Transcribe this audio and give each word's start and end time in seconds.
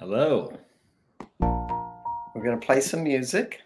Hello. 0.00 0.56
We're 1.40 2.44
going 2.44 2.60
to 2.60 2.64
play 2.64 2.80
some 2.80 3.02
music. 3.02 3.62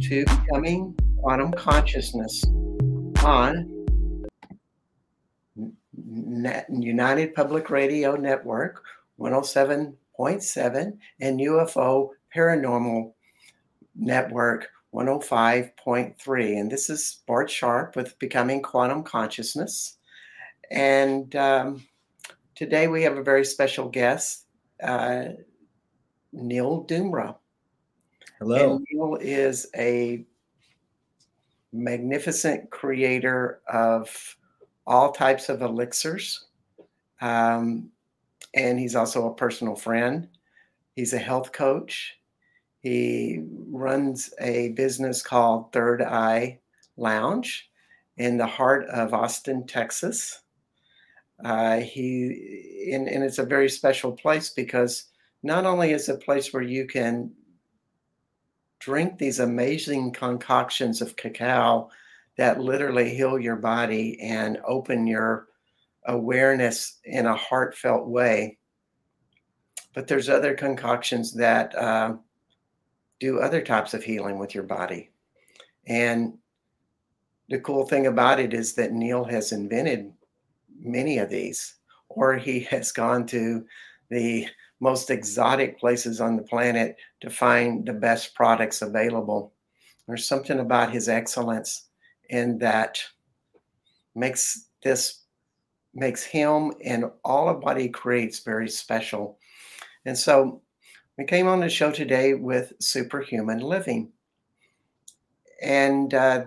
To 0.00 0.24
Becoming 0.24 0.94
Quantum 1.18 1.52
Consciousness 1.52 2.44
on 3.22 3.70
United 6.68 7.34
Public 7.34 7.70
Radio 7.70 8.16
Network 8.16 8.82
107.7 9.20 10.98
and 11.20 11.40
UFO 11.40 12.10
Paranormal 12.34 13.12
Network 13.94 14.68
105.3. 14.92 16.60
And 16.60 16.70
this 16.70 16.90
is 16.90 17.22
Bart 17.26 17.50
Sharp 17.50 17.94
with 17.94 18.18
Becoming 18.18 18.62
Quantum 18.62 19.04
Consciousness. 19.04 19.98
And 20.70 21.34
um, 21.36 21.86
today 22.56 22.88
we 22.88 23.02
have 23.04 23.16
a 23.16 23.22
very 23.22 23.44
special 23.44 23.88
guest, 23.88 24.46
uh, 24.82 25.26
Neil 26.32 26.84
Dumra. 26.84 27.36
Hello. 28.44 28.76
And 28.76 28.86
Neil 28.90 29.16
is 29.22 29.68
a 29.74 30.22
magnificent 31.72 32.68
creator 32.68 33.62
of 33.72 34.36
all 34.86 35.12
types 35.12 35.48
of 35.48 35.62
elixirs. 35.62 36.44
Um, 37.22 37.88
and 38.52 38.78
he's 38.78 38.96
also 38.96 39.30
a 39.30 39.34
personal 39.34 39.74
friend. 39.74 40.28
He's 40.94 41.14
a 41.14 41.18
health 41.18 41.52
coach. 41.52 42.18
He 42.80 43.40
runs 43.70 44.28
a 44.38 44.72
business 44.72 45.22
called 45.22 45.72
Third 45.72 46.02
Eye 46.02 46.60
Lounge 46.98 47.70
in 48.18 48.36
the 48.36 48.46
heart 48.46 48.84
of 48.88 49.14
Austin, 49.14 49.66
Texas. 49.66 50.42
Uh, 51.42 51.78
he 51.78 52.90
and, 52.92 53.08
and 53.08 53.24
it's 53.24 53.38
a 53.38 53.46
very 53.46 53.70
special 53.70 54.12
place 54.12 54.50
because 54.50 55.06
not 55.42 55.64
only 55.64 55.92
is 55.92 56.10
it 56.10 56.16
a 56.16 56.18
place 56.18 56.52
where 56.52 56.62
you 56.62 56.86
can 56.86 57.32
drink 58.84 59.16
these 59.16 59.40
amazing 59.40 60.12
concoctions 60.12 61.00
of 61.00 61.16
cacao 61.16 61.88
that 62.36 62.60
literally 62.60 63.14
heal 63.14 63.38
your 63.38 63.56
body 63.56 64.20
and 64.20 64.58
open 64.66 65.06
your 65.06 65.48
awareness 66.04 66.98
in 67.04 67.24
a 67.24 67.34
heartfelt 67.34 68.06
way. 68.06 68.58
But 69.94 70.06
there's 70.06 70.28
other 70.28 70.52
concoctions 70.52 71.32
that 71.32 71.74
uh, 71.74 72.16
do 73.20 73.40
other 73.40 73.62
types 73.62 73.94
of 73.94 74.04
healing 74.04 74.38
with 74.38 74.54
your 74.54 74.64
body. 74.64 75.10
And 75.86 76.34
the 77.48 77.60
cool 77.60 77.86
thing 77.86 78.06
about 78.06 78.38
it 78.38 78.52
is 78.52 78.74
that 78.74 78.92
Neil 78.92 79.24
has 79.24 79.52
invented 79.52 80.12
many 80.78 81.16
of 81.16 81.30
these, 81.30 81.76
or 82.10 82.36
he 82.36 82.60
has 82.70 82.92
gone 82.92 83.24
to 83.28 83.64
the 84.10 84.46
most 84.80 85.10
exotic 85.10 85.78
places 85.78 86.20
on 86.20 86.36
the 86.36 86.42
planet 86.42 86.96
to 87.20 87.30
find 87.30 87.86
the 87.86 87.92
best 87.92 88.34
products 88.34 88.82
available. 88.82 89.52
There's 90.06 90.26
something 90.26 90.60
about 90.60 90.92
his 90.92 91.08
excellence 91.08 91.88
and 92.30 92.60
that 92.60 92.98
makes 94.14 94.68
this 94.82 95.22
makes 95.94 96.24
him 96.24 96.72
and 96.84 97.04
all 97.24 97.48
of 97.48 97.62
what 97.62 97.78
he 97.78 97.88
creates 97.88 98.40
very 98.40 98.68
special. 98.68 99.38
And 100.04 100.18
so 100.18 100.60
we 101.16 101.24
came 101.24 101.46
on 101.46 101.60
the 101.60 101.68
show 101.68 101.90
today 101.90 102.34
with 102.34 102.72
superhuman 102.80 103.60
living. 103.60 104.10
And 105.62 106.12
uh, 106.12 106.44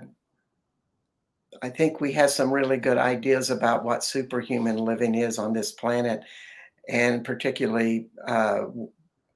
I 1.61 1.69
think 1.69 2.01
we 2.01 2.11
have 2.13 2.29
some 2.29 2.51
really 2.51 2.77
good 2.77 2.97
ideas 2.97 3.49
about 3.49 3.83
what 3.83 4.03
superhuman 4.03 4.77
living 4.77 5.15
is 5.15 5.39
on 5.39 5.53
this 5.53 5.71
planet 5.71 6.21
and 6.89 7.23
particularly 7.23 8.07
uh, 8.27 8.65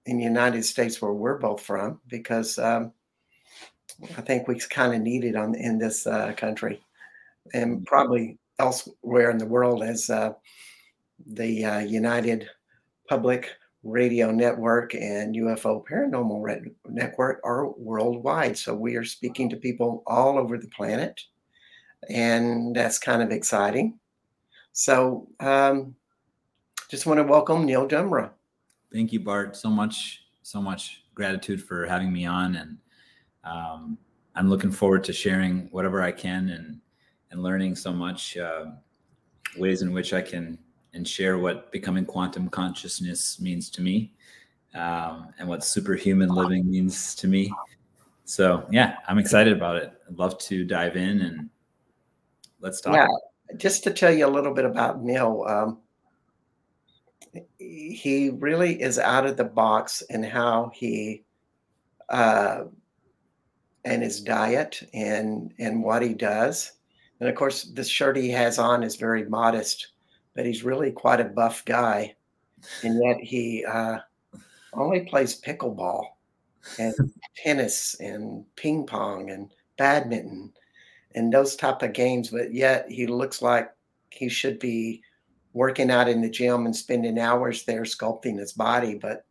in 0.06 0.18
the 0.18 0.24
United 0.24 0.64
States 0.66 1.02
where 1.02 1.14
we're 1.14 1.38
both 1.38 1.62
from, 1.62 2.00
because 2.08 2.58
um, 2.58 2.92
I 4.18 4.22
think 4.22 4.48
we 4.48 4.60
kind 4.60 4.94
of 4.94 5.02
need 5.02 5.24
it 5.24 5.36
on 5.36 5.56
in 5.56 5.78
this 5.78 6.08
uh, 6.08 6.34
country, 6.34 6.82
and 7.54 7.78
mm-hmm. 7.78 7.84
probably 7.84 8.38
elsewhere 8.60 9.30
in 9.32 9.38
the 9.38 9.46
world 9.46 9.84
as 9.84 10.10
uh, 10.10 10.34
the 11.26 11.66
uh, 11.66 11.80
United 11.80 12.48
Public 13.10 13.50
Radio 13.84 14.32
Network 14.32 14.94
and 14.94 15.36
UFO 15.36 15.84
Paranormal 15.86 16.72
Network 16.88 17.42
are 17.44 17.70
worldwide. 17.72 18.58
So 18.58 18.74
we 18.76 18.96
are 18.96 19.04
speaking 19.04 19.50
to 19.50 19.58
people 19.58 20.04
all 20.06 20.38
over 20.38 20.58
the 20.58 20.68
planet, 20.68 21.20
and 22.10 22.76
that's 22.76 23.00
kind 23.00 23.22
of 23.22 23.32
exciting. 23.32 24.00
So. 24.72 25.28
Um, 25.40 25.96
just 26.92 27.06
want 27.06 27.18
to 27.18 27.24
welcome 27.24 27.66
Neil 27.66 27.88
Dumra. 27.88 28.32
Thank 28.92 29.14
you, 29.14 29.22
Bart. 29.22 29.56
So 29.56 29.70
much, 29.70 30.26
so 30.42 30.62
much 30.62 31.06
gratitude 31.16 31.64
for 31.64 31.86
having 31.86 32.12
me 32.12 32.26
on, 32.26 32.58
and 32.58 32.78
um, 33.46 33.98
I'm 34.36 34.50
looking 34.50 34.72
forward 34.72 35.06
to 35.06 35.14
sharing 35.14 35.70
whatever 35.72 36.02
I 36.02 36.12
can 36.12 36.50
and 36.50 36.82
and 37.32 37.42
learning 37.42 37.78
so 37.78 37.94
much 37.94 38.36
uh, 38.36 38.66
ways 39.56 39.84
in 39.84 39.94
which 39.94 40.14
I 40.14 40.22
can 40.22 40.60
and 40.94 41.08
share 41.08 41.38
what 41.38 41.72
becoming 41.72 42.04
quantum 42.04 42.50
consciousness 42.50 43.40
means 43.40 43.70
to 43.70 43.82
me, 43.82 44.14
um, 44.76 45.34
and 45.40 45.48
what 45.48 45.64
superhuman 45.64 46.28
living 46.28 46.70
means 46.70 47.16
to 47.16 47.28
me. 47.30 47.50
So 48.26 48.68
yeah, 48.70 48.98
I'm 49.08 49.18
excited 49.18 49.54
about 49.54 49.78
it. 49.78 49.94
I'd 50.10 50.20
love 50.20 50.38
to 50.40 50.66
dive 50.66 50.98
in 50.98 51.22
and 51.22 51.50
let's 52.60 52.82
talk. 52.82 52.96
Yeah, 52.96 53.08
just 53.56 53.82
to 53.86 53.94
tell 53.94 54.12
you 54.12 54.26
a 54.26 54.28
little 54.28 54.54
bit 54.54 54.66
about 54.66 55.02
Neil. 55.02 55.46
Um, 55.48 55.78
he 57.58 58.30
really 58.30 58.82
is 58.82 59.00
out 59.00 59.26
of 59.26 59.38
the 59.38 59.44
box 59.44 60.02
in 60.10 60.24
how 60.24 60.72
he 60.74 61.24
uh, 62.10 62.66
and 63.86 64.04
his 64.04 64.22
diet 64.22 64.88
and 64.94 65.54
and 65.60 65.84
what 65.84 66.02
he 66.02 66.14
does. 66.14 66.74
And 67.20 67.30
of 67.30 67.36
course, 67.36 67.64
the 67.64 67.84
shirt 67.84 68.18
he 68.18 68.30
has 68.32 68.60
on 68.60 68.84
is 68.84 68.96
very 68.96 69.26
modest, 69.26 69.90
but 70.36 70.46
he's 70.46 70.64
really 70.64 70.92
quite 70.92 71.22
a 71.22 71.26
buff 71.26 71.64
guy, 71.66 72.16
and 72.84 73.02
yet 73.02 73.18
he 73.22 73.64
uh, 73.66 74.00
only 74.74 75.02
plays 75.02 75.40
pickleball 75.40 76.06
and 76.80 76.94
tennis 77.38 77.96
and 78.00 78.46
ping 78.56 78.86
pong 78.86 79.30
and 79.30 79.52
badminton 79.78 80.52
and 81.16 81.32
those 81.32 81.56
type 81.56 81.82
of 81.82 81.94
games. 81.94 82.30
But 82.30 82.54
yet 82.54 82.90
he 82.90 83.08
looks 83.08 83.42
like 83.42 83.72
he 84.10 84.28
should 84.30 84.60
be 84.60 85.02
working 85.54 85.92
out 85.92 86.08
in 86.08 86.22
the 86.22 86.30
gym 86.30 86.66
and 86.66 86.76
spending 86.76 87.20
hours 87.20 87.64
there 87.64 87.82
sculpting 87.82 88.40
his 88.40 88.54
body, 88.54 88.96
but 88.96 89.26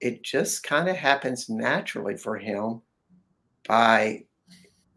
it 0.00 0.22
just 0.22 0.62
kind 0.62 0.88
of 0.88 0.96
happens 0.96 1.48
naturally 1.48 2.16
for 2.16 2.36
him 2.36 2.80
by 3.66 4.24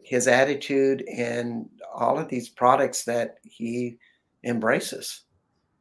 his 0.02 0.28
attitude 0.28 1.04
and 1.08 1.68
all 1.92 2.18
of 2.18 2.28
these 2.28 2.48
products 2.48 3.04
that 3.04 3.38
he 3.42 3.98
embraces. 4.44 5.22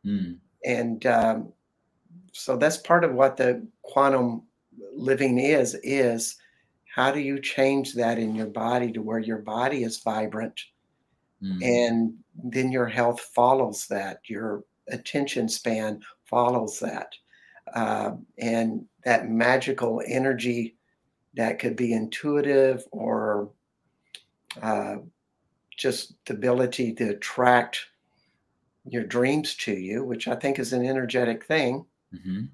Mm. 0.05 0.37
And 0.65 1.05
um, 1.05 1.53
so 2.33 2.57
that's 2.57 2.77
part 2.77 3.03
of 3.03 3.13
what 3.13 3.37
the 3.37 3.65
quantum 3.81 4.43
living 4.93 5.39
is 5.39 5.75
is 5.83 6.37
how 6.93 7.11
do 7.11 7.19
you 7.19 7.39
change 7.39 7.93
that 7.93 8.17
in 8.17 8.35
your 8.35 8.47
body 8.47 8.91
to 8.91 9.01
where 9.01 9.19
your 9.19 9.37
body 9.37 9.83
is 9.83 9.99
vibrant 9.99 10.59
mm. 11.41 11.63
and 11.63 12.13
then 12.43 12.71
your 12.71 12.87
health 12.87 13.19
follows 13.33 13.85
that 13.87 14.19
your 14.27 14.63
attention 14.91 15.49
span 15.49 16.01
follows 16.25 16.79
that. 16.79 17.13
Uh, 17.73 18.11
and 18.37 18.85
that 19.03 19.29
magical 19.29 20.01
energy 20.07 20.75
that 21.35 21.59
could 21.59 21.75
be 21.75 21.93
intuitive 21.93 22.83
or 22.91 23.51
uh, 24.61 24.95
just 25.77 26.13
the 26.25 26.33
ability 26.33 26.93
to 26.93 27.09
attract 27.09 27.85
your 28.85 29.03
dreams 29.03 29.55
to 29.55 29.73
you, 29.73 30.03
which 30.03 30.27
I 30.27 30.35
think 30.35 30.59
is 30.59 30.73
an 30.73 30.85
energetic 30.85 31.45
thing. 31.45 31.85
Mm-hmm. 32.13 32.45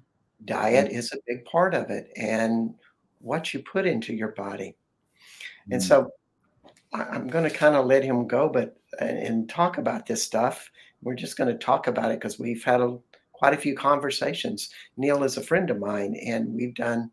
Diet 0.44 0.88
mm-hmm. 0.88 0.98
is 0.98 1.12
a 1.12 1.18
big 1.26 1.44
part 1.46 1.74
of 1.74 1.90
it, 1.90 2.10
and 2.16 2.74
what 3.20 3.54
you 3.54 3.60
put 3.60 3.86
into 3.86 4.14
your 4.14 4.32
body. 4.32 4.76
Mm-hmm. 5.64 5.72
And 5.72 5.82
mm. 5.82 5.86
so 5.86 6.10
I'm 6.92 7.26
going 7.26 7.44
to 7.44 7.50
kind 7.50 7.74
of 7.74 7.86
let 7.86 8.04
him 8.04 8.26
go, 8.26 8.48
but 8.48 8.76
and 9.00 9.48
talk 9.48 9.78
about 9.78 10.06
this 10.06 10.22
stuff 10.22 10.70
we're 11.02 11.14
just 11.14 11.36
going 11.36 11.52
to 11.52 11.58
talk 11.58 11.86
about 11.86 12.10
it 12.10 12.20
because 12.20 12.38
we've 12.38 12.64
had 12.64 12.80
a, 12.80 12.98
quite 13.32 13.54
a 13.54 13.58
few 13.58 13.76
conversations. 13.76 14.70
Neil 14.96 15.22
is 15.22 15.36
a 15.36 15.42
friend 15.42 15.70
of 15.70 15.78
mine, 15.78 16.16
and 16.24 16.52
we've 16.54 16.74
done 16.74 17.10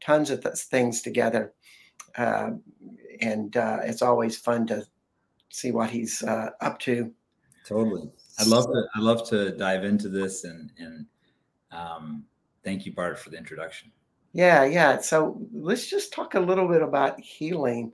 tons 0.00 0.30
of 0.30 0.42
th- 0.42 0.56
things 0.56 1.02
together. 1.02 1.52
Uh, 2.16 2.50
and 3.20 3.56
uh, 3.56 3.78
it's 3.82 4.02
always 4.02 4.36
fun 4.36 4.66
to 4.66 4.84
see 5.50 5.70
what 5.70 5.90
he's 5.90 6.22
uh, 6.22 6.50
up 6.60 6.78
to. 6.80 7.12
Totally. 7.66 8.10
I'd 8.38 8.46
love 8.46 8.66
to. 8.66 8.84
I 8.94 9.00
love 9.00 9.28
to 9.30 9.56
dive 9.56 9.84
into 9.84 10.08
this 10.08 10.44
and 10.44 10.70
and 10.78 11.06
um, 11.70 12.24
thank 12.62 12.84
you, 12.86 12.92
Bart, 12.92 13.18
for 13.18 13.30
the 13.30 13.38
introduction. 13.38 13.90
Yeah, 14.32 14.64
yeah. 14.64 15.00
So 15.00 15.40
let's 15.52 15.86
just 15.86 16.12
talk 16.12 16.34
a 16.34 16.40
little 16.40 16.68
bit 16.68 16.82
about 16.82 17.20
healing. 17.20 17.92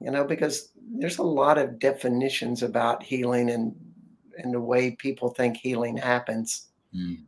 You 0.00 0.10
know, 0.10 0.24
because 0.24 0.70
there's 0.98 1.18
a 1.18 1.22
lot 1.22 1.56
of 1.56 1.78
definitions 1.78 2.62
about 2.62 3.02
healing 3.02 3.50
and 3.50 3.74
and 4.38 4.52
the 4.52 4.60
way 4.60 4.92
people 4.92 5.30
think 5.30 5.56
healing 5.56 5.96
happens. 5.96 6.68
Mm. 6.94 7.24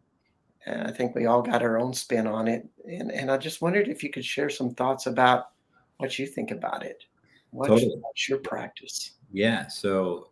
I 0.67 0.93
think 0.93 1.15
we 1.15 1.27
all 1.27 1.41
got 1.41 1.63
our 1.63 1.79
own 1.79 1.95
spin 1.95 2.27
on 2.27 2.49
it, 2.49 2.69
and 2.85 3.11
and 3.11 3.31
I 3.31 3.39
just 3.39 3.63
wondered 3.63 3.89
if 3.89 4.03
you 4.03 4.11
could 4.11 4.25
share 4.25 4.51
some 4.51 4.75
thoughts 4.75 5.07
about 5.07 5.51
what 5.97 6.19
you 6.19 6.27
think 6.27 6.51
about 6.51 6.83
it. 6.83 7.05
What's, 7.51 7.71
totally. 7.71 7.97
what's 8.01 8.29
your 8.29 8.39
practice? 8.39 9.13
Yeah. 9.33 9.67
So 9.69 10.29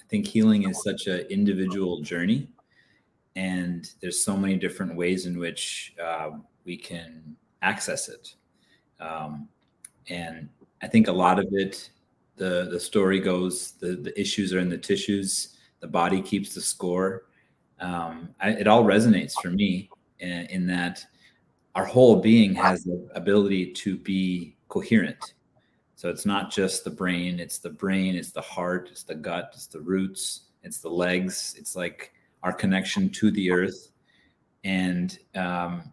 I 0.00 0.04
think 0.08 0.26
healing 0.26 0.68
is 0.68 0.82
such 0.82 1.06
an 1.06 1.20
individual 1.30 2.00
journey, 2.00 2.48
and 3.36 3.90
there's 4.00 4.24
so 4.24 4.36
many 4.36 4.56
different 4.56 4.94
ways 4.96 5.26
in 5.26 5.38
which 5.38 5.94
uh, 6.02 6.30
we 6.64 6.76
can 6.76 7.36
access 7.62 8.08
it. 8.08 8.34
Um, 9.00 9.48
and 10.08 10.48
I 10.82 10.88
think 10.88 11.08
a 11.08 11.12
lot 11.12 11.38
of 11.38 11.46
it, 11.52 11.90
the 12.36 12.68
the 12.70 12.80
story 12.80 13.20
goes, 13.20 13.72
the 13.72 13.96
the 13.96 14.18
issues 14.18 14.52
are 14.54 14.60
in 14.60 14.68
the 14.68 14.78
tissues. 14.78 15.53
The 15.84 15.90
body 15.90 16.22
keeps 16.22 16.54
the 16.54 16.62
score. 16.62 17.24
Um, 17.78 18.30
I, 18.40 18.50
it 18.50 18.66
all 18.66 18.84
resonates 18.84 19.34
for 19.40 19.50
me 19.50 19.90
in, 20.18 20.46
in 20.46 20.66
that 20.68 21.04
our 21.74 21.84
whole 21.84 22.16
being 22.16 22.54
has 22.54 22.84
the 22.84 23.06
ability 23.14 23.72
to 23.72 23.98
be 23.98 24.56
coherent 24.68 25.34
so 26.04 26.10
it's 26.10 26.26
not 26.26 26.50
just 26.50 26.84
the 26.84 26.90
brain, 26.90 27.40
it's 27.40 27.58
the 27.58 27.70
brain, 27.70 28.14
it's 28.14 28.30
the 28.30 28.42
heart, 28.42 28.88
it's 28.90 29.04
the 29.04 29.14
gut, 29.14 29.52
it's 29.54 29.66
the 29.68 29.80
roots, 29.80 30.42
it's 30.62 30.76
the 30.78 30.90
legs, 30.90 31.54
it's 31.56 31.76
like 31.76 32.12
our 32.42 32.52
connection 32.52 33.08
to 33.08 33.30
the 33.30 33.50
earth. 33.50 33.90
And 34.64 35.18
um, 35.34 35.92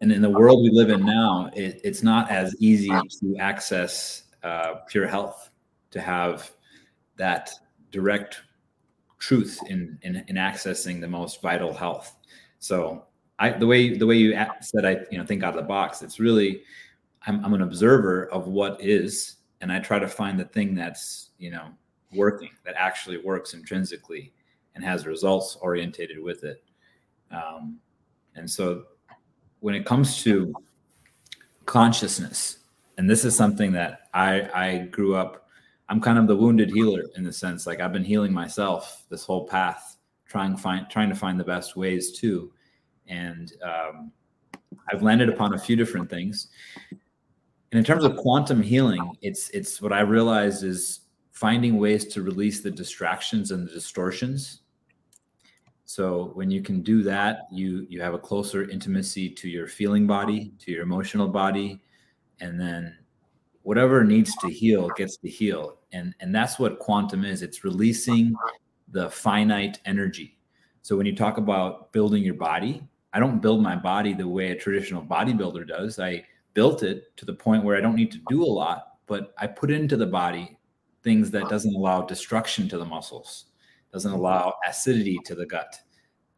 and 0.00 0.12
in 0.12 0.22
the 0.22 0.30
world 0.30 0.62
we 0.62 0.70
live 0.70 0.90
in 0.90 1.04
now, 1.04 1.50
it, 1.54 1.80
it's 1.82 2.04
not 2.04 2.30
as 2.30 2.54
easy 2.60 2.90
to 2.90 3.36
access 3.40 4.22
uh, 4.44 4.74
pure 4.88 5.08
health, 5.08 5.50
to 5.90 6.00
have 6.00 6.50
that 7.16 7.50
direct 7.90 8.42
truth 9.20 9.60
in, 9.68 9.96
in, 10.02 10.24
in 10.26 10.34
accessing 10.34 11.00
the 11.00 11.06
most 11.06 11.40
vital 11.40 11.72
health. 11.72 12.16
So 12.58 13.04
I, 13.38 13.50
the 13.50 13.66
way 13.66 13.96
the 13.96 14.06
way 14.06 14.16
you 14.16 14.36
said, 14.60 14.84
I 14.84 14.98
you 15.10 15.18
know 15.18 15.24
think 15.24 15.42
out 15.42 15.56
of 15.56 15.62
the 15.62 15.68
box. 15.68 16.02
It's 16.02 16.18
really 16.18 16.62
I'm, 17.26 17.44
I'm 17.44 17.54
an 17.54 17.62
observer 17.62 18.26
of 18.26 18.48
what 18.48 18.82
is, 18.82 19.36
and 19.60 19.72
I 19.72 19.78
try 19.78 19.98
to 19.98 20.08
find 20.08 20.38
the 20.38 20.44
thing 20.44 20.74
that's 20.74 21.30
you 21.38 21.50
know 21.50 21.68
working, 22.12 22.50
that 22.64 22.74
actually 22.76 23.18
works 23.18 23.54
intrinsically, 23.54 24.32
and 24.74 24.84
has 24.84 25.06
results 25.06 25.56
orientated 25.62 26.22
with 26.22 26.44
it. 26.44 26.62
Um, 27.30 27.78
and 28.34 28.50
so, 28.50 28.84
when 29.60 29.74
it 29.74 29.86
comes 29.86 30.22
to 30.24 30.52
consciousness, 31.64 32.58
and 32.98 33.08
this 33.08 33.24
is 33.24 33.34
something 33.34 33.72
that 33.72 34.08
I 34.12 34.50
I 34.54 34.78
grew 34.90 35.14
up. 35.14 35.46
I'm 35.90 36.00
kind 36.00 36.18
of 36.18 36.28
the 36.28 36.36
wounded 36.36 36.70
healer 36.70 37.02
in 37.16 37.24
the 37.24 37.32
sense, 37.32 37.66
like 37.66 37.80
I've 37.80 37.92
been 37.92 38.04
healing 38.04 38.32
myself 38.32 39.04
this 39.10 39.24
whole 39.24 39.46
path, 39.48 39.96
trying 40.24 40.56
find 40.56 40.88
trying 40.88 41.08
to 41.08 41.16
find 41.16 41.38
the 41.38 41.44
best 41.44 41.76
ways 41.76 42.12
too, 42.12 42.52
and 43.08 43.52
um, 43.62 44.12
I've 44.90 45.02
landed 45.02 45.28
upon 45.28 45.54
a 45.54 45.58
few 45.58 45.74
different 45.74 46.08
things. 46.08 46.48
And 47.72 47.78
in 47.78 47.84
terms 47.84 48.04
of 48.04 48.16
quantum 48.16 48.62
healing, 48.62 49.16
it's 49.20 49.50
it's 49.50 49.82
what 49.82 49.92
I 49.92 50.00
realized 50.00 50.62
is 50.62 51.00
finding 51.32 51.76
ways 51.76 52.06
to 52.06 52.22
release 52.22 52.60
the 52.60 52.70
distractions 52.70 53.50
and 53.50 53.66
the 53.66 53.72
distortions. 53.72 54.60
So 55.86 56.30
when 56.34 56.52
you 56.52 56.62
can 56.62 56.82
do 56.82 57.02
that, 57.02 57.48
you 57.50 57.84
you 57.88 58.00
have 58.00 58.14
a 58.14 58.18
closer 58.18 58.70
intimacy 58.70 59.28
to 59.28 59.48
your 59.48 59.66
feeling 59.66 60.06
body, 60.06 60.52
to 60.60 60.70
your 60.70 60.82
emotional 60.82 61.26
body, 61.26 61.80
and 62.40 62.60
then 62.60 62.96
whatever 63.62 64.04
needs 64.04 64.34
to 64.36 64.48
heal 64.48 64.88
gets 64.96 65.16
to 65.18 65.28
heal. 65.28 65.78
And 65.92 66.14
and 66.20 66.34
that's 66.34 66.58
what 66.58 66.78
quantum 66.78 67.24
is. 67.24 67.42
It's 67.42 67.64
releasing 67.64 68.34
the 68.88 69.10
finite 69.10 69.78
energy. 69.84 70.38
So 70.82 70.96
when 70.96 71.06
you 71.06 71.14
talk 71.14 71.36
about 71.36 71.92
building 71.92 72.22
your 72.22 72.34
body, 72.34 72.82
I 73.12 73.20
don't 73.20 73.40
build 73.40 73.62
my 73.62 73.76
body 73.76 74.14
the 74.14 74.28
way 74.28 74.50
a 74.50 74.56
traditional 74.56 75.02
bodybuilder 75.02 75.66
does. 75.68 75.98
I 75.98 76.24
built 76.54 76.82
it 76.82 77.16
to 77.16 77.24
the 77.24 77.34
point 77.34 77.64
where 77.64 77.76
I 77.76 77.80
don't 77.80 77.96
need 77.96 78.12
to 78.12 78.20
do 78.28 78.42
a 78.42 78.46
lot, 78.46 78.98
but 79.06 79.32
I 79.38 79.46
put 79.46 79.70
into 79.70 79.96
the 79.96 80.06
body 80.06 80.56
things 81.02 81.30
that 81.30 81.48
doesn't 81.48 81.74
allow 81.74 82.02
destruction 82.02 82.68
to 82.68 82.78
the 82.78 82.84
muscles, 82.84 83.46
doesn't 83.92 84.10
mm-hmm. 84.10 84.20
allow 84.20 84.54
acidity 84.66 85.18
to 85.24 85.34
the 85.34 85.46
gut. 85.46 85.78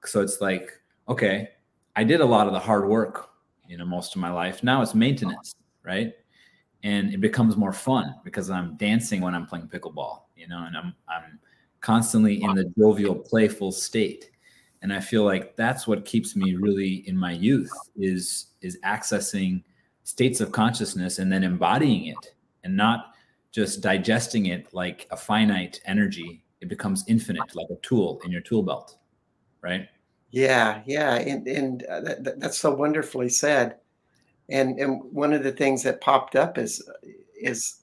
So 0.05 0.21
it's 0.21 0.41
like, 0.41 0.73
okay, 1.09 1.49
I 1.97 2.05
did 2.05 2.21
a 2.21 2.25
lot 2.25 2.47
of 2.47 2.53
the 2.53 2.59
hard 2.59 2.89
work, 2.89 3.31
you 3.67 3.77
know, 3.77 3.85
most 3.85 4.15
of 4.15 4.21
my 4.21 4.31
life. 4.31 4.63
Now 4.63 4.83
it's 4.83 4.95
maintenance, 4.95 5.55
right? 5.85 6.13
And 6.83 7.13
it 7.15 7.21
becomes 7.21 7.57
more 7.57 7.73
fun 7.73 8.17
because 8.25 8.51
I'm 8.51 8.77
dancing 8.77 9.21
when 9.21 9.35
I'm 9.35 9.47
playing 9.47 9.69
pickleball, 9.69 10.23
you 10.37 10.49
know, 10.49 10.65
and 10.65 10.77
I'm 10.77 10.95
I'm 11.09 11.39
constantly 11.81 12.43
in 12.43 12.55
the 12.55 12.73
jovial, 12.79 13.15
playful 13.15 13.73
state. 13.73 14.31
And 14.83 14.93
I 14.93 14.99
feel 14.99 15.25
like 15.25 15.55
that's 15.55 15.87
what 15.87 16.05
keeps 16.05 16.35
me 16.35 16.55
really 16.57 17.09
in 17.09 17.17
my 17.17 17.33
youth 17.33 17.71
is 17.97 18.47
is 18.63 18.79
accessing 18.85 19.63
states 20.05 20.41
of 20.41 20.51
consciousness 20.51 21.19
and 21.21 21.31
then 21.33 21.45
embodying 21.45 22.07
it 22.07 22.35
and 22.65 22.77
not 22.77 23.15
just 23.53 23.81
digesting 23.81 24.47
it 24.47 24.73
like 24.75 25.07
a 25.11 25.17
finite 25.17 25.81
energy. 25.85 26.43
It 26.61 26.69
becomes 26.69 27.05
infinite 27.07 27.55
like 27.55 27.69
a 27.71 27.77
tool 27.77 28.21
in 28.25 28.33
your 28.33 28.41
tool 28.41 28.63
belt 28.63 28.99
right? 29.63 29.89
Yeah 30.31 30.83
yeah. 30.87 31.15
And, 31.15 31.47
and 31.47 31.83
uh, 31.85 32.01
that, 32.01 32.41
that's 32.41 32.59
so 32.59 32.75
wonderfully 32.75 33.31
said 33.31 33.77
and 34.49 34.79
and 34.79 35.03
one 35.13 35.33
of 35.33 35.43
the 35.43 35.53
things 35.53 35.83
that 35.83 36.01
popped 36.01 36.37
up 36.37 36.59
is 36.59 36.89
is 37.41 37.83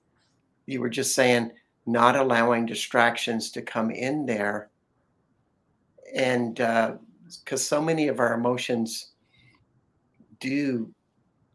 you 0.65 0.81
were 0.81 0.89
just 0.89 1.15
saying 1.15 1.51
not 1.85 2.15
allowing 2.15 2.65
distractions 2.65 3.49
to 3.51 3.61
come 3.61 3.89
in 3.89 4.25
there. 4.25 4.69
And 6.15 6.55
because 6.55 6.97
uh, 7.51 7.57
so 7.57 7.81
many 7.81 8.07
of 8.07 8.19
our 8.19 8.33
emotions 8.33 9.11
do 10.39 10.93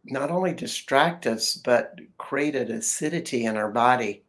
not 0.04 0.30
only 0.30 0.52
distract 0.52 1.26
us 1.26 1.54
but 1.54 1.98
create 2.18 2.56
an 2.56 2.72
acidity 2.72 3.46
in 3.46 3.56
our 3.56 3.70
body. 3.70 4.24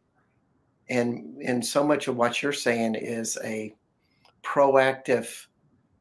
And 0.88 1.42
and 1.42 1.64
so 1.64 1.84
much 1.84 2.06
of 2.06 2.16
what 2.16 2.42
you're 2.42 2.52
saying 2.52 2.94
is 2.94 3.36
a 3.42 3.74
proactive 4.44 5.46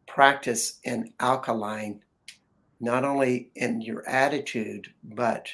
practice 0.07 0.79
in 0.83 1.11
alkaline 1.19 2.04
not 2.79 3.03
only 3.03 3.51
in 3.55 3.81
your 3.81 4.07
attitude 4.07 4.91
but 5.03 5.49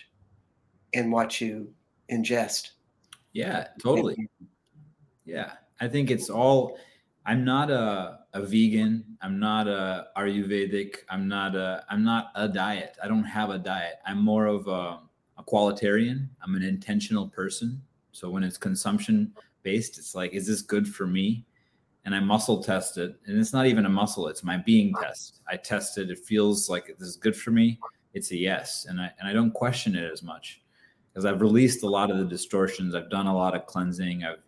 in 0.94 1.12
what 1.12 1.40
you 1.40 1.72
ingest 2.12 2.72
yeah 3.34 3.68
totally 3.82 4.30
yeah 5.26 5.54
i 5.80 5.88
think 5.88 6.12
it's 6.12 6.30
all 6.30 6.78
i'm 7.26 7.46
not 7.46 7.70
a 7.72 8.22
a 8.34 8.42
vegan. 8.42 9.04
I'm 9.22 9.40
not 9.40 9.68
a 9.68 10.08
Ayurvedic. 10.18 10.98
I'm 11.10 11.28
not 11.28 11.56
a 11.56 11.84
I'm 11.90 12.04
not 12.04 12.32
a 12.36 12.48
diet. 12.48 12.98
I 13.04 13.08
don't 13.08 13.24
have 13.24 13.50
a 13.50 13.58
diet. 13.58 13.96
I'm 14.06 14.24
more 14.24 14.46
of 14.46 14.68
a, 14.68 15.00
a 15.38 15.44
qualitarian. 15.46 16.30
I'm 16.42 16.56
an 16.56 16.64
intentional 16.64 17.28
person. 17.28 17.82
So 18.14 18.30
when 18.30 18.44
it's 18.44 18.58
consumption 18.58 19.34
based, 19.64 19.98
it's 19.98 20.16
like, 20.16 20.34
is 20.34 20.48
this 20.48 20.62
good 20.62 20.88
for 20.88 21.08
me? 21.08 21.46
And 22.06 22.16
I 22.16 22.20
muscle 22.20 22.64
test 22.64 22.98
it. 22.98 23.16
And 23.26 23.40
it's 23.40 23.54
not 23.54 23.68
even 23.68 23.86
a 23.86 23.90
muscle, 23.90 24.28
it's 24.28 24.44
my 24.44 24.58
being 24.58 24.94
test. 25.02 25.42
I 25.48 25.58
test 25.58 25.98
it. 25.98 26.10
It 26.10 26.20
feels 26.20 26.70
like 26.70 26.88
this 26.98 27.08
is 27.08 27.16
good 27.16 27.36
for 27.36 27.52
me. 27.52 27.80
It's 28.14 28.32
a 28.32 28.38
yes. 28.38 28.86
And 28.90 29.00
I 29.00 29.12
and 29.20 29.30
I 29.30 29.34
don't 29.34 29.54
question 29.54 29.96
it 29.96 30.12
as 30.12 30.24
much 30.24 30.62
because 31.12 31.26
I've 31.26 31.42
released 31.42 31.84
a 31.84 31.88
lot 31.88 32.10
of 32.10 32.18
the 32.18 32.26
distortions. 32.26 32.96
I've 32.96 33.10
done 33.10 33.28
a 33.28 33.36
lot 33.36 33.56
of 33.56 33.66
cleansing. 33.66 34.24
I've 34.24 34.40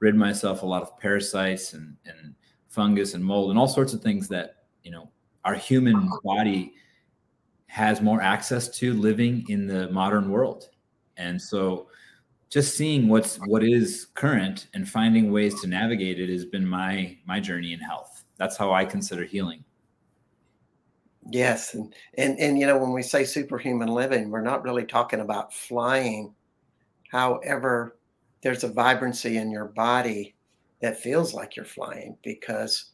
rid 0.00 0.14
myself 0.14 0.62
a 0.62 0.66
lot 0.66 0.82
of 0.82 0.98
parasites 0.98 1.74
and 1.74 1.96
and 2.06 2.34
fungus 2.68 3.14
and 3.14 3.24
mold 3.24 3.50
and 3.50 3.58
all 3.58 3.68
sorts 3.68 3.92
of 3.92 4.00
things 4.00 4.28
that 4.28 4.64
you 4.82 4.90
know 4.90 5.10
our 5.44 5.54
human 5.54 6.08
body 6.24 6.72
has 7.66 8.00
more 8.00 8.20
access 8.20 8.68
to 8.78 8.94
living 8.94 9.44
in 9.48 9.66
the 9.66 9.90
modern 9.90 10.30
world 10.30 10.70
and 11.16 11.40
so 11.40 11.88
just 12.50 12.76
seeing 12.76 13.08
what's 13.08 13.36
what 13.46 13.62
is 13.62 14.08
current 14.14 14.66
and 14.74 14.88
finding 14.88 15.32
ways 15.32 15.60
to 15.60 15.68
navigate 15.68 16.20
it 16.20 16.28
has 16.28 16.44
been 16.44 16.66
my 16.66 17.16
my 17.24 17.40
journey 17.40 17.72
in 17.72 17.80
health. 17.80 18.24
That's 18.36 18.56
how 18.56 18.72
i 18.72 18.84
consider 18.84 19.24
healing. 19.24 19.64
Yes 21.30 21.74
and 21.74 21.94
and, 22.18 22.38
and 22.38 22.58
you 22.58 22.66
know 22.66 22.76
when 22.76 22.92
we 22.92 23.02
say 23.02 23.24
superhuman 23.24 23.88
living 23.88 24.30
we're 24.30 24.42
not 24.42 24.64
really 24.64 24.84
talking 24.84 25.20
about 25.20 25.54
flying. 25.54 26.34
However 27.10 27.96
there's 28.42 28.64
a 28.64 28.72
vibrancy 28.72 29.36
in 29.36 29.50
your 29.50 29.66
body 29.66 30.34
that 30.80 31.00
feels 31.00 31.34
like 31.34 31.56
you're 31.56 31.64
flying 31.64 32.16
because 32.22 32.92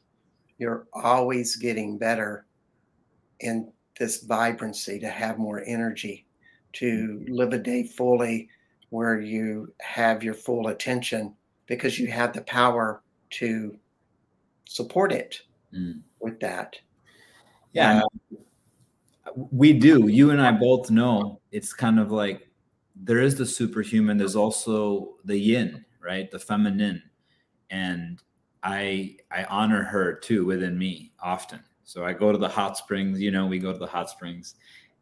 you're 0.58 0.86
always 0.92 1.56
getting 1.56 1.98
better 1.98 2.46
in 3.40 3.72
this 3.98 4.24
vibrancy 4.24 4.98
to 4.98 5.08
have 5.08 5.38
more 5.38 5.62
energy, 5.66 6.26
to 6.72 7.24
live 7.28 7.52
a 7.52 7.58
day 7.58 7.84
fully 7.84 8.48
where 8.90 9.20
you 9.20 9.72
have 9.80 10.22
your 10.22 10.34
full 10.34 10.68
attention 10.68 11.34
because 11.66 11.98
you 11.98 12.08
have 12.08 12.32
the 12.32 12.42
power 12.42 13.02
to 13.30 13.76
support 14.66 15.12
it 15.12 15.40
mm. 15.74 16.00
with 16.20 16.38
that. 16.40 16.76
Yeah, 17.72 18.00
uh, 18.00 19.44
we 19.50 19.72
do. 19.72 20.08
You 20.08 20.30
and 20.30 20.40
I 20.40 20.52
both 20.52 20.90
know 20.90 21.40
it's 21.50 21.72
kind 21.72 21.98
of 21.98 22.10
like 22.10 22.48
there 22.94 23.20
is 23.20 23.36
the 23.36 23.46
superhuman, 23.46 24.16
there's 24.16 24.36
also 24.36 25.16
the 25.24 25.36
yin, 25.36 25.84
right? 26.02 26.30
The 26.30 26.38
feminine. 26.38 27.02
And 27.70 28.22
I 28.62 29.16
I 29.30 29.44
honor 29.44 29.82
her 29.82 30.14
too 30.14 30.46
within 30.46 30.78
me 30.78 31.12
often. 31.22 31.60
So 31.84 32.04
I 32.04 32.12
go 32.12 32.32
to 32.32 32.38
the 32.38 32.48
hot 32.48 32.76
springs, 32.76 33.20
you 33.20 33.30
know, 33.30 33.46
we 33.46 33.58
go 33.58 33.72
to 33.72 33.78
the 33.78 33.86
hot 33.86 34.10
springs 34.10 34.54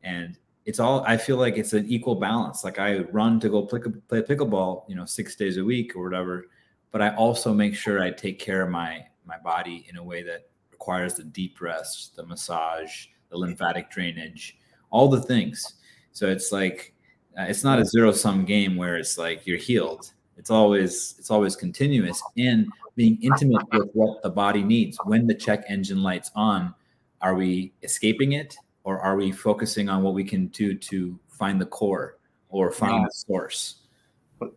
and 0.02 0.38
it's 0.66 0.80
all 0.80 1.04
I 1.06 1.16
feel 1.16 1.36
like 1.36 1.56
it's 1.56 1.72
an 1.72 1.86
equal 1.86 2.14
balance. 2.14 2.64
Like 2.64 2.78
I 2.78 3.00
run 3.12 3.38
to 3.40 3.48
go 3.48 3.62
play, 3.62 3.80
play 4.08 4.22
pickleball, 4.22 4.88
you 4.88 4.94
know, 4.94 5.04
6 5.04 5.36
days 5.36 5.58
a 5.58 5.64
week 5.64 5.94
or 5.94 6.02
whatever, 6.02 6.46
but 6.90 7.02
I 7.02 7.14
also 7.16 7.52
make 7.52 7.74
sure 7.74 8.02
I 8.02 8.10
take 8.10 8.38
care 8.38 8.62
of 8.62 8.70
my 8.70 9.04
my 9.26 9.38
body 9.38 9.86
in 9.88 9.96
a 9.96 10.02
way 10.02 10.22
that 10.22 10.48
requires 10.70 11.14
the 11.14 11.24
deep 11.24 11.60
rest, 11.60 12.16
the 12.16 12.26
massage, 12.26 13.06
the 13.30 13.38
lymphatic 13.38 13.90
drainage, 13.90 14.58
all 14.90 15.08
the 15.08 15.22
things. 15.22 15.74
So 16.12 16.28
it's 16.28 16.52
like 16.52 16.94
uh, 17.38 17.42
it's 17.42 17.64
not 17.64 17.78
a 17.78 17.84
zero 17.84 18.12
sum 18.12 18.44
game 18.44 18.76
where 18.76 18.96
it's 18.96 19.18
like 19.18 19.46
you're 19.46 19.58
healed. 19.58 20.12
It's 20.36 20.50
always 20.50 21.14
it's 21.18 21.30
always 21.30 21.56
continuous 21.56 22.22
and 22.38 22.68
being 22.96 23.18
intimate 23.22 23.66
with 23.72 23.90
what 23.92 24.22
the 24.22 24.30
body 24.30 24.62
needs. 24.62 24.98
When 25.04 25.26
the 25.26 25.34
check 25.34 25.64
engine 25.68 26.02
lights 26.02 26.30
on, 26.34 26.74
are 27.20 27.34
we 27.34 27.72
escaping 27.82 28.32
it 28.32 28.56
or 28.84 29.00
are 29.00 29.16
we 29.16 29.32
focusing 29.32 29.88
on 29.88 30.02
what 30.02 30.14
we 30.14 30.24
can 30.24 30.46
do 30.48 30.74
to 30.74 31.18
find 31.28 31.60
the 31.60 31.66
core 31.66 32.18
or 32.50 32.70
find 32.70 32.94
yeah. 32.94 33.04
the 33.04 33.10
source? 33.10 33.76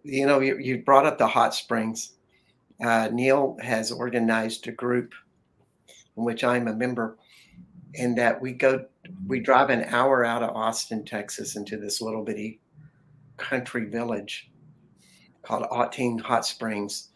You 0.04 0.26
know, 0.26 0.42
you, 0.42 0.58
you 0.58 0.84
brought 0.84 1.06
up 1.06 1.18
the 1.18 1.28
hot 1.28 1.56
springs. 1.56 2.14
Uh, 2.84 3.10
Neil 3.12 3.58
has 3.62 3.92
organized 3.92 4.68
a 4.68 4.72
group 4.72 5.14
in 6.18 6.24
which 6.24 6.44
I'm 6.44 6.68
a 6.68 6.74
member, 6.74 7.18
and 7.98 8.18
that 8.18 8.40
we 8.42 8.52
go, 8.52 8.86
we 9.28 9.40
drive 9.40 9.70
an 9.70 9.86
hour 9.86 10.26
out 10.26 10.44
of 10.44 10.56
Austin, 10.56 11.06
Texas, 11.06 11.56
into 11.56 11.78
this 11.78 12.02
little 12.02 12.24
bitty 12.24 12.60
country 13.38 13.86
village 13.86 14.52
called 15.44 15.66
Ottine 15.72 16.20
Hot 16.20 16.46
Springs. 16.46 17.10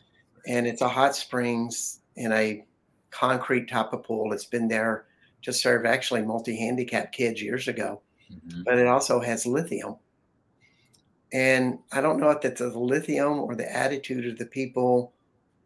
And 0.47 0.65
it's 0.65 0.81
a 0.81 0.87
hot 0.87 1.15
springs 1.15 1.99
in 2.15 2.31
a 2.31 2.63
concrete 3.09 3.67
type 3.67 3.91
of 3.91 4.03
pool. 4.03 4.31
It's 4.33 4.45
been 4.45 4.67
there 4.67 5.05
to 5.43 5.53
serve 5.53 5.85
actually 5.85 6.21
multi 6.21 6.55
handicapped 6.55 7.13
kids 7.13 7.41
years 7.41 7.67
ago, 7.67 8.01
mm-hmm. 8.31 8.63
but 8.63 8.77
it 8.77 8.87
also 8.87 9.19
has 9.19 9.45
lithium. 9.45 9.95
And 11.33 11.79
I 11.91 12.01
don't 12.01 12.19
know 12.19 12.29
if 12.29 12.41
that's 12.41 12.59
the 12.59 12.77
lithium 12.77 13.39
or 13.39 13.55
the 13.55 13.73
attitude 13.73 14.27
of 14.27 14.37
the 14.37 14.45
people 14.45 15.13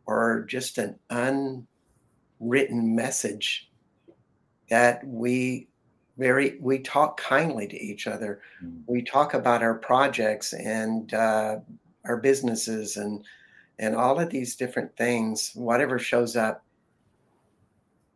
or 0.06 0.46
just 0.48 0.78
an 0.78 1.00
unwritten 1.10 2.96
message 2.96 3.70
that 4.70 5.06
we 5.06 5.68
very 6.18 6.58
we 6.62 6.80
talk 6.80 7.18
kindly 7.18 7.68
to 7.68 7.82
each 7.82 8.08
other 8.08 8.42
mm. 8.64 8.82
we 8.88 9.02
talk 9.02 9.34
about 9.34 9.62
our 9.62 9.76
projects 9.76 10.54
and 10.54 11.14
uh, 11.14 11.58
our 12.06 12.18
businesses 12.18 12.98
and 12.98 13.24
and 13.80 13.96
all 13.96 14.20
of 14.20 14.30
these 14.30 14.56
different 14.56 14.96
things 14.96 15.52
whatever 15.56 16.00
shows 16.00 16.36
up 16.36 16.65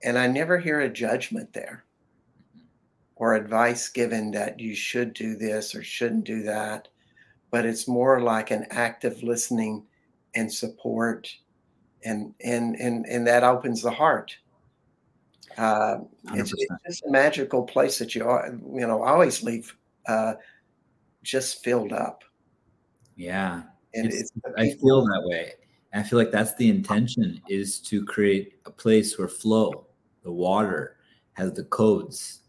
and 0.04 0.18
i 0.18 0.28
never 0.28 0.58
hear 0.58 0.82
a 0.82 0.90
judgment 0.90 1.52
there 1.54 1.84
or 3.16 3.36
advice 3.36 3.90
given 3.90 4.32
that 4.32 4.60
you 4.60 4.74
should 4.74 5.14
do 5.14 5.36
this 5.36 5.76
or 5.76 5.84
shouldn't 5.84 6.24
do 6.24 6.44
that 6.44 6.88
but 7.52 7.66
it's 7.66 7.88
more 7.88 8.22
like 8.22 8.52
an 8.52 8.66
active 8.70 9.22
listening 9.24 9.84
and 10.36 10.52
support 10.52 11.30
and 12.06 12.34
and 12.44 12.76
and 12.76 13.06
and 13.06 13.28
that 13.28 13.44
opens 13.44 13.82
the 13.82 13.92
heart 13.92 14.36
uh, 15.58 15.98
it's, 16.36 16.54
it's, 16.56 16.74
just 16.88 17.06
a 17.06 17.12
magical 17.12 17.64
place 17.64 17.98
that 18.00 18.16
you 18.16 18.24
are, 18.24 18.58
you 18.74 18.88
know 18.88 19.04
always 19.04 19.44
leave 19.44 19.76
uh, 20.08 20.36
just 21.24 21.64
filled 21.64 21.92
up. 21.92 22.24
Yeah, 23.16 23.64
and 23.94 24.08
it's, 24.08 24.16
it's 24.16 24.32
I 24.58 24.70
feel 24.72 25.02
that 25.02 25.22
way. 25.26 25.54
I 25.94 26.04
feel 26.04 26.20
like 26.20 26.32
that's 26.32 26.56
the 26.56 26.70
intention 26.70 27.42
is 27.50 27.80
to 27.82 28.06
create 28.06 28.54
a 28.66 28.72
place 28.72 29.18
where 29.18 29.28
flow, 29.28 29.88
the 30.24 30.32
water, 30.32 30.98
has 31.34 31.54
the 31.54 31.64
codes, 31.66 32.42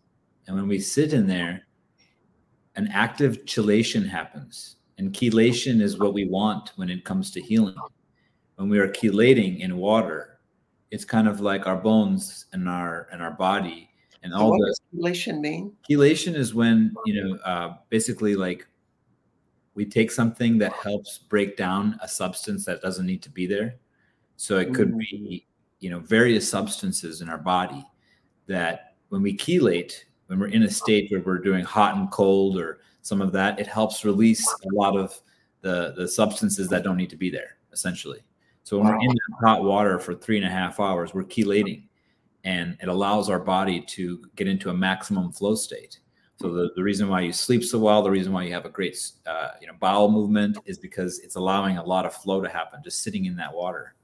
and 0.47 0.57
when 0.57 0.69
we 0.69 0.81
sit 0.81 1.13
in 1.13 1.27
there, 1.27 1.63
an 2.77 2.89
active 2.93 3.45
chelation 3.45 4.09
happens, 4.09 4.77
and 4.99 5.13
chelation 5.13 5.81
is 5.81 5.99
what 5.99 6.15
we 6.15 6.27
want 6.27 6.73
when 6.77 6.91
it 6.91 7.05
comes 7.05 7.31
to 7.33 7.41
healing. 7.41 7.77
When 8.57 8.69
we 8.69 8.79
are 8.79 8.89
chelating 8.89 9.61
in 9.61 9.77
water, 9.77 10.31
it's 10.91 11.05
kind 11.05 11.29
of 11.29 11.41
like 11.41 11.67
our 11.67 11.77
bones 11.77 12.47
and 12.53 12.69
our 12.69 13.09
and 13.13 13.23
our 13.23 13.31
body 13.31 13.91
and 14.23 14.35
all 14.35 14.51
what 14.51 14.61
the 14.61 14.67
does 14.67 14.81
chelation 14.95 15.41
mean 15.41 15.73
chelation 15.89 16.35
is 16.35 16.55
when 16.55 16.93
you 17.07 17.23
know 17.23 17.37
uh, 17.45 17.75
basically 17.89 18.35
like 18.35 18.67
we 19.75 19.85
take 19.85 20.11
something 20.11 20.59
that 20.59 20.73
helps 20.73 21.19
break 21.19 21.57
down 21.57 21.99
a 22.03 22.09
substance 22.09 22.65
that 22.65 22.83
doesn't 22.83 23.07
need 23.07 23.23
to 23.23 23.31
be 23.31 23.47
there 23.47 23.77
so 24.37 24.59
it 24.59 24.75
could 24.75 24.93
mm. 24.93 24.99
be 24.99 25.47
you 25.81 25.91
know 25.91 25.99
various 26.01 26.49
substances 26.49 27.21
in 27.21 27.29
our 27.29 27.39
body 27.39 27.85
that 28.47 28.95
when 29.09 29.23
we 29.23 29.37
chelate 29.37 29.95
when 30.27 30.39
we're 30.39 30.49
in 30.49 30.63
a 30.63 30.71
state 30.71 31.11
where 31.11 31.21
we're 31.21 31.39
doing 31.39 31.65
hot 31.65 31.97
and 31.97 32.11
cold 32.11 32.59
or 32.59 32.81
some 33.03 33.21
of 33.21 33.33
that 33.33 33.59
it 33.59 33.67
helps 33.67 34.05
release 34.05 34.47
a 34.47 34.75
lot 34.75 34.97
of 34.97 35.21
the 35.63 35.93
the 35.97 36.07
substances 36.07 36.69
that 36.69 36.85
don't 36.85 36.97
need 36.97 37.11
to 37.11 37.17
be 37.17 37.31
there 37.31 37.57
essentially 37.73 38.23
so 38.71 38.79
when 38.79 38.87
we're 38.87 39.01
in 39.01 39.09
that 39.09 39.37
hot 39.41 39.65
water 39.65 39.99
for 39.99 40.15
three 40.15 40.37
and 40.37 40.47
a 40.47 40.51
half 40.51 40.81
hours, 40.81 41.13
we're 41.15 41.25
chelating 41.25 41.89
and 42.45 42.77
it 42.81 42.89
allows 42.89 43.29
our 43.29 43.41
body 43.41 43.81
to 43.81 44.23
get 44.37 44.47
into 44.47 44.71
a 44.71 44.75
maximum 44.75 45.33
flow 45.33 45.55
state. 45.55 45.99
So 46.41 46.53
the, 46.53 46.71
the 46.77 46.83
reason 46.83 47.09
why 47.09 47.23
you 47.23 47.33
sleep 47.33 47.65
so 47.65 47.79
well, 47.79 48.03
the 48.03 48.11
reason 48.11 48.33
why 48.33 48.45
you 48.45 48.53
have 48.53 48.65
a 48.65 48.71
great 48.71 48.97
uh, 49.27 49.49
you 49.61 49.67
know 49.67 49.75
bowel 49.81 50.11
movement 50.11 50.57
is 50.65 50.79
because 50.79 51.19
it's 51.19 51.35
allowing 51.35 51.79
a 51.79 51.85
lot 51.85 52.07
of 52.07 52.15
flow 52.15 52.41
to 52.41 52.49
happen 52.49 52.81
just 52.83 53.03
sitting 53.03 53.27
in 53.27 53.37
that 53.37 53.53
water. 53.53 53.95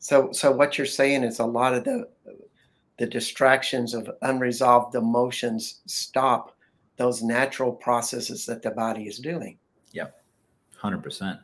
So 0.00 0.32
so 0.32 0.50
what 0.50 0.76
you're 0.76 0.86
saying 0.86 1.24
is 1.24 1.38
a 1.38 1.44
lot 1.44 1.74
of 1.74 1.84
the 1.84 2.08
the 2.98 3.06
distractions 3.06 3.94
of 3.94 4.10
unresolved 4.22 4.94
emotions 4.94 5.80
stop 5.86 6.54
those 6.96 7.22
natural 7.22 7.72
processes 7.72 8.44
that 8.44 8.60
the 8.60 8.70
body 8.70 9.04
is 9.04 9.18
doing. 9.18 9.56
Yep. 9.92 10.22
100%. 10.82 11.38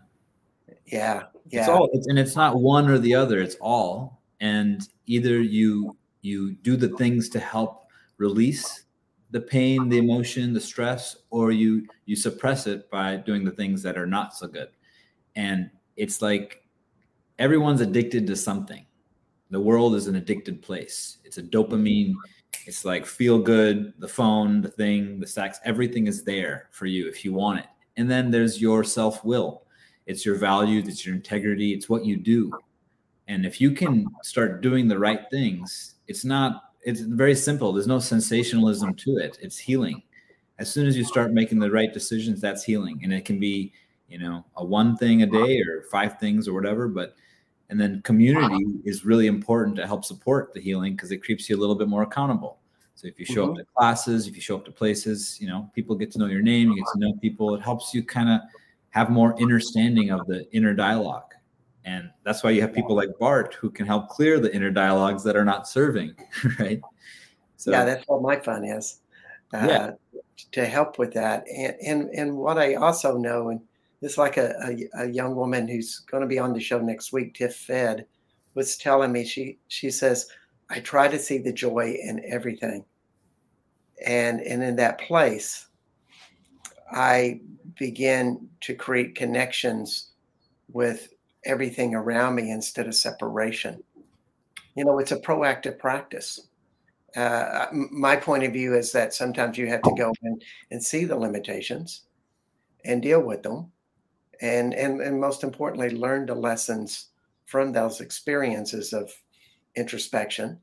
Yeah, 0.84 1.22
yeah. 1.48 1.60
It's 1.60 1.68
all, 1.68 1.88
it's, 1.94 2.06
and 2.08 2.18
it's 2.18 2.36
not 2.36 2.60
one 2.60 2.90
or 2.90 2.98
the 2.98 3.14
other. 3.14 3.40
It's 3.40 3.56
all. 3.60 4.20
And 4.40 4.86
either 5.06 5.40
you 5.40 5.96
you 6.20 6.52
do 6.56 6.76
the 6.76 6.90
things 6.90 7.30
to 7.30 7.40
help 7.40 7.86
release 8.18 8.84
the 9.30 9.40
pain, 9.40 9.88
the 9.88 9.96
emotion, 9.98 10.52
the 10.52 10.60
stress, 10.60 11.16
or 11.30 11.52
you 11.52 11.86
you 12.04 12.16
suppress 12.16 12.66
it 12.66 12.90
by 12.90 13.16
doing 13.16 13.44
the 13.44 13.50
things 13.50 13.82
that 13.82 13.96
are 13.96 14.06
not 14.06 14.34
so 14.34 14.46
good. 14.46 14.68
And 15.36 15.70
it's 15.96 16.20
like 16.20 16.65
everyone's 17.38 17.80
addicted 17.80 18.26
to 18.26 18.36
something. 18.36 18.84
The 19.50 19.60
world 19.60 19.94
is 19.94 20.06
an 20.06 20.16
addicted 20.16 20.62
place. 20.62 21.18
It's 21.24 21.38
a 21.38 21.42
dopamine. 21.42 22.14
It's 22.66 22.84
like 22.84 23.06
feel 23.06 23.38
good, 23.38 23.92
the 23.98 24.08
phone, 24.08 24.60
the 24.60 24.70
thing, 24.70 25.20
the 25.20 25.26
sex, 25.26 25.60
everything 25.64 26.06
is 26.06 26.24
there 26.24 26.68
for 26.72 26.86
you 26.86 27.08
if 27.08 27.24
you 27.24 27.32
want 27.32 27.60
it. 27.60 27.66
And 27.96 28.10
then 28.10 28.30
there's 28.30 28.60
your 28.60 28.82
self 28.82 29.24
will 29.24 29.62
it's 30.06 30.24
your 30.24 30.36
values, 30.36 30.86
it's 30.88 31.04
your 31.04 31.16
integrity, 31.16 31.72
it's 31.72 31.88
what 31.88 32.04
you 32.04 32.16
do. 32.16 32.52
And 33.28 33.44
if 33.44 33.60
you 33.60 33.72
can 33.72 34.06
start 34.22 34.60
doing 34.60 34.86
the 34.86 34.98
right 34.98 35.22
things, 35.30 35.96
it's 36.06 36.24
not, 36.24 36.70
it's 36.82 37.00
very 37.00 37.34
simple. 37.34 37.72
There's 37.72 37.88
no 37.88 37.98
sensationalism 37.98 38.94
to 38.94 39.16
it. 39.16 39.36
It's 39.42 39.58
healing. 39.58 40.02
As 40.58 40.72
soon 40.72 40.86
as 40.86 40.96
you 40.96 41.04
start 41.04 41.32
making 41.32 41.58
the 41.58 41.70
right 41.70 41.92
decisions, 41.92 42.40
that's 42.40 42.62
healing. 42.62 43.00
And 43.02 43.12
it 43.12 43.24
can 43.24 43.40
be, 43.40 43.72
you 44.08 44.18
know, 44.18 44.44
a 44.56 44.64
one 44.64 44.96
thing 44.96 45.22
a 45.22 45.26
day 45.26 45.60
or 45.60 45.82
five 45.90 46.20
things 46.20 46.46
or 46.46 46.54
whatever. 46.54 46.86
But, 46.86 47.16
and 47.70 47.80
then 47.80 48.00
community 48.02 48.64
is 48.84 49.04
really 49.04 49.26
important 49.26 49.76
to 49.76 49.86
help 49.86 50.04
support 50.04 50.52
the 50.54 50.60
healing 50.60 50.94
because 50.94 51.10
it 51.10 51.24
keeps 51.24 51.48
you 51.48 51.56
a 51.56 51.60
little 51.60 51.74
bit 51.74 51.88
more 51.88 52.02
accountable. 52.02 52.58
So 52.94 53.06
if 53.06 53.18
you 53.18 53.26
show 53.26 53.42
mm-hmm. 53.42 53.52
up 53.52 53.56
to 53.58 53.64
classes, 53.76 54.26
if 54.26 54.34
you 54.34 54.40
show 54.40 54.56
up 54.56 54.64
to 54.64 54.72
places, 54.72 55.38
you 55.40 55.48
know, 55.48 55.70
people 55.74 55.96
get 55.96 56.10
to 56.12 56.18
know 56.18 56.26
your 56.26 56.42
name, 56.42 56.70
you 56.70 56.76
get 56.76 56.86
to 56.94 56.98
know 56.98 57.12
people. 57.20 57.54
It 57.54 57.60
helps 57.60 57.92
you 57.92 58.02
kind 58.02 58.30
of 58.30 58.40
have 58.90 59.10
more 59.10 59.38
understanding 59.40 60.10
of 60.10 60.26
the 60.26 60.50
inner 60.52 60.72
dialogue. 60.72 61.34
And 61.84 62.10
that's 62.24 62.42
why 62.42 62.50
you 62.50 62.62
have 62.62 62.72
people 62.72 62.96
like 62.96 63.10
Bart 63.20 63.54
who 63.54 63.70
can 63.70 63.86
help 63.86 64.08
clear 64.08 64.40
the 64.40 64.52
inner 64.54 64.70
dialogues 64.70 65.22
that 65.24 65.36
are 65.36 65.44
not 65.44 65.68
serving, 65.68 66.14
right? 66.58 66.80
So, 67.56 67.70
yeah, 67.70 67.84
that's 67.84 68.04
what 68.06 68.22
my 68.22 68.36
fun 68.36 68.64
is. 68.64 69.00
Uh, 69.52 69.66
yeah. 69.68 69.90
To 70.52 70.66
help 70.66 70.98
with 70.98 71.12
that. 71.14 71.44
And, 71.48 71.76
and, 71.82 72.10
and 72.10 72.36
what 72.36 72.58
I 72.58 72.74
also 72.74 73.16
know, 73.18 73.50
and 73.50 73.60
it's 74.02 74.18
like 74.18 74.36
a, 74.36 74.54
a, 74.64 75.04
a 75.04 75.10
young 75.10 75.34
woman 75.34 75.66
who's 75.66 76.00
going 76.10 76.20
to 76.20 76.28
be 76.28 76.38
on 76.38 76.52
the 76.52 76.60
show 76.60 76.80
next 76.80 77.12
week, 77.12 77.34
Tiff 77.34 77.56
Fed, 77.56 78.06
was 78.54 78.76
telling 78.76 79.12
me, 79.12 79.24
she, 79.24 79.58
she 79.68 79.90
says, 79.90 80.28
I 80.70 80.80
try 80.80 81.08
to 81.08 81.18
see 81.18 81.38
the 81.38 81.52
joy 81.52 81.96
in 82.02 82.22
everything. 82.26 82.84
And, 84.04 84.40
and 84.40 84.62
in 84.62 84.76
that 84.76 85.00
place, 85.00 85.66
I 86.90 87.40
begin 87.78 88.48
to 88.62 88.74
create 88.74 89.14
connections 89.14 90.10
with 90.72 91.08
everything 91.44 91.94
around 91.94 92.34
me 92.34 92.50
instead 92.50 92.86
of 92.86 92.94
separation. 92.94 93.82
You 94.74 94.84
know, 94.84 94.98
it's 94.98 95.12
a 95.12 95.20
proactive 95.20 95.78
practice. 95.78 96.48
Uh, 97.14 97.66
my 97.72 98.14
point 98.14 98.44
of 98.44 98.52
view 98.52 98.74
is 98.74 98.92
that 98.92 99.14
sometimes 99.14 99.56
you 99.56 99.68
have 99.68 99.80
to 99.82 99.94
go 99.96 100.12
and 100.70 100.82
see 100.82 101.06
the 101.06 101.16
limitations 101.16 102.02
and 102.84 103.00
deal 103.00 103.22
with 103.22 103.42
them 103.42 103.72
and 104.40 104.74
and 104.74 105.00
and 105.00 105.20
most 105.20 105.42
importantly 105.42 105.90
learn 105.90 106.26
the 106.26 106.34
lessons 106.34 107.08
from 107.44 107.72
those 107.72 108.00
experiences 108.00 108.92
of 108.92 109.12
introspection. 109.74 110.60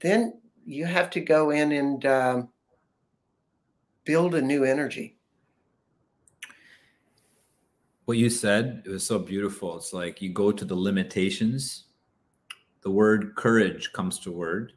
Then 0.00 0.40
you 0.64 0.86
have 0.86 1.10
to 1.10 1.20
go 1.20 1.50
in 1.50 1.72
and 1.72 2.06
um, 2.06 2.48
build 4.04 4.34
a 4.34 4.42
new 4.42 4.64
energy. 4.64 5.18
What 8.04 8.18
you 8.18 8.30
said 8.30 8.82
it 8.84 8.90
was 8.90 9.06
so 9.06 9.18
beautiful. 9.18 9.76
It's 9.76 9.92
like 9.92 10.20
you 10.20 10.32
go 10.32 10.50
to 10.50 10.64
the 10.64 10.74
limitations. 10.74 11.84
The 12.82 12.90
word 12.90 13.36
courage 13.36 13.92
comes 13.92 14.18
to 14.20 14.32
word 14.32 14.72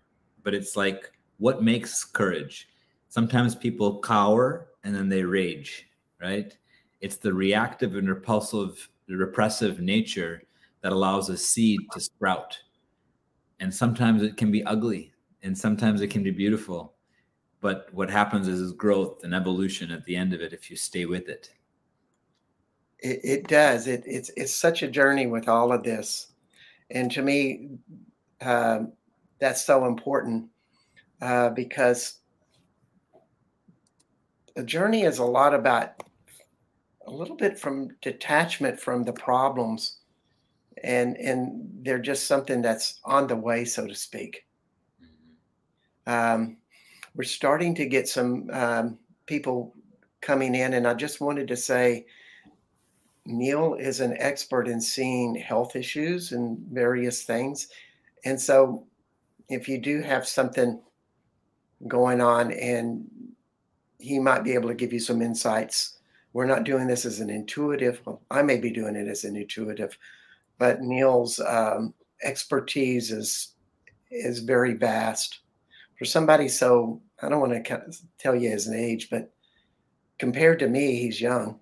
but 0.46 0.54
it's 0.54 0.78
like 0.78 1.12
what 1.38 1.62
makes 1.62 2.06
courage? 2.06 2.70
Sometimes 3.10 3.56
people 3.56 4.00
cower 4.00 4.68
and 4.86 4.96
then 4.96 5.10
they 5.10 5.24
rage 5.24 5.90
right 6.22 6.56
it's 7.02 7.18
the 7.18 7.34
reactive 7.34 7.96
and 7.96 8.10
repulsive 8.10 8.90
repressive 9.08 9.80
nature 9.80 10.42
that 10.82 10.92
allows 10.92 11.30
a 11.30 11.38
seed 11.38 11.80
to 11.92 12.00
sprout. 12.00 12.58
And 13.60 13.74
sometimes 13.74 14.24
it 14.24 14.38
can 14.38 14.52
be 14.52 14.64
ugly 14.66 15.14
and 15.44 15.58
sometimes 15.58 16.02
it 16.02 16.08
can 16.08 16.24
be 16.24 16.32
beautiful. 16.32 16.94
But 17.62 17.88
what 17.94 18.10
happens 18.10 18.48
is, 18.48 18.60
is 18.60 18.74
growth 18.74 19.24
and 19.24 19.34
evolution 19.34 19.92
at 19.92 20.06
the 20.06 20.16
end 20.16 20.34
of 20.34 20.42
it 20.42 20.54
if 20.54 20.70
you 20.70 20.76
stay 20.76 21.06
with 21.06 21.30
it. 21.30 21.52
It, 23.00 23.20
it 23.24 23.48
does. 23.48 23.88
It, 23.88 24.04
it's 24.06 24.32
it's 24.36 24.54
such 24.54 24.84
a 24.84 24.88
journey 24.88 25.28
with 25.28 25.48
all 25.48 25.72
of 25.72 25.84
this. 25.84 26.34
And 26.92 27.12
to 27.12 27.22
me 27.22 27.70
uh, 28.42 28.84
that's 29.40 29.66
so 29.66 29.86
important 29.86 30.50
uh, 31.22 31.50
because 31.50 32.20
a 34.56 34.64
journey 34.64 35.04
is 35.04 35.18
a 35.18 35.26
lot 35.26 35.54
about 35.54 36.04
a 37.08 37.12
little 37.12 37.36
bit 37.36 37.60
from 37.60 37.90
detachment 38.02 38.80
from 38.80 39.04
the 39.04 39.14
problems. 39.14 39.98
And 40.84 41.18
and 41.18 41.70
they're 41.84 42.00
just 42.00 42.28
something 42.28 42.62
that's 42.62 43.00
on 43.06 43.28
the 43.28 43.36
way 43.36 43.66
so 43.66 43.88
to 43.88 43.96
speak. 43.96 44.46
Mm-hmm. 45.02 46.14
um, 46.14 46.58
we're 47.16 47.24
starting 47.24 47.74
to 47.76 47.86
get 47.86 48.10
some 48.10 48.50
um, 48.52 48.98
people 49.26 49.74
coming 50.20 50.54
in 50.56 50.74
and 50.74 50.88
i 50.88 50.94
just 50.94 51.22
wanted 51.22 51.48
to 51.48 51.56
say 51.56 52.04
neil 53.26 53.76
is 53.76 54.00
an 54.00 54.16
expert 54.20 54.68
in 54.68 54.80
seeing 54.80 55.36
health 55.36 55.76
issues 55.76 56.32
and 56.32 56.60
various 56.72 57.24
things. 57.24 57.68
And 58.24 58.40
so 58.40 58.86
if 59.50 59.68
you 59.68 59.80
do 59.80 60.02
have 60.02 60.28
something 60.28 60.80
going 61.88 62.22
on 62.22 62.52
and 62.52 63.06
he 64.00 64.20
might 64.20 64.44
be 64.44 64.54
able 64.54 64.70
to 64.70 64.76
give 64.76 64.94
you 64.94 65.00
some 65.00 65.22
insights 65.22 65.95
we're 66.36 66.46
not 66.46 66.66
doing 66.66 66.86
this 66.86 67.06
as 67.06 67.22
an 67.22 67.30
intuitive. 67.30 68.02
Well, 68.04 68.22
I 68.30 68.42
may 68.42 68.58
be 68.58 68.70
doing 68.70 68.98
it 68.98 69.08
as 69.08 69.24
an 69.24 69.38
intuitive, 69.38 69.98
but 70.58 70.82
Neil's 70.82 71.40
um, 71.40 71.94
expertise 72.24 73.10
is 73.10 73.54
is 74.12 74.40
very 74.40 74.74
vast. 74.74 75.40
For 75.98 76.04
somebody 76.04 76.50
so 76.50 77.02
I 77.22 77.30
don't 77.30 77.40
want 77.40 77.66
to 77.66 77.92
tell 78.20 78.36
you 78.36 78.50
his 78.50 78.70
age, 78.70 79.10
but 79.10 79.32
compared 80.20 80.60
to 80.60 80.68
me, 80.68 80.98
he's 80.98 81.22
young, 81.22 81.58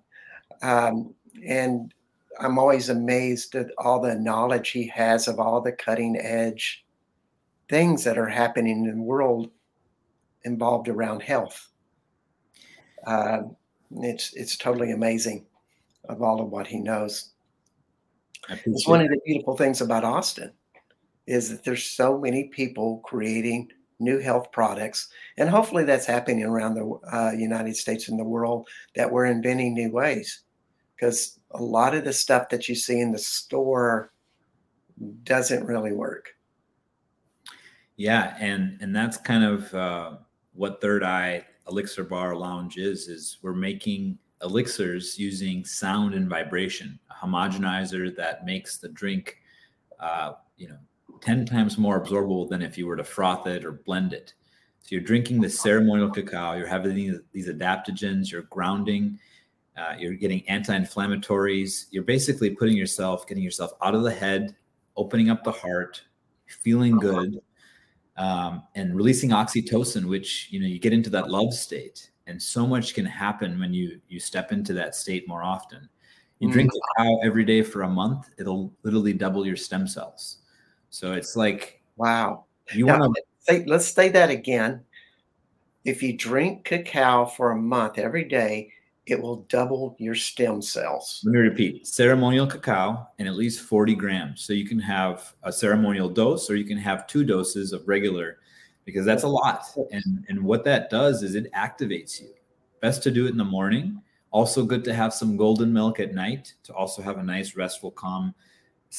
um, 0.60 1.14
and 1.46 1.94
I'm 2.40 2.58
always 2.58 2.88
amazed 2.88 3.54
at 3.54 3.70
all 3.78 4.00
the 4.00 4.16
knowledge 4.16 4.70
he 4.70 4.88
has 4.88 5.28
of 5.28 5.38
all 5.38 5.60
the 5.60 5.70
cutting 5.70 6.18
edge 6.18 6.84
things 7.68 8.02
that 8.02 8.18
are 8.18 8.28
happening 8.28 8.86
in 8.86 8.96
the 8.96 9.02
world 9.02 9.50
involved 10.42 10.88
around 10.88 11.22
health. 11.22 11.68
Uh, 13.06 13.42
it's 14.02 14.32
it's 14.34 14.56
totally 14.56 14.92
amazing 14.92 15.46
of 16.08 16.22
all 16.22 16.40
of 16.40 16.50
what 16.50 16.66
he 16.66 16.78
knows. 16.78 17.30
It's 18.66 18.86
one 18.86 19.00
of 19.00 19.08
the 19.08 19.20
beautiful 19.24 19.56
things 19.56 19.80
about 19.80 20.04
Austin 20.04 20.52
is 21.26 21.48
that 21.48 21.64
there's 21.64 21.84
so 21.84 22.18
many 22.18 22.48
people 22.48 22.98
creating 23.04 23.70
new 23.98 24.18
health 24.18 24.52
products, 24.52 25.08
and 25.38 25.48
hopefully 25.48 25.84
that's 25.84 26.04
happening 26.04 26.44
around 26.44 26.74
the 26.74 26.98
uh, 27.12 27.32
United 27.32 27.76
States 27.76 28.08
and 28.08 28.18
the 28.18 28.24
world 28.24 28.68
that 28.96 29.10
we're 29.10 29.26
inventing 29.26 29.72
new 29.72 29.90
ways. 29.90 30.42
Because 30.94 31.38
a 31.52 31.62
lot 31.62 31.94
of 31.94 32.04
the 32.04 32.12
stuff 32.12 32.48
that 32.50 32.68
you 32.68 32.74
see 32.74 33.00
in 33.00 33.12
the 33.12 33.18
store 33.18 34.12
doesn't 35.24 35.64
really 35.64 35.92
work. 35.92 36.28
Yeah, 37.96 38.36
and 38.38 38.78
and 38.80 38.94
that's 38.94 39.16
kind 39.16 39.44
of 39.44 39.74
uh, 39.74 40.16
what 40.52 40.80
Third 40.80 41.02
Eye 41.02 41.46
Elixir 41.68 42.04
Bar 42.04 42.36
Lounge 42.36 42.76
is, 42.76 43.08
is 43.08 43.38
we're 43.42 43.54
making 43.54 44.18
elixirs 44.42 45.18
using 45.18 45.64
sound 45.64 46.14
and 46.14 46.28
vibration, 46.28 46.98
a 47.10 47.26
homogenizer 47.26 48.14
that 48.16 48.44
makes 48.44 48.78
the 48.78 48.88
drink, 48.88 49.38
uh, 50.00 50.32
you 50.56 50.68
know, 50.68 50.78
10 51.20 51.46
times 51.46 51.78
more 51.78 52.04
absorbable 52.04 52.48
than 52.48 52.60
if 52.60 52.76
you 52.76 52.86
were 52.86 52.96
to 52.96 53.04
froth 53.04 53.46
it 53.46 53.64
or 53.64 53.72
blend 53.72 54.12
it. 54.12 54.34
So 54.80 54.88
you're 54.90 55.00
drinking 55.00 55.40
the 55.40 55.48
ceremonial 55.48 56.10
cacao, 56.10 56.54
you're 56.54 56.66
having 56.66 56.94
these, 56.94 57.18
these 57.32 57.48
adaptogens, 57.48 58.30
you're 58.30 58.42
grounding, 58.42 59.18
uh, 59.76 59.94
you're 59.98 60.14
getting 60.14 60.46
anti-inflammatories. 60.48 61.86
You're 61.90 62.04
basically 62.04 62.50
putting 62.50 62.76
yourself, 62.76 63.26
getting 63.26 63.42
yourself 63.42 63.72
out 63.82 63.94
of 63.94 64.02
the 64.02 64.10
head, 64.10 64.54
opening 64.96 65.30
up 65.30 65.42
the 65.42 65.52
heart, 65.52 66.02
feeling 66.46 66.98
good, 66.98 67.40
um, 68.16 68.62
and 68.74 68.94
releasing 68.94 69.30
oxytocin, 69.30 70.06
which 70.06 70.48
you 70.50 70.60
know 70.60 70.66
you 70.66 70.78
get 70.78 70.92
into 70.92 71.10
that 71.10 71.30
love 71.30 71.52
state, 71.52 72.10
and 72.26 72.40
so 72.40 72.66
much 72.66 72.94
can 72.94 73.04
happen 73.04 73.58
when 73.58 73.72
you 73.72 74.00
you 74.08 74.20
step 74.20 74.52
into 74.52 74.72
that 74.74 74.94
state 74.94 75.28
more 75.28 75.42
often. 75.42 75.88
You 76.40 76.50
drink 76.50 76.70
mm. 76.70 76.78
cacao 76.96 77.18
every 77.24 77.44
day 77.44 77.62
for 77.62 77.82
a 77.82 77.88
month; 77.88 78.30
it'll 78.38 78.72
literally 78.82 79.12
double 79.12 79.46
your 79.46 79.56
stem 79.56 79.86
cells. 79.86 80.38
So 80.90 81.12
it's 81.12 81.36
like 81.36 81.82
wow. 81.96 82.44
You 82.72 82.86
want 82.86 83.14
to 83.14 83.22
say? 83.40 83.64
Let's 83.66 83.88
say 83.88 84.08
that 84.10 84.30
again. 84.30 84.84
If 85.84 86.02
you 86.02 86.16
drink 86.16 86.64
cacao 86.64 87.26
for 87.26 87.50
a 87.50 87.56
month 87.56 87.98
every 87.98 88.24
day, 88.24 88.72
it 89.06 89.20
will 89.20 89.42
double 89.48 89.94
your 89.98 90.14
stem 90.14 90.62
cells. 90.62 91.20
Let 91.24 91.32
me 91.32 91.40
repeat 91.40 91.86
ceremonial 91.86 92.46
cacao 92.46 93.06
and 93.18 93.28
at 93.28 93.34
least 93.34 93.60
40 93.60 93.94
grams. 93.94 94.42
So 94.42 94.52
you 94.52 94.66
can 94.66 94.78
have 94.78 95.34
a 95.42 95.52
ceremonial 95.52 96.08
dose 96.08 96.50
or 96.50 96.56
you 96.56 96.64
can 96.64 96.78
have 96.78 97.06
two 97.06 97.24
doses 97.24 97.72
of 97.72 97.86
regular 97.86 98.38
because 98.84 99.04
that's 99.04 99.24
a 99.24 99.28
lot. 99.28 99.64
And, 99.90 100.24
and 100.28 100.42
what 100.42 100.64
that 100.64 100.90
does 100.90 101.22
is 101.22 101.34
it 101.34 101.52
activates 101.52 102.20
you. 102.20 102.30
Best 102.80 103.02
to 103.02 103.10
do 103.10 103.26
it 103.26 103.30
in 103.30 103.36
the 103.36 103.44
morning. 103.44 104.00
Also, 104.30 104.64
good 104.64 104.84
to 104.84 104.94
have 104.94 105.14
some 105.14 105.36
golden 105.36 105.72
milk 105.72 106.00
at 106.00 106.12
night 106.12 106.54
to 106.64 106.72
also 106.74 107.02
have 107.02 107.18
a 107.18 107.22
nice, 107.22 107.56
restful, 107.56 107.90
calm. 107.90 108.34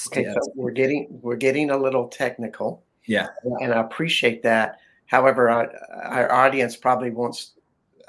Okay, 0.07 0.25
so 0.25 0.51
we're 0.55 0.71
getting 0.71 1.07
we're 1.21 1.35
getting 1.35 1.71
a 1.71 1.77
little 1.77 2.07
technical. 2.07 2.83
Yeah, 3.05 3.27
and 3.61 3.73
I 3.73 3.81
appreciate 3.81 4.43
that. 4.43 4.79
However, 5.05 5.49
our, 5.49 5.71
our 6.03 6.31
audience 6.31 6.75
probably 6.75 7.11
wants 7.11 7.51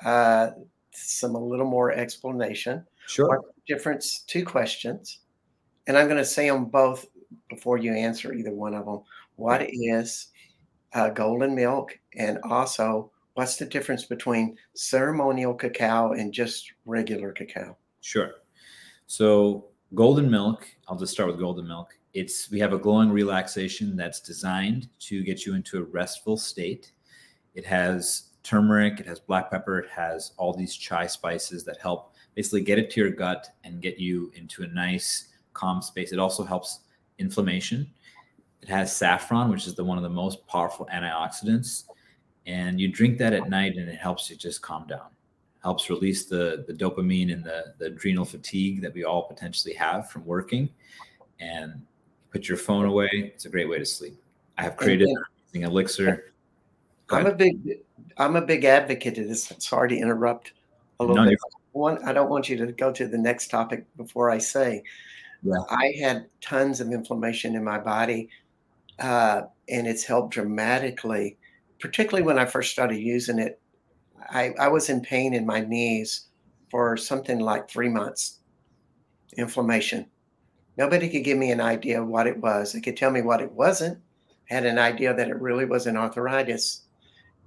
uh, 0.05 0.51
some 0.97 1.35
a 1.35 1.45
little 1.45 1.67
more 1.67 1.93
explanation. 1.93 2.85
Sure. 3.07 3.43
difference? 3.67 4.21
Two 4.27 4.45
questions, 4.45 5.21
and 5.87 5.97
I'm 5.97 6.07
going 6.07 6.19
to 6.19 6.25
say 6.25 6.49
them 6.49 6.67
both 6.67 7.07
before 7.49 7.79
you 7.79 7.93
answer 7.93 8.33
either 8.33 8.53
one 8.53 8.75
of 8.75 8.87
them. 8.87 9.03
What 9.37 9.67
is 9.71 10.29
uh, 10.93 11.11
golden 11.11 11.55
milk, 11.55 11.99
and 12.17 12.39
also 12.45 13.11
what's 13.35 13.57
the 13.57 13.67
difference 13.67 14.05
between 14.05 14.57
ceremonial 14.75 15.55
cacao 15.55 16.13
and 16.13 16.33
just 16.33 16.73
regular 16.87 17.33
cacao? 17.33 17.77
Sure. 18.01 18.31
So 19.07 19.67
golden 19.95 20.31
milk, 20.31 20.67
I'll 20.89 20.97
just 20.97 21.13
start 21.13 21.29
with 21.29 21.39
golden 21.39 21.69
milk. 21.69 21.97
It's 22.15 22.51
we 22.51 22.59
have 22.61 22.73
a 22.73 22.79
glowing 22.79 23.11
relaxation 23.11 23.95
that's 23.95 24.21
designed 24.21 24.89
to 25.01 25.23
get 25.23 25.45
you 25.45 25.55
into 25.55 25.79
a 25.79 25.85
restful 25.85 26.39
state. 26.39 26.93
It 27.55 27.67
has 27.67 28.31
turmeric, 28.47 29.01
it 29.01 29.07
has 29.07 29.21
black 29.21 29.51
pepper, 29.51 29.79
it 29.79 29.91
has 29.91 30.33
all 30.37 30.53
these 30.53 30.75
chai 30.77 31.07
spices 31.07 31.65
that 31.65 31.79
help 31.81 32.15
basically 32.35 32.63
get 32.63 32.79
it 32.79 32.91
to 32.91 33.01
your 33.01 33.11
gut 33.11 33.49
and 33.65 33.83
get 33.83 33.99
you 33.99 34.31
into 34.35 34.63
a 34.63 34.67
nice 34.69 35.29
calm 35.53 35.83
space. 35.83 36.13
It 36.13 36.19
also 36.19 36.45
helps 36.45 36.81
inflammation. 37.19 37.91
It 38.63 38.69
has 38.69 38.95
saffron, 38.95 39.51
which 39.51 39.67
is 39.67 39.75
the 39.75 39.85
one 39.85 39.97
of 39.97 40.03
the 40.03 40.11
most 40.11 40.47
powerful 40.47 40.89
antioxidants. 40.93 41.85
And 42.47 42.81
you 42.81 42.89
drink 42.89 43.19
that 43.19 43.33
at 43.33 43.49
night 43.49 43.77
and 43.77 43.89
it 43.89 43.97
helps 43.97 44.31
you 44.31 44.37
just 44.37 44.63
calm 44.63 44.87
down. 44.87 45.09
Helps 45.63 45.91
release 45.91 46.27
the, 46.27 46.65
the 46.69 46.73
dopamine 46.73 47.33
and 47.33 47.43
the, 47.43 47.75
the 47.79 47.87
adrenal 47.87 48.25
fatigue 48.25 48.83
that 48.83 48.95
we 48.95 49.05
all 49.05 49.25
potentially 49.25 49.75
have 49.75 50.11
from 50.11 50.25
working. 50.25 50.69
And 51.41 51.83
put 52.31 52.49
your 52.49 52.59
phone 52.59 52.87
away. 52.87 53.09
It's 53.35 53.47
a 53.47 53.49
great 53.49 53.69
way 53.69 53.79
to 53.79 53.85
sleep. 53.85 54.15
I 54.59 54.63
have 54.63 54.77
created 54.77 55.09
an 55.55 55.65
elixir. 55.65 56.33
I'm 57.11 57.27
a 57.27 57.35
big 57.35 57.81
I'm 58.19 58.37
a 58.37 58.43
big 58.43 58.65
advocate 58.65 59.19
of 59.19 59.29
this. 59.29 59.53
Sorry 59.59 59.89
to 59.91 59.97
interrupt 59.97 60.53
a 61.01 61.05
little 61.05 61.25
no, 61.25 61.31
bit. 61.31 61.39
One, 61.73 62.03
I 62.05 62.13
don't 62.13 62.31
want 62.31 62.49
you 62.49 62.57
to 62.57 62.73
go 62.73 62.91
to 62.93 63.07
the 63.07 63.19
next 63.19 63.49
topic 63.49 63.85
before 63.97 64.31
I 64.31 64.39
say. 64.39 64.83
Yeah. 65.43 65.59
I 65.69 65.95
had 66.01 66.27
tons 66.41 66.81
of 66.81 66.91
inflammation 66.91 67.55
in 67.55 67.63
my 67.63 67.79
body, 67.79 68.31
uh, 68.99 69.43
and 69.69 69.87
it's 69.87 70.05
helped 70.05 70.33
dramatically. 70.33 71.37
Particularly 71.79 72.27
when 72.27 72.39
I 72.39 72.47
first 72.47 72.73
started 72.73 72.99
using 72.99 73.39
it, 73.39 73.61
I, 74.31 74.55
I 74.59 74.69
was 74.69 74.89
in 74.89 75.03
pain 75.03 75.35
in 75.35 75.45
my 75.45 75.61
knees 75.61 76.29
for 76.71 76.97
something 76.97 77.39
like 77.39 77.69
three 77.69 77.91
months. 77.91 78.41
Inflammation. 79.37 80.07
Nobody 80.79 81.09
could 81.09 81.25
give 81.25 81.39
me 81.39 81.51
an 81.51 81.61
idea 81.61 82.01
of 82.01 82.09
what 82.09 82.27
it 82.27 82.39
was. 82.39 82.73
They 82.73 82.81
could 82.81 82.97
tell 82.97 83.11
me 83.11 83.23
what 83.23 83.43
it 83.43 83.53
wasn't. 83.53 83.99
I 84.51 84.55
had 84.55 84.67
an 84.67 84.79
idea 84.79 85.15
that 85.15 85.29
it 85.29 85.41
really 85.41 85.65
was 85.65 85.87
an 85.87 85.97
arthritis 85.97 86.86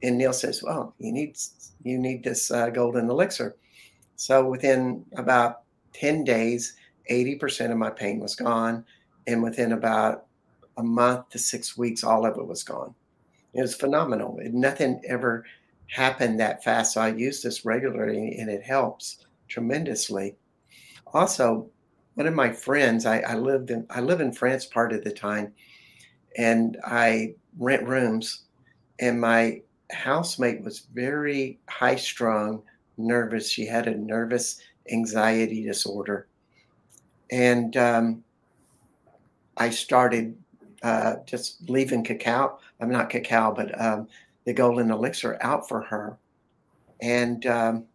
and 0.03 0.17
Neil 0.17 0.33
says, 0.33 0.63
"Well, 0.63 0.93
you 0.99 1.11
need 1.11 1.37
you 1.83 1.97
need 1.97 2.23
this 2.23 2.51
uh, 2.51 2.69
golden 2.69 3.09
elixir." 3.09 3.55
So 4.15 4.45
within 4.47 5.05
about 5.15 5.61
ten 5.93 6.23
days, 6.23 6.75
eighty 7.07 7.35
percent 7.35 7.71
of 7.71 7.77
my 7.77 7.89
pain 7.89 8.19
was 8.19 8.35
gone, 8.35 8.85
and 9.27 9.43
within 9.43 9.73
about 9.73 10.25
a 10.77 10.83
month 10.83 11.29
to 11.29 11.39
six 11.39 11.77
weeks, 11.77 12.03
all 12.03 12.25
of 12.25 12.37
it 12.37 12.47
was 12.47 12.63
gone. 12.63 12.93
It 13.53 13.61
was 13.61 13.75
phenomenal. 13.75 14.39
It, 14.39 14.53
nothing 14.53 15.01
ever 15.07 15.43
happened 15.87 16.39
that 16.39 16.63
fast. 16.63 16.93
So 16.93 17.01
I 17.01 17.09
use 17.09 17.41
this 17.41 17.65
regularly, 17.65 18.37
and 18.37 18.49
it 18.49 18.63
helps 18.63 19.25
tremendously. 19.47 20.35
Also, 21.13 21.69
one 22.13 22.27
of 22.27 22.33
my 22.33 22.51
friends, 22.51 23.05
I, 23.05 23.19
I 23.19 23.35
lived 23.35 23.71
in 23.71 23.85
I 23.89 24.01
live 24.01 24.21
in 24.21 24.31
France 24.31 24.65
part 24.65 24.93
of 24.93 25.03
the 25.03 25.11
time, 25.11 25.53
and 26.37 26.77
I 26.85 27.35
rent 27.57 27.87
rooms, 27.87 28.43
and 28.99 29.19
my 29.19 29.61
housemate 29.91 30.63
was 30.63 30.87
very 30.93 31.59
high 31.67 31.95
strung, 31.95 32.61
nervous. 32.97 33.49
She 33.49 33.65
had 33.65 33.87
a 33.87 33.97
nervous 33.97 34.61
anxiety 34.91 35.63
disorder. 35.63 36.27
And 37.31 37.75
um, 37.77 38.23
I 39.57 39.69
started 39.69 40.35
uh, 40.83 41.15
just 41.25 41.69
leaving 41.69 42.03
cacao. 42.03 42.59
I'm 42.79 42.89
not 42.89 43.09
cacao, 43.09 43.53
but 43.53 43.79
um, 43.79 44.07
the 44.45 44.53
golden 44.53 44.91
elixir 44.91 45.37
out 45.41 45.67
for 45.67 45.81
her. 45.81 46.17
And 47.01 47.45
um, 47.45 47.85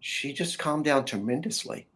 she 0.00 0.32
just 0.32 0.58
calmed 0.58 0.84
down 0.84 1.04
tremendously. 1.04 1.86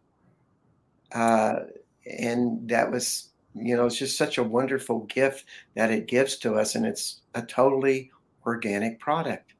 Uh, 1.11 1.61
and 2.05 2.67
that 2.69 2.89
was, 2.91 3.29
you 3.55 3.75
know, 3.75 3.85
it's 3.85 3.97
just 3.97 4.17
such 4.17 4.37
a 4.37 4.43
wonderful 4.43 5.01
gift 5.01 5.45
that 5.75 5.91
it 5.91 6.07
gives 6.07 6.37
to 6.37 6.55
us. 6.55 6.75
And 6.75 6.85
it's 6.85 7.21
a 7.35 7.41
totally 7.41 8.11
organic 8.49 8.99
product. 8.99 9.53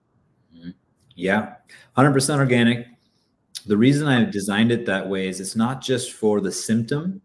Mm-hmm. 0.56 0.72
Yeah, 1.16 1.56
100% 1.98 2.40
organic. 2.40 2.88
The 3.66 3.78
reason 3.78 4.08
I 4.08 4.24
designed 4.26 4.72
it 4.72 4.86
that 4.88 5.08
way 5.08 5.28
is 5.28 5.40
it's 5.40 5.56
not 5.56 5.82
just 5.82 6.14
for 6.14 6.42
the 6.42 6.52
symptom, 6.52 7.22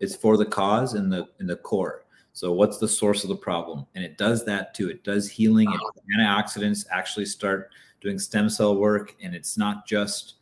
it's 0.00 0.16
for 0.16 0.36
the 0.36 0.46
cause 0.46 0.94
and 0.94 1.12
the 1.12 1.28
in 1.38 1.46
the 1.46 1.56
core. 1.56 2.04
So 2.32 2.52
what's 2.52 2.78
the 2.78 2.88
source 2.88 3.24
of 3.24 3.28
the 3.28 3.36
problem? 3.36 3.84
And 3.94 4.02
it 4.02 4.16
does 4.16 4.44
that 4.46 4.74
too. 4.74 4.88
It 4.88 5.04
does 5.04 5.28
healing. 5.28 5.70
It, 5.70 5.80
antioxidants 6.18 6.86
actually 6.90 7.26
start 7.26 7.70
doing 8.00 8.18
stem 8.18 8.48
cell 8.48 8.76
work, 8.76 9.14
and 9.22 9.34
it's 9.34 9.58
not 9.58 9.86
just 9.86 10.36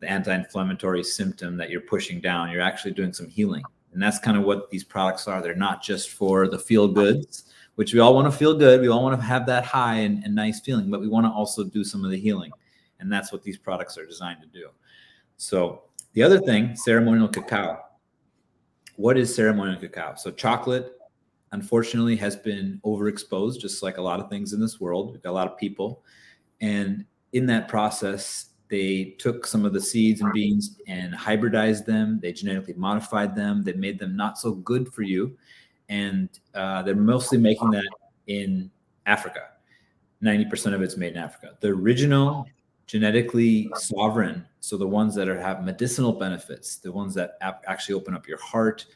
the 0.00 0.08
anti-inflammatory 0.08 1.04
symptom 1.04 1.56
that 1.58 1.70
you're 1.70 1.82
pushing 1.82 2.20
down. 2.20 2.50
You're 2.50 2.62
actually 2.62 2.92
doing 2.92 3.12
some 3.12 3.28
healing, 3.28 3.62
and 3.92 4.02
that's 4.02 4.18
kind 4.18 4.38
of 4.38 4.44
what 4.44 4.70
these 4.70 4.84
products 4.84 5.28
are. 5.28 5.42
They're 5.42 5.54
not 5.54 5.82
just 5.82 6.10
for 6.10 6.48
the 6.48 6.58
feel 6.58 6.88
goods 6.88 7.47
which 7.78 7.94
we 7.94 8.00
all 8.00 8.12
want 8.12 8.26
to 8.26 8.36
feel 8.36 8.58
good. 8.58 8.80
We 8.80 8.88
all 8.88 9.04
want 9.04 9.20
to 9.20 9.24
have 9.24 9.46
that 9.46 9.64
high 9.64 9.98
and, 9.98 10.24
and 10.24 10.34
nice 10.34 10.58
feeling, 10.58 10.90
but 10.90 11.00
we 11.00 11.06
want 11.06 11.26
to 11.26 11.30
also 11.30 11.62
do 11.62 11.84
some 11.84 12.04
of 12.04 12.10
the 12.10 12.18
healing. 12.18 12.50
And 12.98 13.10
that's 13.10 13.30
what 13.30 13.44
these 13.44 13.56
products 13.56 13.96
are 13.96 14.04
designed 14.04 14.40
to 14.40 14.48
do. 14.48 14.70
So 15.36 15.82
the 16.12 16.24
other 16.24 16.40
thing, 16.40 16.74
ceremonial 16.74 17.28
cacao. 17.28 17.78
What 18.96 19.16
is 19.16 19.32
ceremonial 19.32 19.78
cacao? 19.78 20.16
So 20.16 20.32
chocolate, 20.32 20.98
unfortunately, 21.52 22.16
has 22.16 22.34
been 22.34 22.80
overexposed, 22.84 23.60
just 23.60 23.80
like 23.80 23.98
a 23.98 24.02
lot 24.02 24.18
of 24.18 24.28
things 24.28 24.52
in 24.52 24.60
this 24.60 24.80
world. 24.80 25.12
We've 25.12 25.22
got 25.22 25.30
a 25.30 25.38
lot 25.38 25.46
of 25.46 25.56
people. 25.56 26.02
And 26.60 27.04
in 27.32 27.46
that 27.46 27.68
process, 27.68 28.46
they 28.68 29.14
took 29.20 29.46
some 29.46 29.64
of 29.64 29.72
the 29.72 29.80
seeds 29.80 30.20
and 30.20 30.32
beans 30.32 30.80
and 30.88 31.14
hybridized 31.14 31.86
them. 31.86 32.18
They 32.20 32.32
genetically 32.32 32.74
modified 32.74 33.36
them. 33.36 33.62
They 33.62 33.74
made 33.74 34.00
them 34.00 34.16
not 34.16 34.36
so 34.36 34.54
good 34.54 34.92
for 34.92 35.02
you 35.02 35.38
and 35.88 36.28
uh, 36.54 36.82
they're 36.82 36.94
mostly 36.94 37.38
making 37.38 37.70
that 37.70 37.88
in 38.26 38.70
Africa. 39.06 39.48
90% 40.22 40.74
of 40.74 40.82
it's 40.82 40.96
made 40.96 41.12
in 41.12 41.18
Africa. 41.18 41.56
The 41.60 41.68
original 41.68 42.46
genetically 42.86 43.70
sovereign, 43.74 44.44
so 44.60 44.76
the 44.76 44.86
ones 44.86 45.14
that 45.14 45.28
are, 45.28 45.38
have 45.38 45.62
medicinal 45.62 46.12
benefits, 46.12 46.76
the 46.76 46.90
ones 46.90 47.14
that 47.14 47.32
ap- 47.42 47.62
actually 47.66 47.94
open 47.94 48.14
up 48.14 48.26
your 48.26 48.40
heart, 48.40 48.86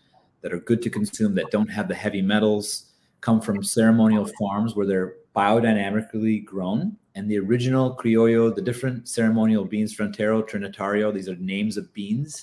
that 0.40 0.52
are 0.52 0.58
good 0.58 0.82
to 0.82 0.90
consume, 0.90 1.34
that 1.34 1.50
don't 1.50 1.70
have 1.70 1.88
the 1.88 1.94
heavy 1.94 2.22
metals, 2.22 2.92
come 3.20 3.40
from 3.40 3.62
ceremonial 3.62 4.28
farms 4.38 4.74
where 4.74 4.86
they're 4.86 5.14
biodynamically 5.36 6.44
grown. 6.44 6.96
And 7.14 7.30
the 7.30 7.38
original 7.38 7.96
criollo, 7.96 8.52
the 8.52 8.62
different 8.62 9.08
ceremonial 9.08 9.64
beans, 9.64 9.94
Forastero, 9.94 10.42
Trinitario, 10.42 11.12
these 11.12 11.28
are 11.28 11.36
names 11.36 11.76
of 11.76 11.92
beans. 11.92 12.42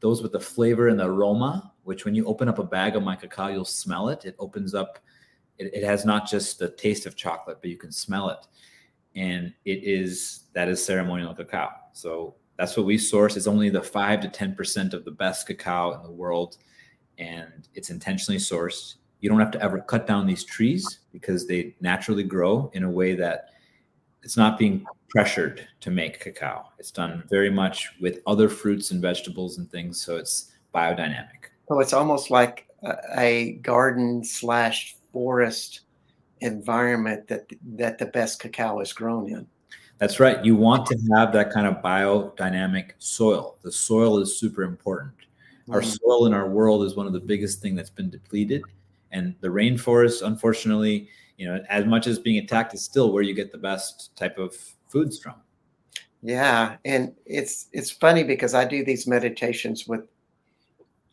Those 0.00 0.22
with 0.22 0.32
the 0.32 0.40
flavor 0.40 0.88
and 0.88 1.00
the 1.00 1.06
aroma 1.06 1.72
which 1.88 2.04
when 2.04 2.14
you 2.14 2.26
open 2.26 2.50
up 2.50 2.58
a 2.58 2.62
bag 2.62 2.96
of 2.96 3.02
my 3.02 3.16
cacao, 3.16 3.46
you'll 3.46 3.64
smell 3.64 4.10
it. 4.10 4.26
It 4.26 4.36
opens 4.38 4.74
up, 4.74 4.98
it, 5.56 5.72
it 5.72 5.82
has 5.82 6.04
not 6.04 6.28
just 6.28 6.58
the 6.58 6.68
taste 6.68 7.06
of 7.06 7.16
chocolate, 7.16 7.58
but 7.62 7.70
you 7.70 7.78
can 7.78 7.90
smell 7.90 8.28
it. 8.28 8.46
And 9.16 9.54
it 9.64 9.82
is, 9.84 10.40
that 10.52 10.68
is 10.68 10.84
ceremonial 10.84 11.34
cacao. 11.34 11.70
So 11.94 12.34
that's 12.58 12.76
what 12.76 12.84
we 12.84 12.98
source. 12.98 13.38
It's 13.38 13.46
only 13.46 13.70
the 13.70 13.80
five 13.80 14.20
to 14.20 14.28
10% 14.28 14.92
of 14.92 15.06
the 15.06 15.10
best 15.10 15.46
cacao 15.46 15.94
in 15.94 16.02
the 16.02 16.10
world. 16.10 16.58
And 17.16 17.66
it's 17.74 17.88
intentionally 17.88 18.38
sourced. 18.38 18.96
You 19.20 19.30
don't 19.30 19.40
have 19.40 19.52
to 19.52 19.62
ever 19.62 19.80
cut 19.80 20.06
down 20.06 20.26
these 20.26 20.44
trees 20.44 20.98
because 21.10 21.46
they 21.46 21.74
naturally 21.80 22.22
grow 22.22 22.70
in 22.74 22.84
a 22.84 22.90
way 22.90 23.14
that 23.14 23.48
it's 24.22 24.36
not 24.36 24.58
being 24.58 24.84
pressured 25.08 25.66
to 25.80 25.90
make 25.90 26.20
cacao. 26.20 26.66
It's 26.78 26.90
done 26.90 27.24
very 27.30 27.48
much 27.48 27.88
with 27.98 28.20
other 28.26 28.50
fruits 28.50 28.90
and 28.90 29.00
vegetables 29.00 29.56
and 29.56 29.70
things. 29.70 29.98
So 30.02 30.18
it's 30.18 30.52
biodynamic. 30.74 31.47
So 31.68 31.80
it's 31.80 31.92
almost 31.92 32.30
like 32.30 32.66
a, 33.16 33.58
garden 33.62 34.24
slash 34.24 34.96
forest 35.12 35.80
environment 36.40 37.26
that 37.28 37.46
that 37.76 37.98
the 37.98 38.06
best 38.06 38.40
cacao 38.40 38.80
is 38.80 38.92
grown 38.92 39.28
in. 39.28 39.46
That's 39.98 40.20
right. 40.20 40.44
You 40.44 40.54
want 40.54 40.86
to 40.86 40.98
have 41.16 41.32
that 41.32 41.52
kind 41.52 41.66
of 41.66 41.82
biodynamic 41.82 42.92
soil. 42.98 43.56
The 43.62 43.72
soil 43.72 44.18
is 44.18 44.38
super 44.38 44.62
important. 44.62 45.12
Mm-hmm. 45.14 45.72
Our 45.72 45.82
soil 45.82 46.26
in 46.26 46.34
our 46.34 46.48
world 46.48 46.84
is 46.84 46.94
one 46.94 47.06
of 47.06 47.12
the 47.12 47.20
biggest 47.20 47.60
thing 47.60 47.74
that's 47.74 47.90
been 47.90 48.08
depleted, 48.08 48.62
and 49.10 49.34
the 49.40 49.48
rainforest, 49.48 50.24
unfortunately, 50.24 51.08
you 51.36 51.48
know, 51.48 51.62
as 51.68 51.84
much 51.84 52.06
as 52.06 52.18
being 52.18 52.38
attacked, 52.38 52.74
is 52.74 52.82
still 52.82 53.12
where 53.12 53.22
you 53.22 53.34
get 53.34 53.50
the 53.50 53.58
best 53.58 54.16
type 54.16 54.38
of 54.38 54.54
foods 54.88 55.18
from. 55.18 55.34
Yeah, 56.22 56.76
and 56.84 57.14
it's 57.26 57.66
it's 57.72 57.90
funny 57.90 58.24
because 58.24 58.54
I 58.54 58.64
do 58.64 58.84
these 58.84 59.06
meditations 59.06 59.86
with 59.86 60.02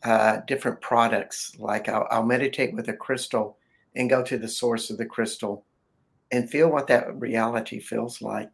uh, 0.04 0.40
different 0.46 0.80
products. 0.80 1.56
Like 1.58 1.88
I'll, 1.88 2.06
I'll 2.10 2.24
meditate 2.24 2.74
with 2.74 2.88
a 2.88 2.92
crystal 2.92 3.58
and 3.94 4.10
go 4.10 4.22
to 4.22 4.38
the 4.38 4.48
source 4.48 4.90
of 4.90 4.98
the 4.98 5.06
crystal 5.06 5.64
and 6.30 6.50
feel 6.50 6.68
what 6.68 6.86
that 6.88 7.18
reality 7.18 7.80
feels 7.80 8.20
like. 8.20 8.50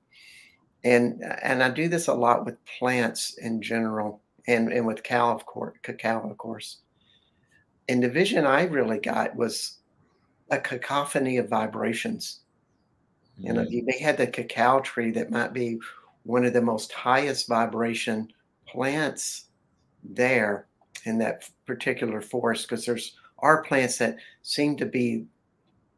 And 0.84 1.22
and 1.42 1.62
I 1.62 1.70
do 1.70 1.88
this 1.88 2.08
a 2.08 2.14
lot 2.14 2.44
with 2.44 2.64
plants 2.78 3.38
in 3.38 3.62
general 3.62 4.20
and, 4.46 4.72
and 4.72 4.86
with 4.86 5.02
cow 5.02 5.32
of 5.34 5.46
course, 5.46 5.76
cacao, 5.82 6.28
of 6.28 6.36
course. 6.38 6.78
And 7.88 8.02
the 8.02 8.08
vision 8.08 8.46
I 8.46 8.64
really 8.64 8.98
got 8.98 9.34
was 9.36 9.78
a 10.50 10.58
cacophony 10.58 11.38
of 11.38 11.48
vibrations. 11.48 12.40
Mm-hmm. 13.38 13.46
You 13.46 13.52
know, 13.52 13.64
mm. 13.64 13.86
they 13.86 13.98
had 13.98 14.16
the 14.16 14.26
cacao 14.26 14.80
tree 14.80 15.10
that 15.12 15.30
might 15.30 15.52
be 15.52 15.78
one 16.24 16.44
of 16.44 16.52
the 16.52 16.62
most 16.62 16.92
highest 16.92 17.48
vibration 17.48 18.28
plants 18.66 19.46
there 20.02 20.66
in 21.04 21.18
that 21.18 21.48
particular 21.66 22.20
forest 22.20 22.68
because 22.68 22.84
there's 22.84 23.16
are 23.38 23.62
plants 23.62 23.98
that 23.98 24.16
seem 24.42 24.76
to 24.76 24.86
be 24.86 25.26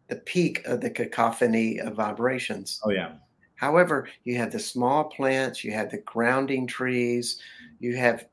the 0.08 0.16
peak 0.16 0.64
of 0.66 0.80
the 0.80 0.90
cacophony 0.90 1.78
of 1.78 1.94
vibrations. 1.94 2.80
Oh 2.84 2.90
yeah. 2.90 3.12
However, 3.56 4.08
you 4.24 4.36
have 4.36 4.50
the 4.50 4.58
small 4.58 5.04
plants, 5.04 5.62
you 5.62 5.72
have 5.72 5.90
the 5.90 5.98
grounding 5.98 6.66
trees, 6.66 7.40
you 7.78 7.96
have 7.96 8.26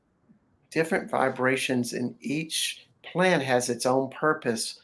different 0.70 1.10
vibrations, 1.10 1.92
and 1.92 2.14
each 2.20 2.86
plant 3.02 3.42
has 3.42 3.68
its 3.68 3.86
own 3.86 4.10
purpose, 4.10 4.80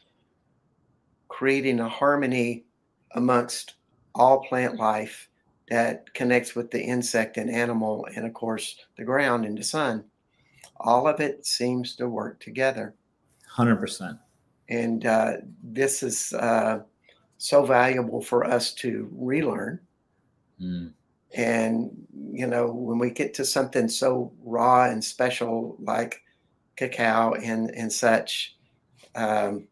creating 1.29 1.81
a 1.81 1.89
harmony 1.89 2.65
amongst 3.13 3.75
all 4.15 4.45
plant 4.45 4.77
life 4.77 5.29
that 5.71 6.13
connects 6.15 6.55
with 6.55 6.71
the 6.71 6.83
insect 6.83 7.37
and 7.37 7.51
animal, 7.51 8.07
and 8.15 8.27
of 8.27 8.33
course, 8.33 8.77
the 8.97 9.05
ground 9.05 9.45
and 9.45 9.59
the 9.59 9.63
sun 9.63 10.05
all 10.81 11.07
of 11.07 11.21
it 11.21 11.45
seems 11.47 11.97
to 11.97 12.09
work 12.09 12.41
together. 12.41 12.95
100%. 13.57 14.19
And 14.69 15.07
uh, 15.07 15.33
this 15.63 16.03
is 16.03 16.33
uh, 16.35 16.81
so 17.39 17.65
valuable 17.65 18.21
for 18.21 18.45
us 18.45 18.73
to 18.75 19.09
relearn. 19.13 19.81
Mm. 20.61 20.93
And, 21.35 21.91
you 22.33 22.47
know, 22.47 22.71
when 22.71 22.99
we 22.99 23.11
get 23.11 23.35
to 23.35 23.45
something 23.45 23.89
so 23.89 24.33
raw 24.43 24.85
and 24.85 25.03
special 25.03 25.77
like 25.81 26.23
cacao 26.77 27.35
and, 27.35 27.71
and 27.71 27.93
such, 27.93 28.57
um, 29.15 29.69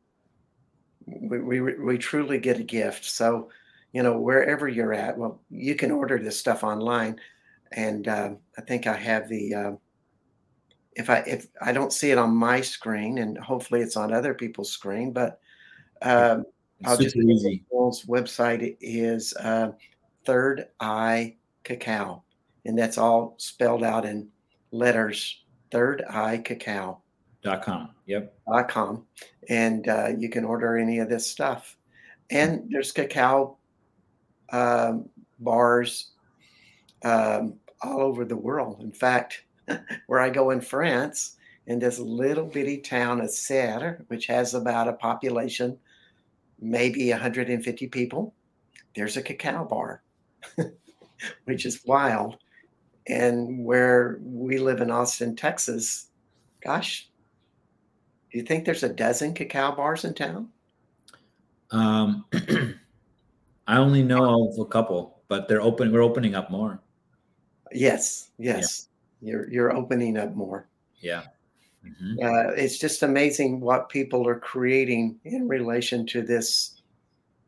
we, 1.07 1.41
we, 1.41 1.61
we 1.61 1.99
truly 1.99 2.39
get 2.39 2.59
a 2.59 2.65
gift. 2.65 3.05
So, 3.05 3.51
you 3.93 4.03
know, 4.03 4.19
wherever 4.19 4.69
you're 4.69 4.93
at, 4.93 5.17
well, 5.17 5.41
you 5.51 5.75
can 5.75 5.91
order 5.91 6.19
this 6.19 6.39
stuff 6.39 6.65
online. 6.65 7.19
And 7.73 8.07
um, 8.09 8.39
I 8.59 8.63
think 8.63 8.87
I 8.87 8.97
have 8.97 9.29
the, 9.29 9.55
uh, 9.55 9.73
if 10.97 11.11
I 11.11 11.19
if 11.19 11.47
I 11.61 11.73
don't 11.73 11.93
see 11.93 12.11
it 12.11 12.19
on 12.19 12.35
my 12.35 12.61
screen, 12.61 13.19
and 13.19 13.39
hopefully 13.39 13.81
it's 13.81 13.97
on 13.97 14.13
other 14.13 14.35
people's 14.35 14.73
screen, 14.73 15.13
but 15.13 15.39
um, 16.03 16.45
I'll 16.85 16.97
just 16.97 17.17
easy. 17.17 17.65
website 17.71 18.77
is 18.81 19.35
uh, 19.35 19.73
Third 20.25 20.69
Eye 20.81 21.37
Cacao, 21.65 22.23
and 22.65 22.79
that's 22.79 22.99
all 22.99 23.35
spelled 23.37 23.85
out 23.85 24.05
in 24.05 24.29
letters. 24.73 25.45
Third 25.71 26.03
Eye 26.09 26.39
Cacao. 26.39 27.03
Dot 27.43 27.63
com. 27.63 27.91
Yep. 28.07 28.35
Dot 28.49 28.69
com, 28.69 29.07
and 29.49 29.87
uh, 29.89 30.09
you 30.19 30.29
can 30.29 30.45
order 30.45 30.77
any 30.77 30.99
of 30.99 31.09
this 31.09 31.27
stuff. 31.27 31.77
And 32.31 32.69
there's 32.71 32.91
cacao 32.91 33.57
um, 34.51 35.09
bars 35.39 36.11
um, 37.05 37.55
all 37.83 38.01
over 38.01 38.25
the 38.25 38.37
world. 38.37 38.83
In 38.83 38.91
fact, 38.91 39.45
where 40.07 40.21
I 40.21 40.31
go 40.31 40.51
in 40.51 40.61
France, 40.61 41.37
in 41.67 41.79
this 41.79 41.99
little 41.99 42.47
bitty 42.47 42.79
town 42.79 43.21
of 43.21 43.31
Serres, 43.31 44.01
which 44.09 44.27
has 44.27 44.55
about 44.55 44.89
a 44.89 44.93
population, 44.93 45.79
maybe 46.61 47.11
150 47.11 47.87
people, 47.89 48.35
there's 48.95 49.17
a 49.17 49.23
cacao 49.23 49.65
bar, 49.65 50.03
which 51.45 51.67
is 51.67 51.85
wild. 51.85 52.37
And 53.09 53.65
where 53.65 54.19
we 54.21 54.59
live 54.59 54.81
in 54.81 54.91
Austin, 54.91 55.37
Texas, 55.37 56.09
gosh, 56.65 57.09
do 58.33 58.39
you 58.39 58.45
think 58.45 58.65
there's 58.65 58.83
a 58.83 58.89
dozen 58.89 59.35
cacao 59.35 59.75
bars 59.75 60.05
in 60.05 60.15
town? 60.15 60.49
Um, 61.71 62.25
I 63.67 63.79
only 63.79 64.03
know 64.03 64.49
of 64.49 64.59
a 64.59 64.65
couple, 64.65 65.21
but 65.29 65.49
they're 65.49 65.63
open. 65.63 65.93
We're 65.93 66.03
opening 66.03 66.35
up 66.35 66.51
more. 66.51 66.81
Yes, 67.73 68.31
yes. 68.39 68.89
You're 69.21 69.51
you're 69.51 69.75
opening 69.75 70.17
up 70.17 70.35
more. 70.35 70.69
Yeah, 71.01 71.25
mm-hmm. 71.85 72.25
uh, 72.25 72.53
it's 72.53 72.79
just 72.79 73.03
amazing 73.03 73.61
what 73.61 73.89
people 73.89 74.27
are 74.27 74.39
creating 74.39 75.19
in 75.25 75.49
relation 75.49 76.07
to 76.07 76.23
this 76.23 76.81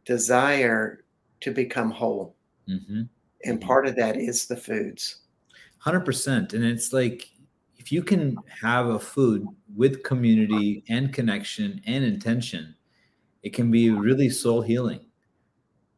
desire 0.05 1.05
to 1.41 1.51
become 1.51 1.91
whole, 1.91 2.35
mm-hmm. 2.69 3.03
and 3.45 3.61
part 3.61 3.87
of 3.87 3.97
that 3.97 4.17
is 4.17 4.47
the 4.47 4.57
foods. 4.57 5.21
Hundred 5.79 6.05
percent, 6.05 6.55
and 6.55 6.65
it's 6.65 6.93
like 6.93 7.31
if 7.79 7.93
you 7.93 8.03
can 8.03 8.37
have 8.61 8.89
a 8.89 8.99
food 8.99 9.47
with 9.75 10.03
community 10.03 10.85
and 10.89 11.13
connection 11.13 11.81
and 11.87 12.05
intention, 12.05 12.75
it 13.43 13.55
can 13.55 13.71
be 13.71 13.91
really 13.91 14.29
soul 14.29 14.61
healing. 14.61 15.01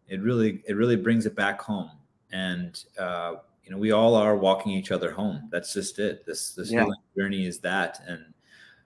It 0.06 0.20
really 0.20 0.62
it 0.68 0.74
really 0.74 0.96
brings 0.96 1.26
it 1.26 1.34
back 1.34 1.60
home, 1.60 1.90
and 2.32 2.80
uh, 2.98 3.36
you 3.64 3.70
know 3.70 3.78
we 3.78 3.92
all 3.92 4.14
are 4.14 4.36
walking 4.36 4.72
each 4.72 4.90
other 4.90 5.10
home. 5.10 5.48
That's 5.50 5.72
just 5.72 5.98
it. 5.98 6.24
This 6.26 6.54
this 6.54 6.70
yeah. 6.70 6.86
journey 7.16 7.46
is 7.46 7.60
that, 7.60 8.00
and 8.06 8.32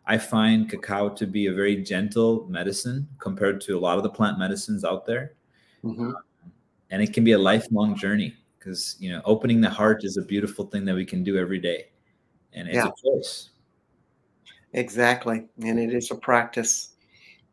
I 0.07 0.19
find 0.19 0.69
cacao 0.69 1.09
to 1.11 1.27
be 1.27 1.47
a 1.47 1.53
very 1.53 1.83
gentle 1.83 2.47
medicine 2.49 3.09
compared 3.19 3.61
to 3.63 3.77
a 3.77 3.81
lot 3.81 3.97
of 3.97 4.03
the 4.03 4.11
plant 4.11 4.39
medicines 4.39 4.85
out 4.85 5.07
there, 5.07 5.35
mm-hmm. 5.85 6.09
um, 6.09 6.17
and 6.91 7.03
it 7.03 7.13
can 7.13 7.25
be 7.25 7.33
a 7.33 7.39
lifelong 7.39 7.97
journey 7.97 8.35
because 8.59 8.97
you 8.99 9.11
know 9.11 9.23
opening 9.25 9.61
the 9.61 9.71
heart 9.71 10.05
is 10.05 10.17
a 10.17 10.23
beautiful 10.23 10.67
thing 10.67 10.85
that 10.85 10.95
we 10.95 11.05
can 11.05 11.23
do 11.25 11.37
every 11.37 11.59
day 11.59 11.87
and 12.55 12.69
it's 12.69 12.77
yeah. 12.77 12.89
a 12.89 12.93
choice. 13.03 13.51
Exactly, 14.73 15.45
and 15.63 15.79
it 15.79 15.93
is 15.93 16.11
a 16.11 16.15
practice. 16.15 16.91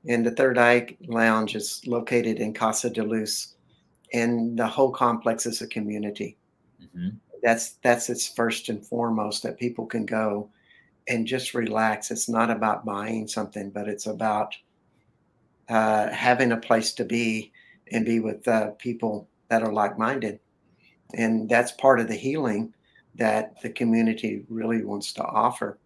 And 0.07 0.25
the 0.25 0.31
Third 0.31 0.57
Eye 0.57 0.95
Lounge 1.07 1.55
is 1.55 1.81
located 1.85 2.39
in 2.39 2.53
Casa 2.53 2.89
de 2.89 3.03
Luz, 3.03 3.55
and 4.13 4.57
the 4.57 4.65
whole 4.65 4.91
complex 4.91 5.45
is 5.45 5.61
a 5.61 5.67
community. 5.67 6.37
Mm-hmm. 6.95 7.17
That's 7.43 7.73
that's 7.83 8.09
its 8.09 8.27
first 8.27 8.69
and 8.69 8.85
foremost 8.85 9.43
that 9.43 9.59
people 9.59 9.85
can 9.85 10.05
go 10.05 10.49
and 11.07 11.25
just 11.25 11.53
relax. 11.53 12.11
It's 12.11 12.29
not 12.29 12.51
about 12.51 12.85
buying 12.85 13.27
something, 13.27 13.71
but 13.71 13.87
it's 13.87 14.05
about 14.05 14.55
uh, 15.69 16.09
having 16.09 16.51
a 16.51 16.57
place 16.57 16.93
to 16.93 17.05
be 17.05 17.51
and 17.91 18.05
be 18.05 18.19
with 18.19 18.47
uh, 18.47 18.71
people 18.71 19.27
that 19.49 19.63
are 19.63 19.73
like-minded, 19.73 20.39
and 21.15 21.49
that's 21.49 21.71
part 21.73 21.99
of 21.99 22.07
the 22.07 22.15
healing 22.15 22.73
that 23.15 23.61
the 23.61 23.69
community 23.69 24.45
really 24.47 24.83
wants 24.83 25.11
to 25.13 25.23
offer 25.23 25.77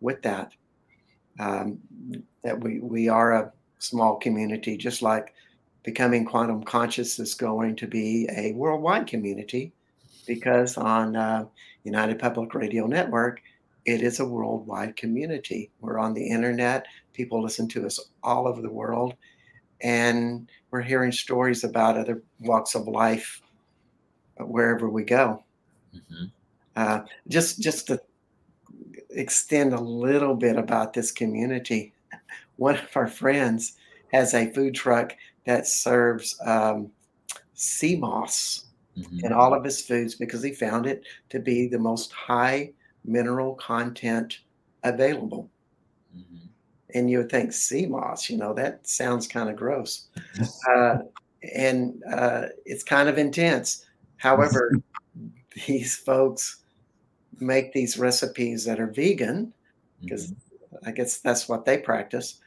with 0.00 0.20
that. 0.22 0.52
Um, 1.38 1.78
that 2.42 2.60
we, 2.60 2.80
we 2.80 3.08
are 3.08 3.32
a 3.32 3.52
small 3.78 4.16
community, 4.16 4.76
just 4.76 5.02
like 5.02 5.34
becoming 5.82 6.24
quantum 6.24 6.62
conscious 6.62 7.18
is 7.18 7.34
going 7.34 7.76
to 7.76 7.86
be 7.86 8.28
a 8.36 8.52
worldwide 8.52 9.06
community 9.06 9.72
because 10.26 10.76
on 10.76 11.16
uh, 11.16 11.46
United 11.84 12.18
Public 12.18 12.54
Radio 12.54 12.86
Network, 12.86 13.40
it 13.84 14.02
is 14.02 14.20
a 14.20 14.26
worldwide 14.26 14.96
community. 14.96 15.70
We're 15.80 15.98
on 15.98 16.12
the 16.12 16.28
internet, 16.28 16.86
people 17.12 17.42
listen 17.42 17.68
to 17.68 17.86
us 17.86 18.00
all 18.22 18.48
over 18.48 18.60
the 18.60 18.70
world, 18.70 19.14
and 19.80 20.50
we're 20.70 20.82
hearing 20.82 21.12
stories 21.12 21.64
about 21.64 21.96
other 21.96 22.22
walks 22.40 22.74
of 22.74 22.88
life 22.88 23.40
wherever 24.38 24.90
we 24.90 25.04
go. 25.04 25.44
Mm-hmm. 25.94 26.24
Uh, 26.74 27.00
just 27.28 27.60
just 27.60 27.86
to 27.86 28.00
extend 29.10 29.72
a 29.72 29.80
little 29.80 30.34
bit 30.34 30.56
about 30.56 30.92
this 30.92 31.10
community, 31.10 31.92
one 32.56 32.74
of 32.74 32.96
our 32.96 33.06
friends 33.06 33.76
has 34.12 34.34
a 34.34 34.52
food 34.52 34.74
truck 34.74 35.14
that 35.46 35.66
serves 35.66 36.38
um, 36.44 36.90
sea 37.54 37.96
moss 37.96 38.66
mm-hmm. 38.96 39.24
in 39.24 39.32
all 39.32 39.54
of 39.54 39.64
his 39.64 39.82
foods 39.82 40.14
because 40.14 40.42
he 40.42 40.52
found 40.52 40.86
it 40.86 41.04
to 41.30 41.38
be 41.38 41.66
the 41.66 41.78
most 41.78 42.12
high 42.12 42.72
mineral 43.04 43.54
content 43.54 44.40
available. 44.84 45.50
Mm-hmm. 46.16 46.46
And 46.94 47.10
you 47.10 47.18
would 47.18 47.30
think 47.30 47.52
sea 47.52 47.86
moss, 47.86 48.30
you 48.30 48.36
know, 48.36 48.54
that 48.54 48.86
sounds 48.86 49.26
kind 49.26 49.50
of 49.50 49.56
gross. 49.56 50.08
uh, 50.70 50.98
and 51.54 52.02
uh, 52.10 52.46
it's 52.64 52.82
kind 52.82 53.08
of 53.08 53.18
intense. 53.18 53.84
However, 54.16 54.72
these 55.66 55.96
folks 55.96 56.62
make 57.38 57.72
these 57.72 57.98
recipes 57.98 58.64
that 58.64 58.80
are 58.80 58.86
vegan, 58.86 59.52
because 60.00 60.30
mm-hmm. 60.30 60.88
I 60.88 60.92
guess 60.92 61.18
that's 61.18 61.48
what 61.48 61.64
they 61.64 61.78
practice, 61.78 62.40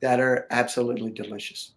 that 0.00 0.20
are 0.20 0.46
absolutely 0.50 1.10
delicious. 1.10 1.72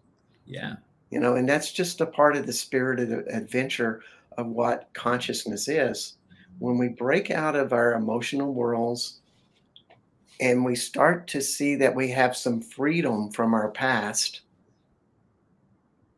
Yeah. 0.46 0.76
You 1.12 1.20
know, 1.20 1.36
and 1.36 1.46
that's 1.46 1.72
just 1.72 2.00
a 2.00 2.06
part 2.06 2.36
of 2.36 2.46
the 2.46 2.54
spirit 2.54 2.98
of 2.98 3.10
the 3.10 3.18
adventure 3.28 4.00
of 4.38 4.46
what 4.46 4.88
consciousness 4.94 5.68
is. 5.68 6.16
When 6.58 6.78
we 6.78 6.88
break 6.88 7.30
out 7.30 7.54
of 7.54 7.74
our 7.74 7.92
emotional 7.92 8.54
worlds 8.54 9.20
and 10.40 10.64
we 10.64 10.74
start 10.74 11.26
to 11.28 11.42
see 11.42 11.74
that 11.74 11.94
we 11.94 12.08
have 12.12 12.34
some 12.34 12.62
freedom 12.62 13.30
from 13.30 13.52
our 13.52 13.70
past, 13.72 14.40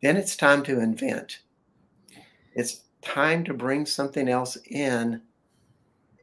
then 0.01 0.17
it's 0.17 0.37
time 0.37 0.63
to 0.63 0.79
invent. 0.79 1.41
It's 2.55 2.83
time 3.03 3.43
to 3.47 3.53
bring 3.53 3.87
something 3.87 4.29
else 4.29 4.57
in 4.71 5.21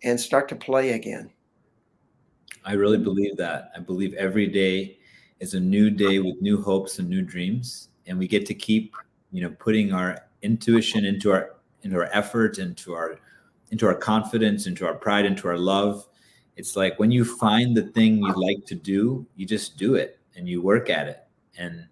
and 0.02 0.18
start 0.18 0.48
to 0.48 0.56
play 0.56 0.92
again. 0.92 1.30
I 2.64 2.74
really 2.74 3.00
believe 3.00 3.36
that. 3.36 3.72
I 3.76 3.80
believe 3.80 4.14
every 4.14 4.48
day 4.48 4.98
is 5.42 5.56
a 5.56 5.60
new 5.60 5.90
day 5.90 6.20
with 6.20 6.42
new 6.42 6.62
hopes 6.62 7.00
and 7.00 7.10
new 7.10 7.22
dreams, 7.22 7.90
and 8.08 8.18
we 8.18 8.28
get 8.28 8.46
to 8.48 8.54
keep, 8.54 8.96
you 9.32 9.42
know, 9.42 9.56
putting 9.60 9.94
our 9.94 10.26
intuition 10.42 11.06
into 11.06 11.32
our 11.32 11.56
into 11.84 11.98
our 11.98 12.10
effort, 12.14 12.60
into 12.60 12.94
our 12.94 13.20
into 13.72 13.88
our 13.88 13.96
confidence, 13.96 14.68
into 14.68 14.86
our 14.86 14.94
pride, 14.94 15.26
into 15.26 15.48
our 15.48 15.58
love. 15.58 16.08
It's 16.58 16.76
like 16.76 17.00
when 17.00 17.12
you 17.12 17.24
find 17.24 17.76
the 17.76 17.84
thing 17.84 18.18
you 18.18 18.34
like 18.36 18.66
to 18.66 18.76
do, 18.76 19.26
you 19.36 19.46
just 19.46 19.78
do 19.78 19.96
it 19.96 20.20
and 20.36 20.48
you 20.48 20.62
work 20.62 20.90
at 20.90 21.08
it, 21.08 21.24
and 21.58 21.88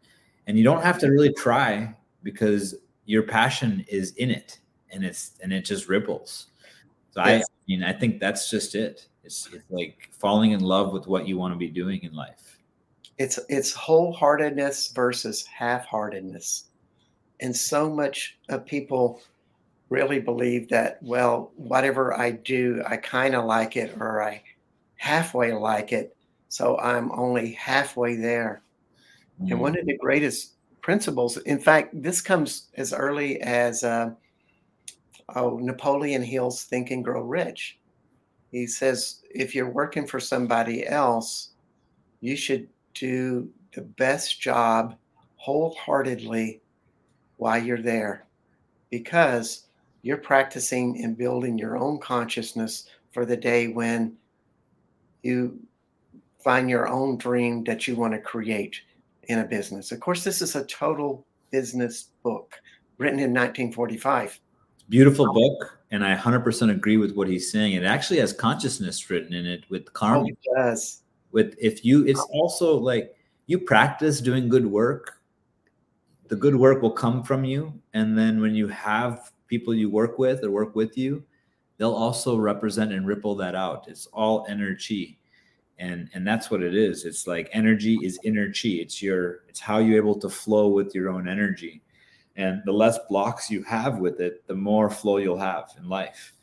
and 0.47 0.57
you 0.57 0.63
don't 0.63 0.83
have 0.83 0.99
to 0.99 1.07
really 1.07 1.33
try 1.33 1.95
because 2.23 2.75
your 3.05 3.23
passion 3.23 3.85
is 3.87 4.11
in 4.15 4.29
it, 4.29 4.59
and 4.91 5.03
it's 5.03 5.33
and 5.41 5.53
it 5.53 5.65
just 5.65 5.87
ripples. 5.87 6.47
So 7.11 7.25
yes. 7.25 7.43
I 7.43 7.53
mean, 7.67 7.83
I 7.83 7.93
think 7.93 8.19
that's 8.19 8.49
just 8.49 8.75
it. 8.75 9.07
It's, 9.23 9.49
it's 9.53 9.65
like 9.69 10.09
falling 10.11 10.51
in 10.51 10.61
love 10.61 10.93
with 10.93 11.07
what 11.07 11.27
you 11.27 11.37
want 11.37 11.53
to 11.53 11.57
be 11.57 11.67
doing 11.67 12.01
in 12.03 12.13
life. 12.13 12.48
It's 13.19 13.37
it's 13.49 13.73
wholeheartedness 13.73 14.95
versus 14.95 15.45
half-heartedness, 15.45 16.69
and 17.41 17.55
so 17.55 17.89
much 17.89 18.39
of 18.47 18.65
people 18.65 19.21
really 19.89 20.19
believe 20.19 20.69
that 20.69 21.03
well, 21.03 21.51
whatever 21.57 22.17
I 22.17 22.31
do, 22.31 22.81
I 22.87 22.95
kind 22.97 23.35
of 23.35 23.45
like 23.45 23.75
it 23.75 23.95
or 23.99 24.23
I 24.23 24.41
halfway 24.95 25.51
like 25.53 25.91
it, 25.91 26.15
so 26.47 26.77
I'm 26.79 27.11
only 27.11 27.51
halfway 27.51 28.15
there. 28.15 28.61
Mm. 29.41 29.51
And 29.51 29.59
one 29.59 29.77
of 29.77 29.85
the 29.85 29.97
greatest 29.97 30.53
principles. 30.81 31.37
In 31.37 31.59
fact, 31.59 32.01
this 32.01 32.21
comes 32.21 32.69
as 32.75 32.93
early 32.93 33.41
as 33.41 33.83
uh, 33.83 34.11
oh, 35.35 35.57
Napoleon 35.57 36.23
Hill's 36.23 36.63
Think 36.63 36.91
and 36.91 37.03
Grow 37.03 37.21
Rich. 37.21 37.79
He 38.49 38.65
says 38.65 39.21
if 39.29 39.53
you're 39.53 39.69
working 39.69 40.07
for 40.07 40.19
somebody 40.19 40.87
else, 40.87 41.49
you 42.21 42.35
should 42.35 42.67
do 42.99 43.49
the 43.73 43.81
best 43.81 44.41
job 44.41 44.95
wholeheartedly 45.35 46.61
while 47.37 47.61
you're 47.61 47.81
there 47.81 48.25
because 48.89 49.67
you're 50.01 50.17
practicing 50.17 51.03
and 51.03 51.17
building 51.17 51.57
your 51.57 51.77
own 51.77 51.99
consciousness 51.99 52.89
for 53.11 53.25
the 53.25 53.37
day 53.37 53.67
when 53.67 54.15
you 55.23 55.59
find 56.43 56.69
your 56.69 56.87
own 56.87 57.17
dream 57.17 57.63
that 57.65 57.87
you 57.87 57.95
want 57.95 58.13
to 58.13 58.19
create 58.19 58.81
in 59.23 59.39
a 59.39 59.45
business. 59.45 59.91
Of 59.91 59.99
course, 59.99 60.23
this 60.23 60.41
is 60.41 60.55
a 60.55 60.65
total 60.65 61.25
business 61.51 62.09
book 62.23 62.55
written 62.97 63.19
in 63.19 63.31
1945. 63.31 64.39
Beautiful 64.89 65.31
book, 65.33 65.79
and 65.91 66.03
I 66.03 66.15
100% 66.15 66.71
agree 66.71 66.97
with 66.97 67.15
what 67.15 67.27
he's 67.27 67.51
saying. 67.51 67.73
It 67.73 67.83
actually 67.83 68.19
has 68.19 68.33
consciousness 68.33 69.09
written 69.09 69.33
in 69.33 69.45
it 69.45 69.69
with 69.69 69.91
karma. 69.93 70.23
Oh, 70.23 70.27
it 70.27 70.37
does. 70.55 71.03
With 71.31 71.55
if 71.59 71.85
you, 71.85 72.05
it's 72.05 72.25
also 72.31 72.77
like 72.77 73.15
you 73.45 73.59
practice 73.59 74.21
doing 74.21 74.49
good 74.49 74.65
work, 74.65 75.19
the 76.27 76.35
good 76.35 76.55
work 76.55 76.81
will 76.81 76.91
come 76.91 77.23
from 77.23 77.43
you, 77.43 77.73
and 77.93 78.17
then 78.17 78.41
when 78.41 78.55
you 78.55 78.67
have 78.67 79.31
people 79.47 79.73
you 79.73 79.89
work 79.89 80.19
with 80.19 80.43
or 80.43 80.51
work 80.51 80.75
with 80.75 80.97
you, 80.97 81.23
they'll 81.77 81.93
also 81.93 82.37
represent 82.37 82.93
and 82.93 83.07
ripple 83.07 83.35
that 83.35 83.55
out. 83.55 83.87
It's 83.87 84.05
all 84.07 84.45
energy. 84.47 85.19
And 85.79 86.09
and 86.13 86.27
that's 86.27 86.51
what 86.51 86.61
it 86.61 86.75
is. 86.75 87.05
It's 87.05 87.25
like 87.25 87.49
energy 87.53 87.97
is 88.03 88.19
inner 88.23 88.47
chi. 88.47 88.77
It's 88.83 89.01
your 89.01 89.43
it's 89.47 89.59
how 89.59 89.77
you're 89.79 89.97
able 89.97 90.19
to 90.19 90.29
flow 90.29 90.67
with 90.67 90.93
your 90.93 91.09
own 91.09 91.27
energy. 91.27 91.81
And 92.35 92.61
the 92.65 92.73
less 92.73 92.99
blocks 93.09 93.49
you 93.49 93.63
have 93.63 93.97
with 93.97 94.19
it 94.19 94.45
the 94.47 94.55
more 94.55 94.89
flow 94.89 95.17
you'll 95.17 95.37
have 95.39 95.71
in 95.77 95.87
life. 95.87 96.33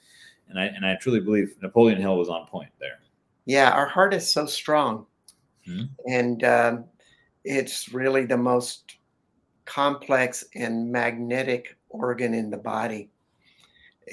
And 0.48 0.58
i 0.58 0.64
and 0.64 0.86
i 0.86 0.96
truly 0.96 1.20
believe 1.20 1.54
napoleon 1.60 2.00
hill 2.00 2.16
was 2.16 2.28
on 2.28 2.46
point 2.46 2.70
there 2.78 2.98
yeah 3.46 3.70
our 3.70 3.86
heart 3.86 4.12
is 4.12 4.30
so 4.30 4.46
strong 4.46 5.06
mm-hmm. 5.66 5.84
and 6.10 6.44
um, 6.44 6.84
it's 7.44 7.92
really 7.92 8.24
the 8.26 8.36
most 8.36 8.96
complex 9.64 10.44
and 10.54 10.90
magnetic 10.90 11.76
organ 11.88 12.34
in 12.34 12.50
the 12.50 12.56
body 12.56 13.08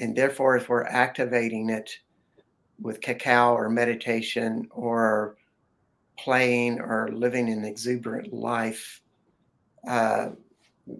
and 0.00 0.16
therefore 0.16 0.56
if 0.56 0.68
we're 0.68 0.84
activating 0.84 1.70
it 1.70 1.98
with 2.80 3.00
cacao 3.00 3.54
or 3.54 3.68
meditation 3.68 4.66
or 4.70 5.36
playing 6.18 6.80
or 6.80 7.10
living 7.12 7.48
an 7.48 7.64
exuberant 7.64 8.32
life, 8.32 9.00
uh, 9.88 10.30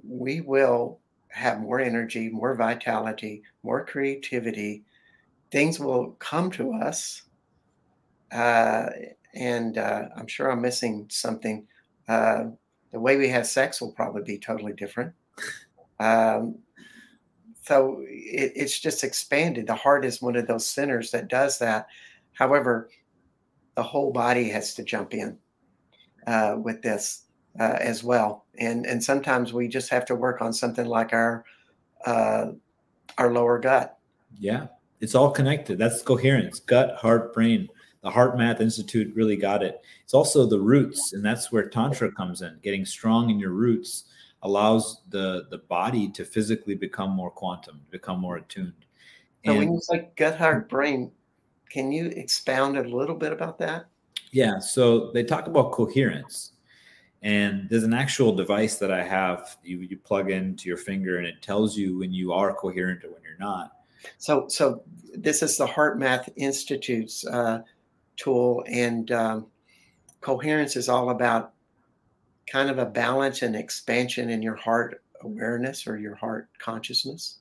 we 0.06 0.40
will 0.40 0.98
have 1.28 1.60
more 1.60 1.80
energy, 1.80 2.28
more 2.28 2.54
vitality, 2.54 3.42
more 3.62 3.84
creativity. 3.84 4.82
Things 5.50 5.78
will 5.78 6.12
come 6.18 6.50
to 6.52 6.72
us. 6.72 7.22
Uh, 8.34 8.86
and 9.34 9.78
uh, 9.78 10.08
I'm 10.16 10.26
sure 10.26 10.50
I'm 10.50 10.60
missing 10.60 11.06
something. 11.08 11.66
Uh, 12.08 12.46
the 12.92 13.00
way 13.00 13.16
we 13.16 13.28
have 13.28 13.46
sex 13.46 13.80
will 13.80 13.92
probably 13.92 14.22
be 14.22 14.38
totally 14.38 14.72
different. 14.72 15.12
Um, 16.00 16.58
so 17.62 18.02
it, 18.06 18.52
it's 18.54 18.78
just 18.78 19.04
expanded. 19.04 19.66
The 19.66 19.74
heart 19.74 20.04
is 20.04 20.20
one 20.20 20.36
of 20.36 20.46
those 20.46 20.66
centers 20.66 21.10
that 21.12 21.28
does 21.28 21.58
that. 21.60 21.86
However, 22.32 22.90
the 23.76 23.82
whole 23.82 24.12
body 24.12 24.48
has 24.50 24.74
to 24.74 24.84
jump 24.84 25.14
in 25.14 25.38
uh, 26.26 26.56
with 26.62 26.82
this 26.82 27.22
uh, 27.58 27.78
as 27.80 28.04
well. 28.04 28.44
And 28.58 28.86
and 28.86 29.02
sometimes 29.02 29.52
we 29.52 29.68
just 29.68 29.90
have 29.90 30.04
to 30.06 30.14
work 30.14 30.40
on 30.40 30.52
something 30.52 30.86
like 30.86 31.12
our 31.12 31.44
uh, 32.06 32.52
our 33.18 33.32
lower 33.32 33.58
gut. 33.58 33.98
Yeah, 34.38 34.66
it's 35.00 35.14
all 35.14 35.30
connected. 35.30 35.78
That's 35.78 36.02
coherence, 36.02 36.60
gut, 36.60 36.96
heart, 36.96 37.32
brain. 37.32 37.68
The 38.04 38.10
HeartMath 38.10 38.60
Institute 38.60 39.12
really 39.16 39.36
got 39.36 39.62
it. 39.62 39.80
It's 40.04 40.14
also 40.14 40.46
the 40.46 40.60
roots, 40.60 41.14
and 41.14 41.24
that's 41.24 41.50
where 41.50 41.68
Tantra 41.68 42.12
comes 42.12 42.42
in. 42.42 42.58
Getting 42.62 42.84
strong 42.84 43.30
in 43.30 43.40
your 43.40 43.50
roots 43.50 44.04
allows 44.42 45.00
the 45.08 45.46
the 45.50 45.58
body 45.58 46.08
to 46.10 46.24
physically 46.24 46.74
become 46.74 47.10
more 47.10 47.30
quantum, 47.30 47.80
become 47.90 48.20
more 48.20 48.36
attuned. 48.36 48.84
So 49.44 49.52
and, 49.52 49.58
when 49.58 49.72
you 49.72 49.80
say 49.80 50.10
gut, 50.16 50.36
heart, 50.36 50.68
brain, 50.68 51.10
can 51.70 51.90
you 51.90 52.06
expound 52.06 52.76
a 52.76 52.82
little 52.82 53.16
bit 53.16 53.32
about 53.32 53.58
that? 53.58 53.86
Yeah. 54.32 54.58
So 54.58 55.10
they 55.12 55.24
talk 55.24 55.46
about 55.46 55.72
coherence. 55.72 56.52
And 57.22 57.68
there's 57.70 57.84
an 57.84 57.94
actual 57.94 58.34
device 58.34 58.76
that 58.76 58.92
I 58.92 59.02
have 59.02 59.56
you, 59.64 59.78
you 59.78 59.96
plug 59.96 60.30
into 60.30 60.68
your 60.68 60.76
finger 60.76 61.16
and 61.16 61.26
it 61.26 61.40
tells 61.40 61.74
you 61.74 61.98
when 61.98 62.12
you 62.12 62.34
are 62.34 62.52
coherent 62.52 63.02
or 63.02 63.08
when 63.12 63.22
you're 63.22 63.38
not. 63.38 63.72
So, 64.18 64.46
so 64.48 64.82
this 65.14 65.42
is 65.42 65.56
the 65.56 65.66
HeartMath 65.66 66.28
Institute's 66.36 67.26
uh, 67.26 67.62
tool, 68.16 68.64
and 68.68 69.10
um, 69.12 69.46
coherence 70.20 70.76
is 70.76 70.88
all 70.88 71.10
about 71.10 71.52
kind 72.46 72.70
of 72.70 72.78
a 72.78 72.86
balance 72.86 73.42
and 73.42 73.56
expansion 73.56 74.30
in 74.30 74.42
your 74.42 74.54
heart 74.54 75.02
awareness 75.22 75.86
or 75.86 75.98
your 75.98 76.14
heart 76.14 76.48
consciousness? 76.58 77.38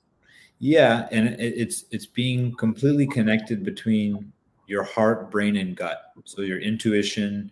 Yeah, 0.59 1.07
and 1.12 1.29
it's 1.39 1.86
it's 1.91 2.05
being 2.05 2.55
completely 2.55 3.05
connected 3.07 3.63
between 3.63 4.31
your 4.67 4.83
heart, 4.83 5.29
brain, 5.29 5.57
and 5.57 5.75
gut. 5.75 6.13
So 6.25 6.41
your 6.41 6.59
intuition, 6.59 7.51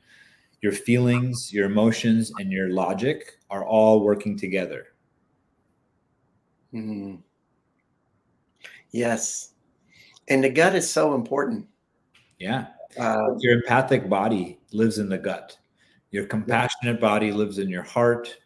your 0.62 0.72
feelings, 0.72 1.52
your 1.52 1.66
emotions, 1.66 2.32
and 2.40 2.52
your 2.52 2.70
logic 2.70 3.38
are 3.50 3.66
all 3.66 4.02
working 4.02 4.38
together. 4.38 4.88
Mm. 6.74 7.20
Yes, 8.92 9.54
and 10.30 10.44
the 10.44 10.50
gut 10.50 10.76
is 10.76 10.90
so 10.90 11.14
important. 11.14 11.68
Yeah, 12.40 12.68
uh, 13.00 13.36
your 13.40 13.54
empathic 13.56 14.10
body 14.10 14.60
lives 14.72 14.98
in 14.98 15.10
the 15.10 15.18
gut. 15.18 15.58
Your 16.12 16.26
compassionate 16.26 17.00
body 17.00 17.32
lives 17.32 17.58
in 17.58 17.70
your 17.70 17.84
heart, 17.84 18.38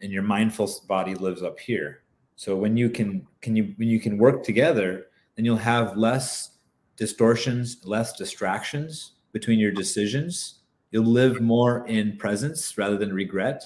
and 0.00 0.12
your 0.12 0.22
mindful 0.22 0.70
body 0.86 1.14
lives 1.14 1.42
up 1.42 1.58
here. 1.58 2.02
So 2.36 2.56
when 2.56 2.76
you 2.76 2.90
can 2.90 3.26
can 3.40 3.56
you 3.56 3.74
when 3.76 3.88
you 3.88 4.00
can 4.00 4.18
work 4.18 4.42
together, 4.42 5.06
then 5.36 5.44
you'll 5.44 5.56
have 5.56 5.96
less 5.96 6.58
distortions, 6.96 7.78
less 7.84 8.16
distractions 8.16 9.12
between 9.32 9.58
your 9.58 9.72
decisions. 9.72 10.60
You'll 10.90 11.04
live 11.04 11.40
more 11.40 11.86
in 11.86 12.16
presence 12.16 12.78
rather 12.78 12.96
than 12.96 13.12
regret. 13.12 13.64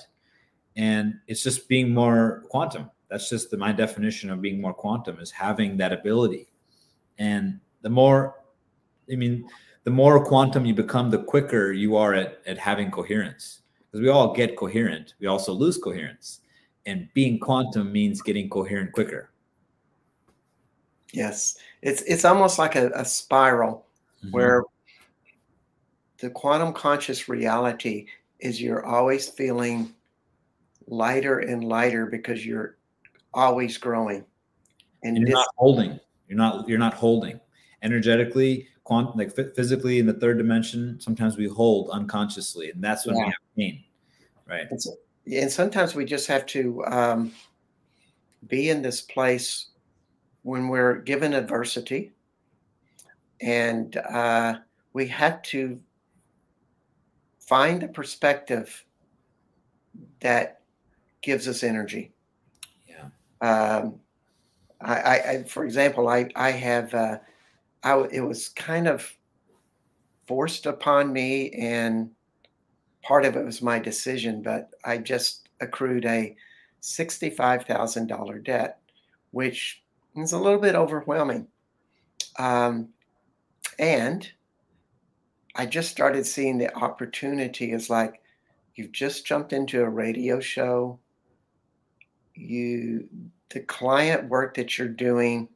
And 0.77 1.15
it's 1.27 1.43
just 1.43 1.69
being 1.69 1.93
more 1.93 2.45
quantum. 2.49 2.91
That's 3.11 3.29
just 3.29 3.51
the, 3.51 3.57
my 3.57 3.73
definition 3.73 4.31
of 4.31 4.41
being 4.41 4.61
more 4.61 4.75
quantum 4.75 5.19
is 5.19 5.31
having 5.31 5.77
that 5.79 5.93
ability. 5.93 6.53
And 7.19 7.61
the 7.83 7.91
more, 7.91 8.37
I 9.11 9.17
mean, 9.17 9.49
the 9.85 9.91
more 9.91 10.25
quantum 10.25 10.67
you 10.67 10.75
become, 10.75 11.11
the 11.11 11.23
quicker 11.23 11.73
you 11.73 11.97
are 11.97 12.15
at, 12.15 12.41
at 12.47 12.59
having 12.59 12.91
coherence. 12.91 13.63
Because 13.91 14.03
we 14.03 14.09
all 14.09 14.35
get 14.35 14.57
coherent, 14.57 15.15
we 15.19 15.27
also 15.27 15.53
lose 15.53 15.79
coherence. 15.79 16.41
And 16.87 17.09
being 17.15 17.39
quantum 17.39 17.93
means 17.93 18.23
getting 18.23 18.49
coherent 18.49 18.93
quicker. 18.93 19.31
Yes. 21.13 21.59
It's 21.83 22.03
it's 22.03 22.25
almost 22.25 22.59
like 22.59 22.77
a, 22.77 22.91
a 22.95 23.05
spiral 23.05 23.87
mm-hmm. 24.23 24.31
where 24.31 24.65
the 26.19 26.31
quantum 26.31 26.73
conscious 26.73 27.29
reality 27.29 28.07
is 28.41 28.61
you're 28.61 28.85
always 28.85 29.29
feeling 29.29 29.93
lighter 30.87 31.41
and 31.41 31.65
lighter 31.65 32.07
because 32.07 32.45
you're 32.45 32.77
always 33.35 33.77
growing. 33.79 34.25
And, 35.03 35.17
and 35.17 35.19
you're 35.19 35.27
this, 35.27 35.35
not 35.35 35.49
holding. 35.57 36.01
You're 36.29 36.39
not 36.39 36.69
you're 36.69 36.79
not 36.79 36.95
holding. 36.95 37.41
Energetically, 37.83 38.69
quantum, 38.89 39.19
like 39.19 39.31
physically 39.55 39.99
in 39.99 40.07
the 40.07 40.15
third 40.15 40.39
dimension, 40.39 40.99
sometimes 40.99 41.37
we 41.37 41.47
hold 41.47 41.91
unconsciously, 41.91 42.71
and 42.71 42.83
that's 42.83 43.05
when 43.05 43.17
yeah. 43.17 43.21
we 43.21 43.27
have 43.27 43.35
pain, 43.55 43.85
right? 44.47 44.67
And, 44.71 44.81
and 45.31 45.53
sometimes 45.53 45.95
we 45.95 46.07
just 46.07 46.27
have 46.27 46.47
to 46.47 46.83
um, 46.87 47.31
be 48.47 48.71
in 48.71 48.81
this 48.81 49.03
place 49.03 49.67
when 50.41 50.69
we're 50.69 50.95
given 50.95 51.35
adversity, 51.35 52.13
and 53.43 53.95
uh, 53.99 54.55
we 54.95 55.07
have 55.09 55.43
to 55.43 55.79
find 57.41 57.83
a 57.83 57.89
perspective 57.89 58.87
that 60.21 60.63
gives 61.21 61.47
us 61.47 61.63
energy. 61.63 62.11
Yeah. 62.89 63.09
Um, 63.43 64.01
I, 64.81 64.95
I, 64.95 65.43
for 65.47 65.67
example, 65.67 66.09
I, 66.09 66.31
I 66.35 66.53
have. 66.53 66.95
Uh, 66.95 67.19
I 67.83 67.99
it 68.13 68.21
was 68.21 68.49
kind 68.51 68.89
of 68.89 69.13
forced 70.27 70.67
upon 70.67 71.13
me, 71.13 71.51
and 71.51 72.11
part 73.03 73.25
of 73.25 73.37
it 73.37 73.45
was 73.45 73.63
my 73.63 73.79
decision. 73.79 74.43
But 74.43 74.71
I 74.85 74.99
just 74.99 75.49
accrued 75.61 76.05
a 76.05 76.37
sixty-five 76.81 77.65
thousand 77.65 78.09
dollar 78.09 78.39
debt, 78.39 78.81
which 79.31 79.83
is 80.17 80.33
a 80.33 80.39
little 80.39 80.61
bit 80.61 80.75
overwhelming. 80.75 81.47
Um, 82.39 82.89
and 83.79 84.31
I 85.55 85.67
just 85.67 85.91
started 85.91 86.27
seeing 86.27 86.59
the 86.59 86.75
opportunity 86.75 87.73
as 87.73 87.91
like 87.91 88.21
you've 88.75 88.93
just 88.93 89.27
jumped 89.27 89.53
into 89.53 89.83
a 89.83 89.89
radio 89.89 90.39
show 90.41 90.99
you 92.35 93.09
the 93.51 93.61
client 93.61 94.29
work 94.29 94.55
that 94.55 94.79
you're 94.79 94.87
doing 94.89 95.49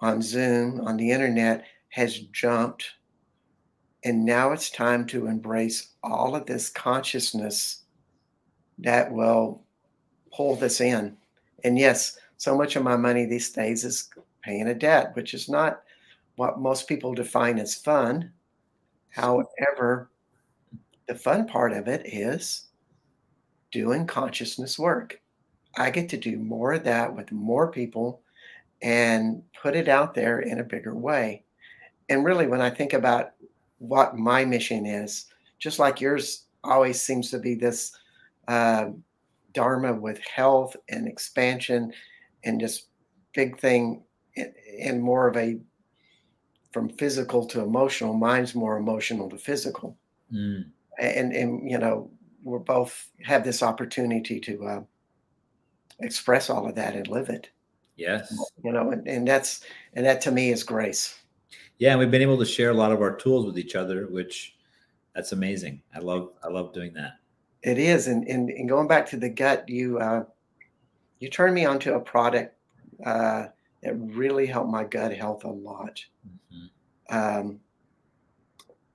on 0.00 0.22
Zoom 0.22 0.80
on 0.80 0.96
the 0.96 1.10
internet 1.10 1.64
has 1.88 2.18
jumped 2.18 2.96
and 4.06 4.24
now 4.24 4.52
it's 4.52 4.70
time 4.70 5.04
to 5.06 5.26
embrace 5.26 5.94
all 6.04 6.36
of 6.36 6.46
this 6.46 6.70
consciousness 6.70 7.82
that 8.78 9.12
will 9.12 9.64
pull 10.32 10.54
this 10.54 10.80
in. 10.80 11.16
And 11.64 11.76
yes, 11.76 12.16
so 12.36 12.56
much 12.56 12.76
of 12.76 12.84
my 12.84 12.96
money 12.96 13.24
these 13.24 13.50
days 13.50 13.84
is 13.84 14.08
paying 14.42 14.68
a 14.68 14.74
debt, 14.74 15.10
which 15.16 15.34
is 15.34 15.48
not 15.48 15.82
what 16.36 16.60
most 16.60 16.86
people 16.86 17.14
define 17.14 17.58
as 17.58 17.74
fun. 17.74 18.30
However, 19.08 20.08
the 21.08 21.16
fun 21.16 21.48
part 21.48 21.72
of 21.72 21.88
it 21.88 22.06
is 22.06 22.68
doing 23.72 24.06
consciousness 24.06 24.78
work. 24.78 25.20
I 25.76 25.90
get 25.90 26.08
to 26.10 26.16
do 26.16 26.38
more 26.38 26.74
of 26.74 26.84
that 26.84 27.12
with 27.12 27.32
more 27.32 27.72
people 27.72 28.20
and 28.82 29.42
put 29.60 29.76
it 29.76 29.88
out 29.88 30.14
there 30.14 30.40
in 30.40 30.60
a 30.60 30.64
bigger 30.64 30.94
way. 30.94 31.44
And 32.08 32.24
really, 32.24 32.46
when 32.46 32.60
I 32.60 32.70
think 32.70 32.92
about 32.92 33.32
what 33.78 34.16
my 34.16 34.44
mission 34.44 34.86
is, 34.86 35.26
just 35.58 35.78
like 35.78 36.00
yours 36.00 36.44
always 36.62 37.00
seems 37.00 37.30
to 37.30 37.38
be 37.38 37.54
this 37.54 37.92
uh, 38.48 38.86
dharma 39.52 39.94
with 39.94 40.20
health 40.22 40.76
and 40.88 41.08
expansion 41.08 41.92
and 42.44 42.60
just 42.60 42.88
big 43.34 43.58
thing 43.58 44.02
and 44.80 45.02
more 45.02 45.26
of 45.26 45.36
a 45.36 45.58
from 46.72 46.90
physical 46.90 47.46
to 47.46 47.62
emotional 47.62 48.12
mine's 48.12 48.54
more 48.54 48.76
emotional 48.76 49.30
to 49.30 49.38
physical 49.38 49.96
mm. 50.32 50.62
and 50.98 51.32
and 51.32 51.70
you 51.70 51.78
know 51.78 52.10
we're 52.44 52.58
both 52.58 53.08
have 53.24 53.44
this 53.44 53.62
opportunity 53.62 54.38
to 54.38 54.64
uh, 54.66 54.80
express 56.00 56.50
all 56.50 56.68
of 56.68 56.74
that 56.74 56.94
and 56.94 57.08
live 57.08 57.30
it 57.30 57.48
yes. 57.96 58.36
You 58.62 58.72
know 58.72 58.90
and, 58.90 59.06
and 59.06 59.26
that's 59.26 59.60
and 59.94 60.04
that 60.04 60.20
to 60.22 60.30
me 60.30 60.50
is 60.50 60.62
grace. 60.62 61.18
Yeah 61.78 61.90
and 61.90 61.98
we've 61.98 62.10
been 62.10 62.22
able 62.22 62.38
to 62.38 62.44
share 62.44 62.70
a 62.70 62.74
lot 62.74 62.92
of 62.92 63.00
our 63.00 63.14
tools 63.16 63.46
with 63.46 63.58
each 63.58 63.74
other 63.74 64.06
which 64.06 64.56
that's 65.14 65.32
amazing. 65.32 65.82
I 65.94 66.00
love 66.00 66.30
i 66.42 66.48
love 66.48 66.72
doing 66.72 66.92
that. 66.94 67.18
It 67.62 67.78
is 67.78 68.06
and 68.06 68.26
and, 68.28 68.50
and 68.50 68.68
going 68.68 68.88
back 68.88 69.06
to 69.10 69.16
the 69.16 69.28
gut 69.28 69.68
you 69.68 69.98
uh 69.98 70.24
you 71.18 71.28
turned 71.28 71.54
me 71.54 71.64
onto 71.64 71.94
a 71.94 72.00
product 72.00 72.54
uh 73.04 73.46
that 73.82 73.94
really 73.94 74.46
helped 74.46 74.70
my 74.70 74.84
gut 74.84 75.12
health 75.12 75.44
a 75.44 75.50
lot. 75.50 76.04
Mm-hmm. 76.52 77.16
um 77.16 77.60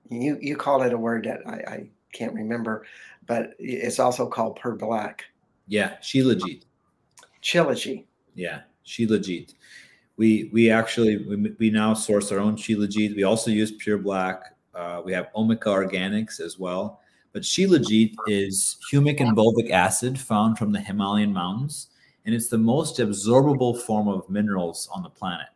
you 0.10 0.38
you 0.42 0.56
call 0.58 0.82
it 0.84 0.94
a 0.94 0.98
word 0.98 1.26
that 1.26 1.40
I, 1.48 1.74
I 1.74 1.90
can't 2.14 2.34
remember 2.34 2.86
but 3.28 3.54
it's 3.60 4.00
also 4.00 4.28
called 4.28 4.58
per 4.58 4.76
black. 4.76 5.24
Yeah 5.68 5.98
shilajit. 6.02 6.64
Shilajit. 7.42 8.06
yeah 8.36 8.62
shilajit 8.86 9.54
we 10.22 10.52
we 10.54 10.70
actually 10.70 11.18
we, 11.18 11.56
we 11.58 11.70
now 11.72 11.96
source 11.96 12.32
our 12.32 12.38
own 12.38 12.56
shilajit. 12.56 13.16
We 13.16 13.24
also 13.24 13.50
use 13.50 13.72
pure 13.72 13.98
black. 13.98 14.56
Uh, 14.76 15.02
we 15.04 15.12
have 15.14 15.30
Omica 15.36 15.66
Organics 15.66 16.40
as 16.40 16.60
well. 16.60 17.02
But 17.34 17.42
shilajit 17.42 18.14
is 18.28 18.78
humic 18.92 19.20
and 19.20 19.36
fulvic 19.36 19.72
acid 19.72 20.20
found 20.20 20.60
from 20.60 20.74
the 20.74 20.80
Himalayan 20.80 21.34
mountains, 21.34 21.88
and 22.26 22.36
it's 22.36 22.50
the 22.50 22.58
most 22.60 23.00
absorbable 23.00 23.82
form 23.82 24.08
of 24.08 24.30
minerals 24.30 24.88
on 24.94 25.02
the 25.02 25.10
planet. 25.10 25.48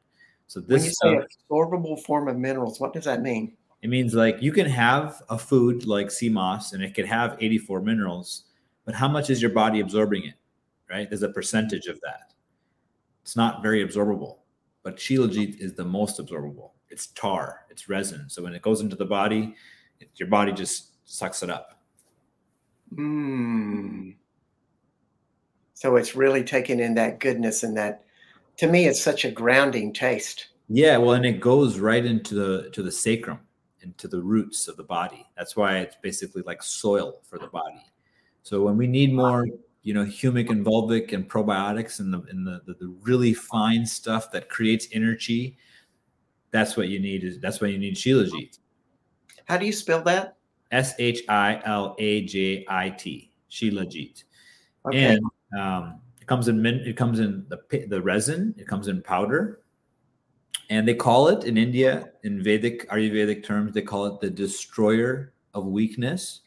So 0.48 0.62
this 0.62 0.70
when 1.02 1.16
you 1.16 1.22
say 1.22 1.28
absorbable 1.52 2.02
form 2.02 2.28
of 2.28 2.38
minerals, 2.38 2.80
what 2.80 2.92
does 2.94 3.06
that 3.06 3.22
mean? 3.22 3.54
It 3.84 3.90
means 3.90 4.16
like 4.16 4.42
you 4.42 4.52
can 4.52 4.68
have 4.68 5.22
a 5.30 5.38
food 5.38 5.86
like 5.86 6.10
sea 6.10 6.30
moss, 6.30 6.74
and 6.74 6.82
it 6.82 6.96
could 6.96 7.06
have 7.06 7.38
84 7.40 7.82
minerals, 7.82 8.46
but 8.86 8.96
how 8.96 9.10
much 9.10 9.30
is 9.30 9.44
your 9.44 9.52
body 9.52 9.80
absorbing 9.82 10.24
it? 10.24 10.36
Right? 10.90 11.08
There's 11.08 11.24
a 11.24 11.30
percentage 11.30 11.88
of 11.88 12.00
that. 12.02 12.32
It's 13.26 13.36
not 13.36 13.62
very 13.64 13.86
absorbable 13.86 14.38
but 14.86 14.98
shilajit 14.98 15.58
is 15.60 15.74
the 15.74 15.84
most 15.84 16.20
absorbable. 16.20 16.70
It's 16.90 17.08
tar, 17.08 17.62
it's 17.72 17.90
resin. 17.90 18.30
So 18.30 18.44
when 18.44 18.54
it 18.54 18.62
goes 18.62 18.82
into 18.82 18.96
the 18.96 19.06
body, 19.06 19.56
it, 20.00 20.12
your 20.16 20.30
body 20.30 20.54
just 20.54 20.92
sucks 21.06 21.42
it 21.42 21.50
up. 21.50 21.82
Mm. 22.94 24.16
So 25.74 25.96
it's 25.96 26.16
really 26.16 26.44
taking 26.44 26.80
in 26.80 26.94
that 26.94 27.20
goodness 27.20 27.64
and 27.64 27.76
that. 27.76 28.04
To 28.58 28.68
me, 28.68 28.86
it's 28.86 29.02
such 29.02 29.26
a 29.26 29.32
grounding 29.32 29.92
taste. 29.92 30.50
Yeah, 30.70 30.98
well, 30.98 31.14
and 31.14 31.26
it 31.26 31.42
goes 31.42 31.80
right 31.80 32.06
into 32.06 32.36
the 32.36 32.70
to 32.70 32.84
the 32.84 32.92
sacrum, 32.92 33.40
into 33.82 34.08
the 34.08 34.22
roots 34.22 34.68
of 34.68 34.78
the 34.78 34.84
body. 34.84 35.26
That's 35.36 35.56
why 35.56 35.80
it's 35.80 35.98
basically 36.02 36.44
like 36.44 36.62
soil 36.62 37.22
for 37.28 37.40
the 37.40 37.48
body. 37.48 37.84
So 38.44 38.62
when 38.62 38.78
we 38.78 38.88
need 38.88 39.14
more 39.14 39.48
you 39.86 39.94
know 39.94 40.04
humic 40.04 40.50
and 40.50 40.66
fulvic 40.66 41.14
and 41.14 41.30
probiotics 41.30 42.02
and 42.02 42.12
the 42.14 42.22
and 42.30 42.46
the, 42.46 42.60
the, 42.66 42.74
the 42.74 42.94
really 43.04 43.34
fine 43.34 43.86
stuff 43.86 44.32
that 44.32 44.50
creates 44.50 44.90
energy 44.92 45.58
that's 46.52 46.76
what 46.76 46.90
you 46.90 47.00
need 47.00 47.24
is 47.24 47.40
that's 47.40 47.62
why 47.62 47.68
you 47.68 47.78
need 47.78 47.96
shilajit 47.96 48.60
how 49.46 49.58
do 49.58 49.66
you 49.68 49.72
spell 49.72 50.02
that? 50.02 50.38
S-h-i-l-a-j-i-t 50.72 51.22
shilajit 53.52 54.24
okay. 54.88 55.04
and 55.04 55.20
um, 55.58 56.02
it 56.20 56.26
comes 56.26 56.48
in 56.48 56.66
it 56.66 56.98
comes 56.98 57.20
in 57.20 57.46
the 57.48 57.86
the 57.88 58.02
resin 58.02 58.56
it 58.58 58.68
comes 58.68 58.88
in 58.88 59.04
powder 59.04 59.62
and 60.72 60.88
they 60.88 60.96
call 60.96 61.28
it 61.28 61.44
in 61.44 61.58
india 61.58 62.10
in 62.24 62.42
vedic 62.42 62.90
ayurvedic 62.90 63.44
terms 63.44 63.72
they 63.74 63.84
call 63.84 64.08
it 64.08 64.20
the 64.20 64.30
destroyer 64.30 65.34
of 65.54 65.68
weakness. 65.68 66.42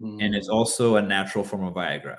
Mm. 0.00 0.22
and 0.22 0.34
it's 0.34 0.48
also 0.48 0.94
a 0.96 1.02
natural 1.02 1.42
form 1.42 1.64
of 1.64 1.74
viagra 1.74 2.18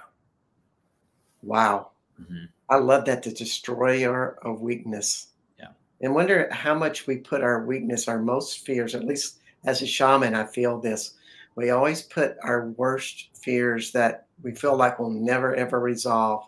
Wow. 1.42 1.92
Mm-hmm. 2.22 2.46
I 2.70 2.78
love 2.78 3.06
that 3.06 3.24
the 3.24 3.32
destroyer 3.32 4.38
of 4.44 4.62
weakness. 4.62 5.28
Yeah. 5.58 5.70
And 6.02 6.14
wonder 6.14 6.50
how 6.52 6.74
much 6.74 7.08
we 7.08 7.18
put 7.18 7.42
our 7.42 7.66
weakness, 7.66 8.08
our 8.08 8.20
most 8.20 8.66
fears, 8.66 8.96
at 8.96 9.06
least 9.06 9.40
as 9.66 9.82
a 9.82 9.88
shaman, 9.88 10.36
I 10.36 10.46
feel 10.46 10.80
this. 10.80 11.16
We 11.56 11.72
always 11.72 12.02
put 12.02 12.38
our 12.44 12.70
worst 12.70 13.30
fears 13.34 13.92
that 13.92 14.28
we 14.42 14.54
feel 14.54 14.78
like 14.78 15.00
we'll 15.00 15.10
never 15.10 15.56
ever 15.56 15.80
resolve 15.80 16.46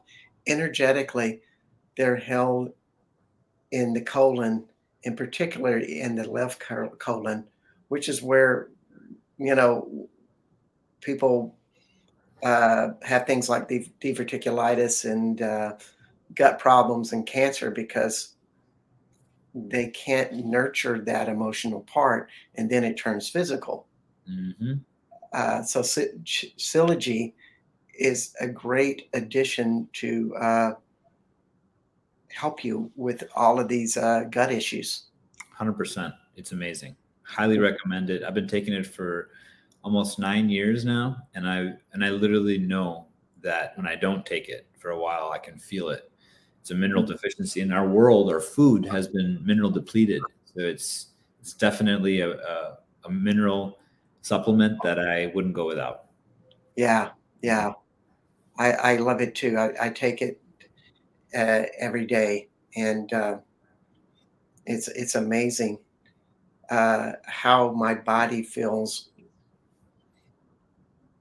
energetically, 0.48 1.42
they're 1.98 2.16
held 2.16 2.72
in 3.72 3.94
the 3.94 4.02
colon, 4.02 4.66
in 5.04 5.16
particular 5.16 5.78
in 5.78 6.16
the 6.16 6.30
left 6.30 6.60
colon, 7.00 7.46
which 7.88 8.10
is 8.10 8.22
where, 8.22 8.70
you 9.38 9.56
know, 9.56 10.10
people 11.02 11.56
uh, 12.44 12.90
have 13.04 13.26
things 13.26 13.50
like 13.50 13.70
diverticulitis 13.70 15.10
and 15.10 15.42
uh, 15.42 15.74
gut 16.36 16.60
problems 16.60 17.14
and 17.14 17.26
cancer 17.26 17.72
because 17.72 18.36
they 19.54 19.88
can't 19.88 20.46
nurture 20.46 21.00
that 21.00 21.28
emotional 21.28 21.82
part 21.82 22.30
and 22.56 22.70
then 22.70 22.84
it 22.84 22.98
turns 22.98 23.30
physical. 23.30 23.88
Mm-hmm. 24.30 24.74
Uh, 25.34 25.64
so 25.64 25.82
Shilajit 25.82 27.34
is 27.98 28.34
a 28.40 28.48
great 28.48 29.10
addition 29.14 29.88
to 29.94 30.36
uh, 30.36 30.72
help 32.30 32.64
you 32.64 32.92
with 32.96 33.24
all 33.36 33.60
of 33.60 33.68
these 33.68 33.98
uh, 33.98 34.26
gut 34.30 34.52
issues. 34.52 35.04
100%. 35.60 36.14
It's 36.36 36.54
amazing. 36.54 36.96
Highly 37.24 37.60
recommend 37.60 38.10
it. 38.10 38.24
I've 38.24 38.34
been 38.34 38.48
taking 38.48 38.74
it 38.74 38.86
for 38.86 39.30
almost 39.84 40.20
nine 40.20 40.50
years 40.50 40.86
now, 40.86 41.18
and 41.36 41.48
I 41.48 41.74
and 41.94 42.04
I 42.04 42.10
literally 42.10 42.58
know 42.58 43.08
that 43.42 43.76
when 43.78 43.88
I 43.88 43.96
don't 43.96 44.26
take 44.26 44.50
it 44.50 44.68
for 44.78 44.92
a 44.92 45.00
while, 45.00 45.32
I 45.32 45.40
can 45.40 45.58
feel 45.58 45.90
it. 45.90 46.12
It's 46.60 46.72
a 46.72 46.76
mineral 46.76 47.04
deficiency 47.04 47.62
in 47.62 47.72
our 47.72 47.88
world. 47.88 48.32
Our 48.32 48.40
food 48.40 48.86
has 48.86 49.08
been 49.08 49.40
mineral 49.44 49.72
depleted, 49.72 50.22
so 50.46 50.62
it's 50.62 51.08
it's 51.40 51.54
definitely 51.54 52.22
a, 52.22 52.38
a, 52.38 52.78
a 53.06 53.10
mineral 53.10 53.80
supplement 54.22 54.82
that 54.84 55.00
I 55.00 55.32
wouldn't 55.34 55.56
go 55.56 55.66
without. 55.66 56.06
Yeah, 56.76 57.10
yeah, 57.42 57.72
I, 58.60 58.72
I 58.74 58.96
love 58.98 59.22
it 59.22 59.34
too. 59.34 59.58
I, 59.58 59.88
I 59.88 59.90
take 59.90 60.22
it 60.22 60.40
uh, 61.36 61.64
every 61.80 62.06
day, 62.06 62.50
and 62.76 63.12
uh, 63.12 63.38
it's 64.68 64.88
it's 64.90 65.16
amazing 65.16 65.80
uh, 66.70 67.14
how 67.26 67.72
my 67.72 67.94
body 67.94 68.44
feels 68.44 69.11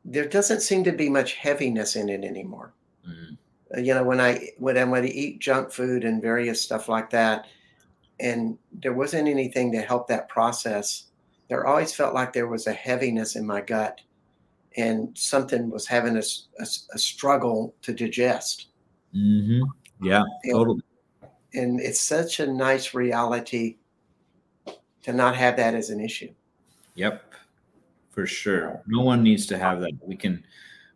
there 0.05 0.27
doesn't 0.27 0.63
seem 0.63 0.85
to 0.85 0.93
be 0.93 1.09
much 1.09 1.35
heaviness 1.35 1.97
in 1.97 2.09
it 2.09 2.25
anymore. 2.25 2.73
Mm-hmm. 3.09 3.85
you 3.85 3.95
know, 3.95 4.05
when 4.05 4.21
I 4.21 4.51
when 4.59 4.77
I 4.77 4.85
when 4.85 5.05
I 5.05 5.09
eat 5.09 5.41
junk 5.41 5.71
food 5.73 6.05
and 6.05 6.21
various 6.21 6.61
stuff 6.61 6.89
like 6.89 7.11
that, 7.11 7.47
and 8.19 8.59
there 8.73 8.93
wasn't 8.93 9.29
anything 9.29 9.73
to 9.73 9.81
help 9.81 10.09
that 10.09 10.29
process. 10.29 11.05
There 11.49 11.67
always 11.67 11.95
felt 11.95 12.15
like 12.15 12.33
there 12.33 12.47
was 12.47 12.67
a 12.67 12.73
heaviness 12.73 13.37
in 13.37 13.47
my 13.47 13.61
gut, 13.61 14.01
and 14.77 15.17
something 15.19 15.71
was 15.71 15.87
having 15.87 16.17
a, 16.17 16.23
a, 16.61 16.67
a 16.95 16.99
struggle 16.99 17.75
to 17.83 17.93
digest. 17.93 18.69
Mm-hmm. 19.15 19.63
Yeah, 20.03 20.23
and, 20.45 20.53
totally. 20.53 20.83
And 21.55 21.81
it's 21.81 22.01
such 22.01 22.39
a 22.39 22.47
nice 22.47 22.95
reality 22.95 23.79
to 25.03 25.13
not 25.13 25.35
have 25.35 25.57
that 25.57 25.75
as 25.75 25.91
an 25.91 26.01
issue. 26.01 26.33
Yep 26.95 27.30
for 28.11 28.27
sure. 28.27 28.83
No 28.87 29.03
one 29.03 29.23
needs 29.23 29.47
to 29.47 29.59
have 29.59 29.81
that. 29.81 29.93
We 30.03 30.17
can 30.17 30.45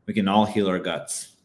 we 0.06 0.14
can 0.14 0.28
all 0.28 0.44
heal 0.44 0.68
our 0.68 0.78
guts. 0.78 1.36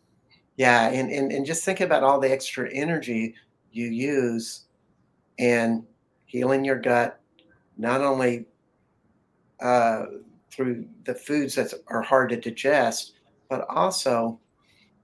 Yeah, 0.58 0.90
and, 0.90 1.10
and 1.12 1.32
and 1.32 1.46
just 1.46 1.64
think 1.64 1.80
about 1.80 2.04
all 2.04 2.20
the 2.20 2.32
extra 2.32 2.70
energy 2.72 3.36
you 3.72 3.88
use 3.88 4.66
and 5.38 5.84
healing 6.26 6.66
your 6.66 6.80
gut, 6.80 7.20
not 7.78 8.02
only 8.02 8.46
uh, 9.62 10.06
through 10.52 10.86
the 11.06 11.16
foods 11.16 11.56
that 11.56 11.74
are 11.88 12.02
hard 12.02 12.30
to 12.30 12.38
digest, 12.38 13.14
but 13.50 13.66
also 13.70 14.40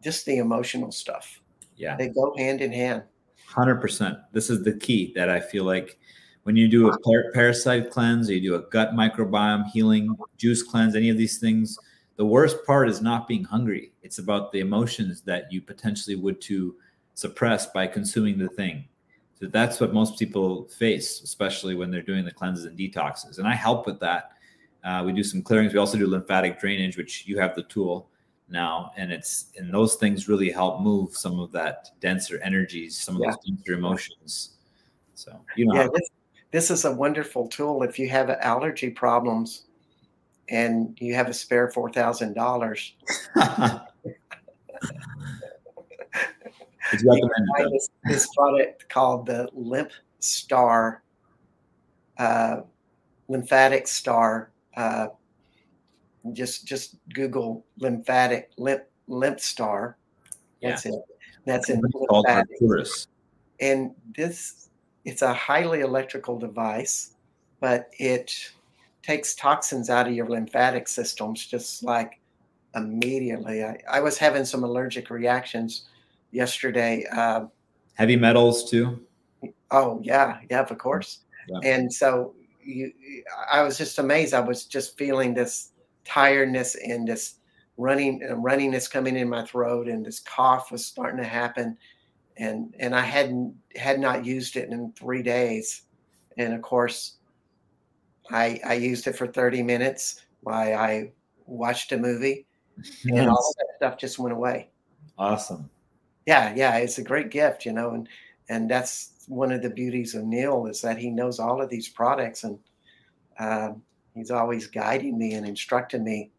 just 0.03 0.25
the 0.25 0.37
emotional 0.37 0.91
stuff. 0.91 1.41
Yeah. 1.77 1.95
They 1.95 2.09
go 2.09 2.33
hand 2.37 2.61
in 2.61 2.71
hand. 2.71 3.03
100%. 3.49 4.21
This 4.31 4.49
is 4.49 4.63
the 4.63 4.73
key 4.73 5.13
that 5.15 5.29
I 5.29 5.39
feel 5.39 5.63
like 5.63 5.97
when 6.45 6.55
you 6.55 6.67
do 6.67 6.89
a 6.89 6.99
par- 6.99 7.31
parasite 7.33 7.89
cleanse, 7.89 8.29
or 8.29 8.33
you 8.33 8.41
do 8.51 8.55
a 8.55 8.69
gut 8.69 8.93
microbiome 8.93 9.65
healing, 9.71 10.15
juice 10.37 10.61
cleanse, 10.61 10.95
any 10.95 11.09
of 11.09 11.17
these 11.17 11.39
things, 11.39 11.75
the 12.17 12.25
worst 12.25 12.63
part 12.67 12.87
is 12.87 13.01
not 13.01 13.27
being 13.27 13.43
hungry. 13.43 13.91
It's 14.03 14.19
about 14.19 14.51
the 14.51 14.59
emotions 14.59 15.21
that 15.21 15.51
you 15.51 15.59
potentially 15.59 16.15
would 16.15 16.39
to 16.41 16.75
suppress 17.15 17.65
by 17.71 17.87
consuming 17.87 18.37
the 18.37 18.47
thing. 18.49 18.85
So 19.39 19.47
that's 19.47 19.79
what 19.79 19.91
most 19.91 20.19
people 20.19 20.65
face, 20.65 21.21
especially 21.21 21.73
when 21.73 21.89
they're 21.89 22.03
doing 22.03 22.23
the 22.23 22.31
cleanses 22.31 22.65
and 22.65 22.77
detoxes. 22.77 23.39
And 23.39 23.47
I 23.47 23.55
help 23.55 23.87
with 23.87 23.99
that. 24.01 24.33
Uh, 24.83 25.01
we 25.03 25.13
do 25.13 25.23
some 25.23 25.41
clearings. 25.41 25.73
We 25.73 25.79
also 25.79 25.97
do 25.97 26.05
lymphatic 26.05 26.59
drainage, 26.59 26.95
which 26.95 27.25
you 27.25 27.39
have 27.39 27.55
the 27.55 27.63
tool 27.63 28.11
now, 28.49 28.91
and 28.97 29.11
it's 29.11 29.47
and 29.57 29.73
those 29.73 29.95
things 29.95 30.29
really 30.29 30.51
help 30.51 30.79
move 30.79 31.17
some 31.17 31.39
of 31.39 31.51
that 31.53 31.89
denser 32.01 32.39
energies, 32.43 32.95
some 33.01 33.15
of 33.15 33.23
yeah. 33.23 33.31
those 33.31 33.57
denser 33.57 33.73
emotions. 33.73 34.51
So 35.15 35.41
you 35.55 35.65
know, 35.65 35.81
yeah, 35.81 35.87
this, 36.51 36.69
this 36.69 36.79
is 36.79 36.85
a 36.85 36.91
wonderful 36.91 37.47
tool 37.47 37.83
if 37.83 37.99
you 37.99 38.09
have 38.09 38.29
allergy 38.29 38.89
problems 38.89 39.65
and 40.49 40.97
you 40.99 41.13
have 41.15 41.27
a 41.27 41.33
spare 41.33 41.69
four 41.71 41.91
thousand 41.91 42.33
dollars. 42.33 42.93
It's 46.91 47.03
recommended. 47.03 47.71
This, 47.71 47.89
this, 48.03 48.27
product 48.35 48.87
called 48.89 49.25
the 49.25 49.49
Lymph 49.53 49.93
Star, 50.19 51.03
uh, 52.17 52.61
lymphatic 53.27 53.87
star. 53.87 54.51
Uh, 54.75 55.07
just 56.33 56.67
just 56.67 56.97
Google 57.13 57.65
lymphatic 57.77 58.51
lymph 58.57 58.83
lymph 59.07 59.39
star. 59.39 59.97
That's 60.61 60.85
yeah. 60.85 60.93
it. 60.93 61.01
That's 61.45 61.69
in 61.69 61.81
lymphatic. 61.93 62.47
And 63.59 63.91
this 64.15 64.69
it's 65.05 65.21
a 65.21 65.33
highly 65.33 65.81
electrical 65.81 66.37
device, 66.37 67.15
but 67.59 67.89
it 67.99 68.51
takes 69.03 69.35
toxins 69.35 69.89
out 69.89 70.07
of 70.07 70.13
your 70.13 70.27
lymphatic 70.27 70.87
systems 70.87 71.45
just 71.45 71.83
like 71.83 72.19
immediately. 72.75 73.63
I, 73.63 73.79
I 73.89 73.99
was 74.01 74.17
having 74.17 74.45
some 74.45 74.63
allergic 74.63 75.09
reactions 75.09 75.85
yesterday. 76.31 77.05
Uh, 77.11 77.45
Heavy 77.93 78.15
metals 78.15 78.69
too. 78.69 78.99
Oh 79.71 80.01
yeah, 80.03 80.39
yeah, 80.49 80.61
of 80.61 80.77
course. 80.77 81.19
Yeah. 81.47 81.59
And 81.63 81.93
so 81.93 82.33
you, 82.63 82.91
I 83.51 83.61
was 83.61 83.77
just 83.77 83.99
amazed. 83.99 84.33
I 84.33 84.39
was 84.39 84.65
just 84.65 84.97
feeling 84.97 85.33
this 85.33 85.71
tiredness 86.03 86.75
and 86.75 87.07
this 87.07 87.35
running 87.77 88.21
runningness 88.21 88.89
coming 88.89 89.15
in 89.15 89.29
my 89.29 89.45
throat, 89.45 89.87
and 89.87 90.05
this 90.05 90.19
cough 90.19 90.71
was 90.71 90.85
starting 90.85 91.17
to 91.17 91.27
happen. 91.27 91.77
And 92.37 92.75
and 92.79 92.93
I 92.93 93.01
hadn't 93.01 93.55
had 93.75 93.99
not 93.99 94.25
used 94.25 94.57
it 94.57 94.69
in 94.69 94.91
three 94.93 95.23
days, 95.23 95.83
and 96.37 96.53
of 96.53 96.61
course, 96.61 97.15
I 98.29 98.59
I 98.65 98.73
used 98.73 99.07
it 99.07 99.15
for 99.15 99.27
thirty 99.27 99.63
minutes 99.63 100.25
while 100.41 100.77
I 100.77 101.11
watched 101.45 101.91
a 101.93 101.97
movie, 101.97 102.45
and 103.05 103.29
all 103.29 103.53
that 103.57 103.67
stuff 103.77 103.97
just 103.97 104.19
went 104.19 104.33
away. 104.33 104.69
Awesome. 105.17 105.69
Yeah 106.25 106.53
yeah 106.55 106.77
it's 106.77 106.97
a 106.97 107.03
great 107.03 107.29
gift 107.29 107.65
you 107.65 107.71
know 107.71 107.91
and 107.91 108.09
and 108.49 108.69
that's 108.69 109.25
one 109.27 109.51
of 109.51 109.61
the 109.61 109.69
beauties 109.69 110.15
of 110.15 110.23
neil 110.23 110.65
is 110.65 110.81
that 110.81 110.97
he 110.97 111.09
knows 111.09 111.39
all 111.39 111.61
of 111.61 111.69
these 111.69 111.87
products 111.87 112.43
and 112.43 112.59
um, 113.39 113.81
he's 114.13 114.31
always 114.31 114.67
guiding 114.67 115.17
me 115.17 115.33
and 115.33 115.45
instructing 115.47 116.03
me 116.03 116.31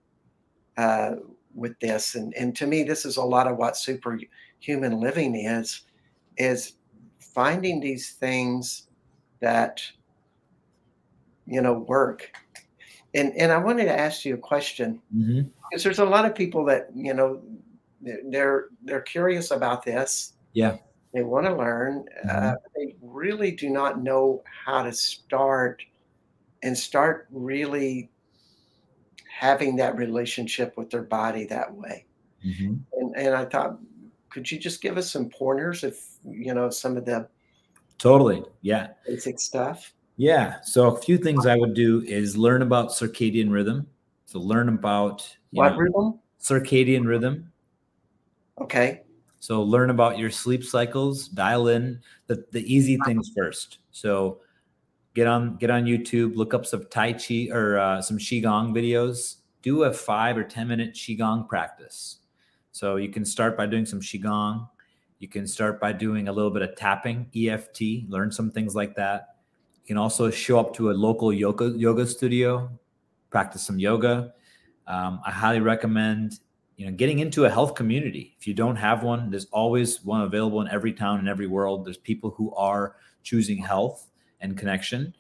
uh, 0.77 1.17
with 1.55 1.79
this. 1.81 2.15
And 2.15 2.35
and 2.35 2.55
to 2.57 2.67
me 2.67 2.83
this 2.83 3.05
is 3.05 3.17
a 3.17 3.23
lot 3.23 3.47
of 3.47 3.57
what 3.57 3.77
superhuman 3.77 5.01
living 5.01 5.35
is 5.37 5.83
is 6.37 6.75
finding 7.19 7.81
these 7.81 8.13
things 8.13 8.89
that 9.41 9.83
you 11.47 11.61
know 11.61 11.75
work 11.75 12.31
and 13.15 13.33
and 13.37 13.53
i 13.53 13.59
wanted 13.59 13.85
to 13.85 13.99
ask 13.99 14.25
you 14.25 14.35
a 14.35 14.39
question 14.39 15.01
mm-hmm. 15.15 15.43
because 15.71 15.85
there's 15.85 15.99
a 15.99 16.05
lot 16.05 16.25
of 16.25 16.35
people 16.35 16.65
that 16.65 16.89
you 16.95 17.15
know 17.15 17.41
they're 18.01 18.67
they're 18.85 19.01
curious 19.01 19.51
about 19.51 19.85
this. 19.85 20.35
Yeah, 20.53 20.77
they 21.13 21.23
want 21.23 21.47
to 21.47 21.55
learn. 21.55 22.05
Uh, 22.25 22.29
mm-hmm. 22.29 22.47
Uh, 22.49 22.55
they 22.75 22.95
really 23.03 23.51
do 23.51 23.71
not 23.71 24.03
know 24.03 24.43
how 24.65 24.83
to 24.83 24.93
start 24.93 25.83
and 26.63 26.77
start 26.77 27.27
really 27.31 28.11
having 29.29 29.77
that 29.77 29.97
relationship 29.97 30.77
with 30.77 30.91
their 30.91 31.03
body 31.03 31.45
that 31.47 31.73
way. 31.75 32.07
Mm-hmm. 32.45 32.75
And 32.93 33.17
and 33.17 33.35
I 33.35 33.45
thought, 33.45 33.79
could 34.37 34.51
you 34.51 34.59
just 34.59 34.83
give 34.83 34.99
us 34.99 35.11
some 35.11 35.31
pointers 35.31 35.83
if 35.83 36.19
you 36.23 36.53
know 36.53 36.69
some 36.69 36.99
of 36.99 37.07
the 37.07 37.27
totally 37.97 38.45
yeah 38.61 38.89
basic 39.07 39.41
stuff? 39.41 39.95
Yeah. 40.19 40.61
So 40.63 40.95
a 40.95 41.01
few 41.01 41.17
things 41.17 41.47
I 41.47 41.57
would 41.57 41.73
do 41.73 42.03
is 42.03 42.37
learn 42.37 42.61
about 42.61 42.91
circadian 42.91 43.51
rhythm. 43.51 43.87
So 44.27 44.39
learn 44.39 44.69
about 44.69 45.27
what 45.53 45.73
know, 45.73 45.79
rhythm? 45.79 46.21
Circadian 46.39 47.07
rhythm. 47.07 47.51
Okay. 48.61 49.05
So 49.41 49.63
learn 49.63 49.89
about 49.89 50.19
your 50.19 50.31
sleep 50.31 50.63
cycles, 50.63 51.29
dial 51.29 51.69
in 51.69 51.99
the, 52.27 52.45
the 52.53 52.61
easy 52.71 52.99
things 53.07 53.33
first. 53.35 53.79
So 53.91 54.41
get 55.15 55.27
on 55.27 55.57
get 55.57 55.71
on 55.71 55.87
YouTube, 55.87 56.37
look 56.37 56.53
up 56.53 56.67
some 56.67 56.85
Tai 56.91 57.15
Chi 57.15 57.49
or 57.51 57.79
uh, 57.79 58.03
some 58.03 58.19
Qigong 58.19 58.75
videos. 58.75 59.37
Do 59.63 59.85
a 59.85 59.93
five 59.95 60.37
or 60.37 60.45
10 60.45 60.69
minute 60.69 60.93
Qigong 60.93 61.49
practice. 61.49 62.19
So 62.77 62.97
you 62.97 63.09
can 63.09 63.25
start 63.25 63.57
by 63.57 63.65
doing 63.65 63.87
some 63.87 64.03
Qigong. 64.03 64.69
You 65.19 65.29
can 65.29 65.47
start 65.47 65.81
by 65.81 65.95
doing 65.95 66.29
a 66.29 66.33
little 66.33 66.51
bit 66.51 66.61
of 66.61 66.77
tapping, 66.77 67.27
EFT, 67.35 68.07
learn 68.11 68.31
some 68.31 68.51
things 68.51 68.75
like 68.75 68.95
that. 68.97 69.37
You 69.83 69.87
can 69.87 69.97
also 69.97 70.31
show 70.31 70.61
up 70.61 70.75
to 70.75 70.91
a 70.91 70.93
local 70.93 71.33
yoga 71.33 71.69
yoga 71.71 72.07
studio, 72.07 72.71
practice 73.31 73.63
some 73.63 73.79
yoga. 73.79 74.35
Um, 74.87 75.23
I 75.25 75.31
highly 75.31 75.61
recommend 75.61 76.41
you 76.77 76.85
know 76.85 76.93
getting 76.93 77.21
into 77.21 77.47
a 77.47 77.51
health 77.51 77.75
community. 77.75 78.37
If 78.39 78.47
you 78.47 78.53
don't 78.53 78.77
have 78.77 79.03
one 79.03 79.31
there's 79.31 79.47
always 79.47 80.05
one 80.05 80.21
available 80.21 80.61
in 80.61 80.69
every 80.69 80.93
town 80.93 81.19
in 81.19 81.29
every 81.29 81.47
world. 81.47 81.87
There's 81.87 81.97
people 81.97 82.33
who 82.33 82.55
are 82.57 82.97
choosing 83.23 83.57
health 83.57 84.07
and 84.43 84.55
connection. 84.55 85.15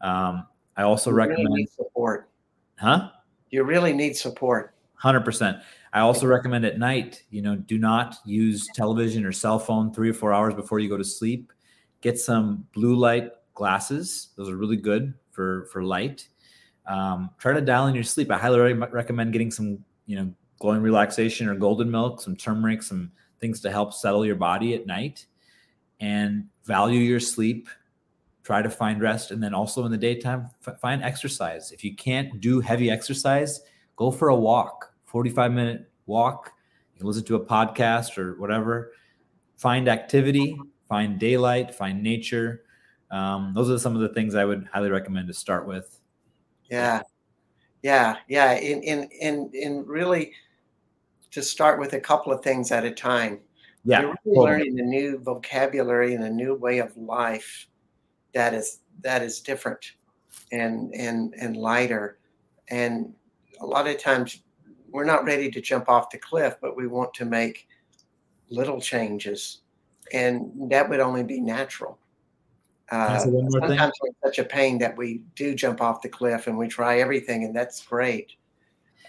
Um, 0.00 0.46
i 0.78 0.82
also 0.82 1.10
you 1.10 1.16
recommend 1.16 1.48
really 1.48 1.66
support. 1.66 2.30
Huh? 2.78 3.10
You 3.50 3.64
really 3.64 3.92
need 3.92 4.16
support. 4.16 4.74
100% 5.02 5.60
i 5.92 6.00
also 6.00 6.26
recommend 6.26 6.64
at 6.64 6.78
night 6.78 7.22
you 7.30 7.42
know 7.42 7.56
do 7.56 7.78
not 7.78 8.16
use 8.24 8.68
television 8.68 9.24
or 9.24 9.32
cell 9.32 9.58
phone 9.58 9.92
three 9.92 10.10
or 10.10 10.14
four 10.14 10.32
hours 10.32 10.54
before 10.54 10.78
you 10.78 10.88
go 10.88 10.96
to 10.96 11.04
sleep 11.04 11.52
get 12.00 12.18
some 12.18 12.66
blue 12.72 12.94
light 12.94 13.30
glasses 13.54 14.28
those 14.36 14.48
are 14.48 14.56
really 14.56 14.76
good 14.76 15.14
for 15.30 15.66
for 15.72 15.82
light 15.82 16.28
um, 16.86 17.30
try 17.38 17.52
to 17.52 17.60
dial 17.60 17.86
in 17.86 17.94
your 17.94 18.04
sleep 18.04 18.30
i 18.30 18.38
highly 18.38 18.72
recommend 18.72 19.32
getting 19.32 19.50
some 19.50 19.84
you 20.06 20.16
know 20.16 20.32
glowing 20.62 20.80
relaxation 20.80 21.48
or 21.48 21.56
golden 21.56 21.90
milk, 21.90 22.20
some 22.22 22.36
turmeric, 22.36 22.84
some 22.84 23.10
things 23.40 23.60
to 23.60 23.68
help 23.68 23.92
settle 23.92 24.24
your 24.24 24.36
body 24.36 24.74
at 24.74 24.86
night 24.86 25.26
and 25.98 26.46
value 26.64 27.00
your 27.00 27.18
sleep. 27.18 27.68
Try 28.44 28.62
to 28.62 28.70
find 28.70 29.02
rest. 29.02 29.32
And 29.32 29.42
then 29.42 29.54
also 29.54 29.84
in 29.84 29.90
the 29.90 29.98
daytime, 29.98 30.50
f- 30.64 30.80
find 30.80 31.02
exercise. 31.02 31.72
If 31.72 31.82
you 31.82 31.96
can't 31.96 32.40
do 32.40 32.60
heavy 32.60 32.92
exercise, 32.92 33.60
go 33.96 34.12
for 34.12 34.28
a 34.28 34.36
walk, 34.36 34.91
45 35.12 35.52
minute 35.52 35.90
walk. 36.06 36.52
You 36.94 36.98
can 36.98 37.06
listen 37.06 37.24
to 37.24 37.36
a 37.36 37.44
podcast 37.44 38.18
or 38.18 38.40
whatever. 38.40 38.92
Find 39.56 39.88
activity, 39.88 40.58
find 40.88 41.20
daylight, 41.20 41.74
find 41.74 42.02
nature. 42.02 42.64
Um, 43.10 43.52
those 43.54 43.70
are 43.70 43.78
some 43.78 43.94
of 43.94 44.00
the 44.00 44.08
things 44.08 44.34
I 44.34 44.44
would 44.44 44.68
highly 44.72 44.90
recommend 44.90 45.28
to 45.28 45.34
start 45.34 45.66
with. 45.66 46.00
Yeah. 46.70 47.02
Yeah. 47.82 48.16
Yeah. 48.26 48.54
In, 48.54 48.82
in, 48.82 49.08
in, 49.20 49.50
in 49.52 49.86
really, 49.86 50.32
to 51.32 51.42
start 51.42 51.78
with 51.78 51.92
a 51.92 52.00
couple 52.00 52.32
of 52.32 52.42
things 52.42 52.72
at 52.72 52.84
a 52.84 52.90
time. 52.90 53.40
Yeah, 53.84 54.02
you're 54.02 54.14
really 54.24 54.38
learning 54.38 54.80
a 54.80 54.82
new 54.82 55.18
vocabulary 55.18 56.14
and 56.14 56.22
a 56.22 56.30
new 56.30 56.54
way 56.54 56.78
of 56.78 56.96
life 56.96 57.66
that 58.32 58.54
is 58.54 58.80
that 59.00 59.22
is 59.22 59.40
different 59.40 59.94
and 60.52 60.94
and 60.94 61.34
and 61.34 61.56
lighter. 61.56 62.18
And 62.68 63.12
a 63.60 63.66
lot 63.66 63.88
of 63.88 63.98
times 63.98 64.42
we're 64.92 65.04
not 65.04 65.24
ready 65.24 65.50
to 65.50 65.60
jump 65.60 65.88
off 65.88 66.10
the 66.10 66.18
cliff, 66.18 66.56
but 66.60 66.76
we 66.76 66.86
want 66.86 67.12
to 67.14 67.24
make 67.24 67.66
little 68.50 68.80
changes, 68.80 69.62
and 70.12 70.70
that 70.70 70.88
would 70.88 71.00
only 71.00 71.24
be 71.24 71.40
natural. 71.40 71.98
Uh, 72.90 73.18
sometimes 73.18 73.54
thing? 73.54 73.90
we're 74.02 74.28
such 74.28 74.38
a 74.38 74.44
pain 74.44 74.76
that 74.78 74.94
we 74.96 75.22
do 75.34 75.54
jump 75.54 75.80
off 75.80 76.02
the 76.02 76.08
cliff 76.08 76.46
and 76.46 76.58
we 76.58 76.68
try 76.68 76.98
everything, 77.00 77.44
and 77.44 77.56
that's 77.56 77.82
great. 77.84 78.32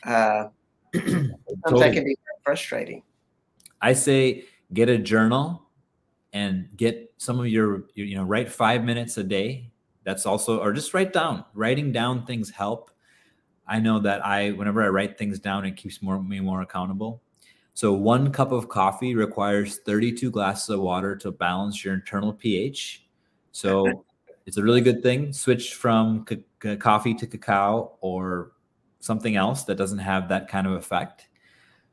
Uh, 0.04 0.46
Sometimes 0.94 1.34
totally. 1.66 1.82
that 1.82 1.94
can 1.94 2.04
be 2.06 2.16
frustrating. 2.44 3.04
I 3.82 3.94
say 3.94 4.46
get 4.72 4.90
a 4.90 4.98
journal 4.98 5.64
and 6.32 6.70
get 6.78 7.14
some 7.18 7.40
of 7.40 7.48
your, 7.48 7.86
your 7.94 8.08
you 8.08 8.16
know 8.16 8.24
write 8.24 8.52
five 8.52 8.84
minutes 8.84 9.18
a 9.18 9.24
day. 9.24 9.72
That's 10.04 10.26
also 10.26 10.60
or 10.60 10.72
just 10.72 10.94
write 10.94 11.12
down. 11.12 11.46
Writing 11.54 11.92
down 11.92 12.26
things 12.26 12.50
help. 12.50 12.92
I 13.68 13.80
know 13.80 14.00
that 14.00 14.26
I 14.26 14.52
whenever 14.52 14.84
I 14.84 14.90
write 14.90 15.18
things 15.18 15.40
down, 15.40 15.66
it 15.66 15.78
keeps 15.78 16.02
more, 16.02 16.22
me 16.22 16.40
more 16.40 16.62
accountable. 16.62 17.22
So 17.74 17.94
one 17.94 18.32
cup 18.32 18.52
of 18.52 18.70
coffee 18.70 19.16
requires 19.16 19.80
32 19.80 20.30
glasses 20.30 20.70
of 20.70 20.82
water 20.82 21.16
to 21.18 21.32
balance 21.32 21.84
your 21.84 21.94
internal 21.94 22.34
pH. 22.34 23.06
So 23.52 24.06
it's 24.46 24.58
a 24.58 24.64
really 24.64 24.82
good 24.82 25.02
thing. 25.02 25.34
Switch 25.34 25.74
from 25.74 26.26
c- 26.30 26.76
coffee 26.78 27.16
to 27.16 27.26
cacao 27.26 27.98
or 28.02 28.52
something 29.00 29.36
else 29.36 29.64
that 29.64 29.76
doesn't 29.76 30.00
have 30.00 30.30
that 30.30 30.48
kind 30.48 30.68
of 30.68 30.74
effect. 30.74 31.28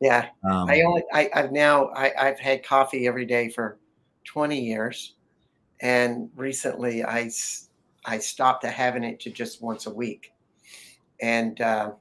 Yeah, 0.00 0.28
um, 0.44 0.68
I 0.68 0.82
only 0.82 1.02
I, 1.12 1.30
have 1.34 1.52
now 1.52 1.88
I, 1.88 2.12
I've 2.18 2.38
had 2.38 2.64
coffee 2.64 3.06
every 3.06 3.26
day 3.26 3.50
for 3.50 3.78
20 4.24 4.58
years, 4.58 5.14
and 5.80 6.30
recently 6.36 7.04
I 7.04 7.30
I 8.06 8.18
stopped 8.18 8.64
having 8.64 9.04
it 9.04 9.20
to 9.20 9.30
just 9.30 9.62
once 9.62 9.86
a 9.86 9.90
week, 9.90 10.32
and 11.22 11.60
uh, 11.60 11.92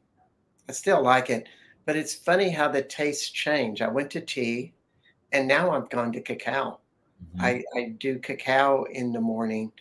I 0.67 0.71
still 0.71 1.01
like 1.01 1.29
it. 1.29 1.47
But 1.85 1.95
it's 1.95 2.13
funny 2.13 2.49
how 2.49 2.67
the 2.67 2.83
tastes 2.83 3.29
change. 3.29 3.81
I 3.81 3.87
went 3.87 4.11
to 4.11 4.21
tea, 4.21 4.73
and 5.31 5.47
now 5.47 5.71
I've 5.71 5.89
gone 5.89 6.11
to 6.13 6.21
cacao. 6.21 6.79
Mm-hmm. 7.35 7.45
I, 7.45 7.63
I 7.75 7.95
do 7.97 8.19
cacao 8.19 8.83
in 8.91 9.11
the 9.11 9.21
morning, 9.21 9.71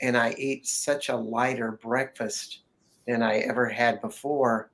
and 0.00 0.16
I 0.16 0.34
eat 0.36 0.66
such 0.66 1.08
a 1.08 1.16
lighter 1.16 1.78
breakfast 1.82 2.60
than 3.06 3.22
I 3.22 3.38
ever 3.38 3.68
had 3.68 4.00
before 4.00 4.70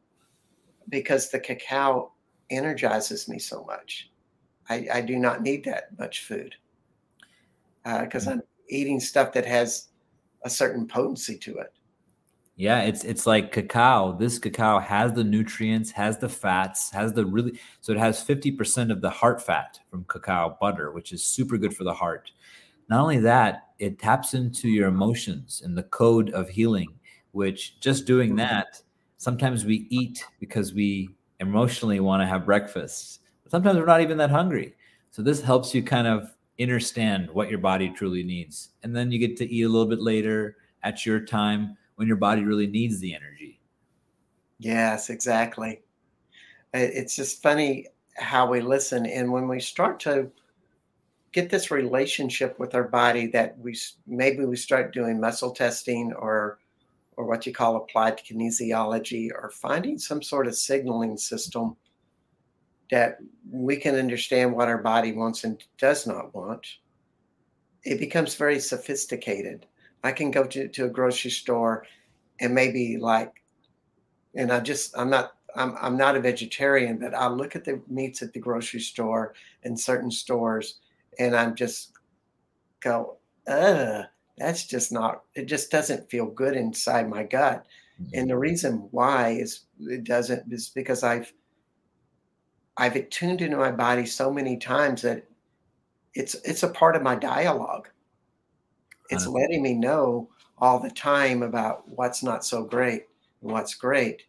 because 0.89 1.31
the 1.31 1.39
cacao 1.39 2.12
energizes 2.51 3.29
me 3.29 3.39
so 3.39 3.64
much. 3.64 4.11
I, 4.68 4.87
I 4.93 5.01
do 5.01 5.16
not 5.16 5.43
need 5.43 5.64
that 5.64 5.97
much 5.99 6.25
food 6.25 6.55
because 7.85 8.27
uh, 8.27 8.31
mm-hmm. 8.31 8.41
I'm 8.41 8.43
eating 8.68 9.01
stuff 9.01 9.33
that 9.33 9.47
has 9.47 9.89
a 10.45 10.51
certain 10.51 10.87
potency 10.87 11.37
to 11.39 11.59
it. 11.59 11.73
Yeah, 12.61 12.82
it's 12.82 13.04
it's 13.04 13.26
like 13.26 13.52
cacao. 13.52 14.18
This 14.18 14.38
cacao 14.38 14.80
has 14.80 15.14
the 15.14 15.24
nutrients, 15.24 15.90
has 15.92 16.18
the 16.18 16.28
fats, 16.28 16.90
has 16.90 17.14
the 17.14 17.24
really 17.24 17.58
so 17.80 17.90
it 17.90 17.98
has 17.98 18.22
50% 18.22 18.92
of 18.92 19.00
the 19.00 19.08
heart 19.08 19.40
fat 19.40 19.80
from 19.90 20.04
cacao 20.04 20.58
butter, 20.61 20.92
which 20.92 21.12
is 21.12 21.24
super 21.24 21.56
good 21.56 21.74
for 21.74 21.84
the 21.84 21.94
heart. 21.94 22.30
Not 22.90 23.00
only 23.00 23.18
that, 23.20 23.68
it 23.78 23.98
taps 23.98 24.34
into 24.34 24.68
your 24.68 24.88
emotions 24.88 25.62
and 25.64 25.74
the 25.74 25.84
code 25.84 26.28
of 26.32 26.50
healing, 26.50 26.88
which 27.32 27.80
just 27.80 28.04
doing 28.04 28.30
mm-hmm. 28.30 28.40
that, 28.40 28.82
sometimes 29.16 29.64
we 29.64 29.86
eat 29.88 30.22
because 30.38 30.74
we 30.74 31.08
emotionally 31.38 32.00
want 32.00 32.20
to 32.20 32.26
have 32.26 32.44
breakfast. 32.44 33.20
But 33.42 33.52
sometimes 33.52 33.78
we're 33.78 33.86
not 33.86 34.02
even 34.02 34.18
that 34.18 34.30
hungry. 34.30 34.74
So 35.12 35.22
this 35.22 35.40
helps 35.40 35.74
you 35.74 35.82
kind 35.82 36.06
of 36.06 36.36
understand 36.61 37.30
what 37.30 37.48
your 37.48 37.58
body 37.58 37.88
truly 37.88 38.22
needs. 38.22 38.68
And 38.82 38.94
then 38.94 39.11
you 39.11 39.18
get 39.18 39.38
to 39.38 39.50
eat 39.50 39.62
a 39.62 39.68
little 39.70 39.88
bit 39.88 40.02
later 40.02 40.58
at 40.82 41.06
your 41.06 41.20
time 41.20 41.78
when 42.01 42.09
your 42.09 42.16
body 42.16 42.42
really 42.42 42.66
needs 42.66 42.98
the 42.98 43.14
energy. 43.14 43.61
Yes, 44.59 45.11
exactly. 45.11 45.82
It's 46.72 47.14
just 47.14 47.42
funny 47.42 47.88
how 48.16 48.51
we 48.51 48.62
listen. 48.62 49.05
And 49.05 49.30
when 49.30 49.46
we 49.48 49.61
start 49.61 50.01
to 50.01 50.30
get 51.32 51.51
this 51.51 51.70
relationship 51.70 52.59
with 52.59 52.74
our 52.74 52.88
body 52.88 53.26
that 53.26 53.59
we 53.59 53.76
maybe 54.07 54.46
we 54.46 54.57
start 54.57 54.94
doing 54.94 55.20
muscle 55.20 55.51
testing 55.51 56.14
or 56.14 56.59
or 57.18 57.26
what 57.26 57.44
you 57.44 57.53
call 57.53 57.76
applied 57.76 58.16
kinesiology 58.16 59.28
or 59.30 59.51
finding 59.51 59.98
some 59.98 60.22
sort 60.22 60.46
of 60.46 60.55
signaling 60.55 61.18
system 61.18 61.76
that 62.90 63.18
we 63.51 63.76
can 63.76 63.94
understand 63.94 64.55
what 64.55 64.68
our 64.68 64.82
body 64.82 65.12
wants 65.12 65.44
and 65.44 65.62
does 65.76 66.07
not 66.07 66.34
want 66.34 66.66
it 67.84 68.01
becomes 68.01 68.36
very 68.36 68.59
sophisticated 68.59 69.66
I 70.03 70.12
can 70.12 70.30
go 70.30 70.44
to, 70.44 70.68
to 70.68 70.84
a 70.86 70.90
grocery 70.90 71.30
store 71.30 71.86
and 72.40 72.55
maybe 72.55 72.96
like, 72.96 73.42
and 74.34 74.53
I 74.53 74.61
just, 74.61 74.96
I'm 74.96 75.11
not, 75.11 75.32
I'm, 75.57 75.76
I'm 75.80 75.96
not 75.96 76.16
a 76.16 76.20
vegetarian, 76.20 76.98
but 76.98 77.14
I 77.14 77.28
look 77.28 77.57
at 77.57 77.64
the 77.64 77.82
meats 77.88 78.22
at 78.22 78.32
the 78.32 78.40
grocery 78.40 78.80
store 78.80 79.34
and 79.64 79.78
certain 79.78 80.11
stores 80.11 80.78
and 81.18 81.36
I'm 81.36 81.55
just 81.55 81.92
go, 82.80 83.18
uh, 83.46 84.05
that's 84.38 84.66
just 84.66 84.92
not, 84.92 85.22
it 85.34 85.46
just 85.46 85.70
doesn't 85.70 86.11
feel 86.11 86.26
good 86.26 86.57
inside 86.57 87.09
my 87.09 87.24
gut. 87.24 87.66
Mm-hmm. 88.01 88.11
And 88.14 88.30
the 88.30 88.38
reason 88.38 88.88
why 88.90 89.30
is 89.30 89.66
it 89.80 90.05
doesn't 90.05 90.51
is 90.53 90.70
because 90.70 91.03
I've, 91.03 91.32
I've 92.76 92.96
attuned 92.96 93.42
into 93.42 93.59
my 93.59 93.72
body 93.72 94.07
so 94.07 94.32
many 94.32 94.57
times 94.57 95.03
that 95.03 95.24
it's, 96.14 96.34
it's 96.36 96.62
a 96.62 96.68
part 96.68 96.96
of 96.96 97.03
my 97.03 97.16
dialogue 97.16 97.88
it's 99.11 99.26
letting 99.26 99.62
me 99.62 99.74
know 99.74 100.28
all 100.58 100.78
the 100.78 100.90
time 100.90 101.42
about 101.42 101.88
what's 101.88 102.22
not 102.22 102.44
so 102.44 102.64
great 102.64 103.06
and 103.42 103.50
what's 103.50 103.74
great. 103.74 104.22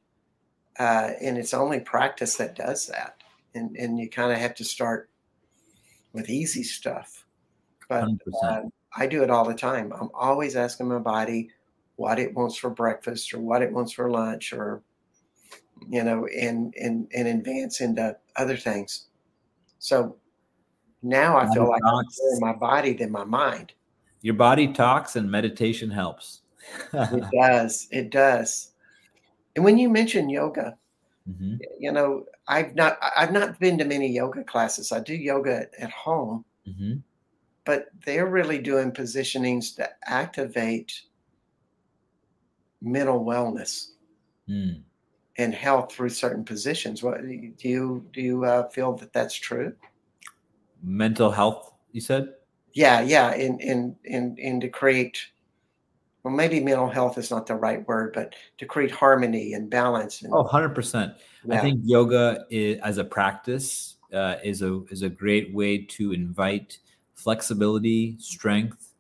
Uh, 0.80 1.12
and 1.22 1.38
it's 1.38 1.54
only 1.54 1.80
practice 1.80 2.36
that 2.38 2.56
does 2.56 2.88
that. 2.88 3.18
And, 3.54 3.76
and 3.76 4.00
you 4.00 4.10
kind 4.10 4.32
of 4.32 4.38
have 4.38 4.56
to 4.56 4.64
start 4.64 5.10
with 6.14 6.30
easy 6.30 6.64
stuff. 6.64 7.26
But 7.90 8.08
uh, 8.44 8.62
I 8.96 9.08
do 9.08 9.24
it 9.24 9.30
all 9.30 9.46
the 9.46 9.54
time. 9.54 9.92
I'm 9.94 10.10
always 10.14 10.56
asking 10.56 10.88
my 10.88 11.00
body 11.00 11.50
what 11.98 12.20
it 12.20 12.34
wants 12.34 12.56
for 12.56 12.70
breakfast 12.70 13.34
or 13.34 13.40
what 13.40 13.62
it 13.62 13.72
wants 13.72 13.92
for 13.92 14.10
lunch 14.10 14.54
or, 14.54 14.82
you 15.90 16.04
know, 16.04 16.26
and, 16.28 16.74
and, 16.80 17.10
and 17.14 17.28
advance 17.28 17.82
into 17.82 18.16
other 18.38 18.56
things. 18.56 19.08
So 19.80 20.16
now 21.04 21.38
I 21.38 21.54
feel 21.54 21.68
like 21.68 21.82
I'm 21.86 21.94
more 21.94 22.04
in 22.34 22.40
my 22.40 22.54
body 22.54 22.94
than 22.94 23.12
my 23.12 23.26
mind. 23.26 23.74
Your 24.22 24.36
body 24.36 24.72
talks 24.72 25.16
and 25.16 25.30
meditation 25.30 25.90
helps. 25.90 26.42
it 26.94 27.26
does. 27.42 27.88
It 27.92 28.10
does. 28.12 28.72
And 29.56 29.66
when 29.66 29.78
you 29.78 29.90
mention 29.90 30.30
yoga, 30.30 30.78
mm-hmm. 31.30 31.56
you 31.80 31.92
know, 31.92 32.26
I've 32.48 32.76
not 32.76 32.98
I've 33.18 33.34
not 33.34 33.60
been 33.60 33.78
to 33.80 33.86
many 33.86 34.08
yoga 34.08 34.44
classes. 34.44 34.92
I 34.92 35.00
do 35.00 35.16
yoga 35.16 35.62
at, 35.62 35.72
at 35.78 35.92
home, 35.92 36.46
mm-hmm. 36.68 36.96
but 37.66 37.88
they're 38.06 38.28
really 38.28 38.60
doing 38.60 38.92
positionings 38.92 39.76
to 39.76 39.90
activate 40.06 41.02
mental 42.82 43.24
wellness 43.24 43.92
mm. 44.50 44.82
and 45.38 45.54
health 45.54 45.94
through 45.94 46.10
certain 46.10 46.44
positions. 46.44 47.04
What 47.04 47.22
do 47.22 47.28
you 47.28 47.54
do? 47.58 48.06
You 48.14 48.46
uh, 48.46 48.70
feel 48.70 48.94
that 48.94 49.14
that's 49.14 49.36
true? 49.36 49.74
Mental 50.84 51.30
health, 51.30 51.74
you 51.92 52.02
said 52.02 52.34
yeah 52.74 53.02
yeah 53.02 53.34
in 53.34 53.60
in 53.60 53.96
in 54.04 54.36
in 54.38 54.60
to 54.60 54.70
create 54.70 55.20
well 56.24 56.34
maybe 56.34 56.60
mental 56.60 56.90
health 56.90 57.18
is 57.18 57.32
not 57.32 57.46
the 57.46 57.56
right 57.56 57.88
word 57.88 58.12
but 58.14 58.36
to 58.58 58.66
create 58.66 58.92
harmony 58.92 59.54
and 59.54 59.70
balance 59.70 60.22
and, 60.22 60.34
oh 60.34 60.44
100% 60.44 61.16
yeah. 61.46 61.56
i 61.56 61.60
think 61.60 61.80
yoga 61.84 62.46
is, 62.50 62.80
as 62.80 62.98
a 62.98 63.04
practice 63.04 63.98
uh, 64.14 64.36
is 64.44 64.62
a 64.62 64.82
is 64.90 65.04
a 65.04 65.10
great 65.10 65.54
way 65.54 65.78
to 65.78 66.12
invite 66.12 66.80
flexibility 67.14 68.18
strength 68.20 68.94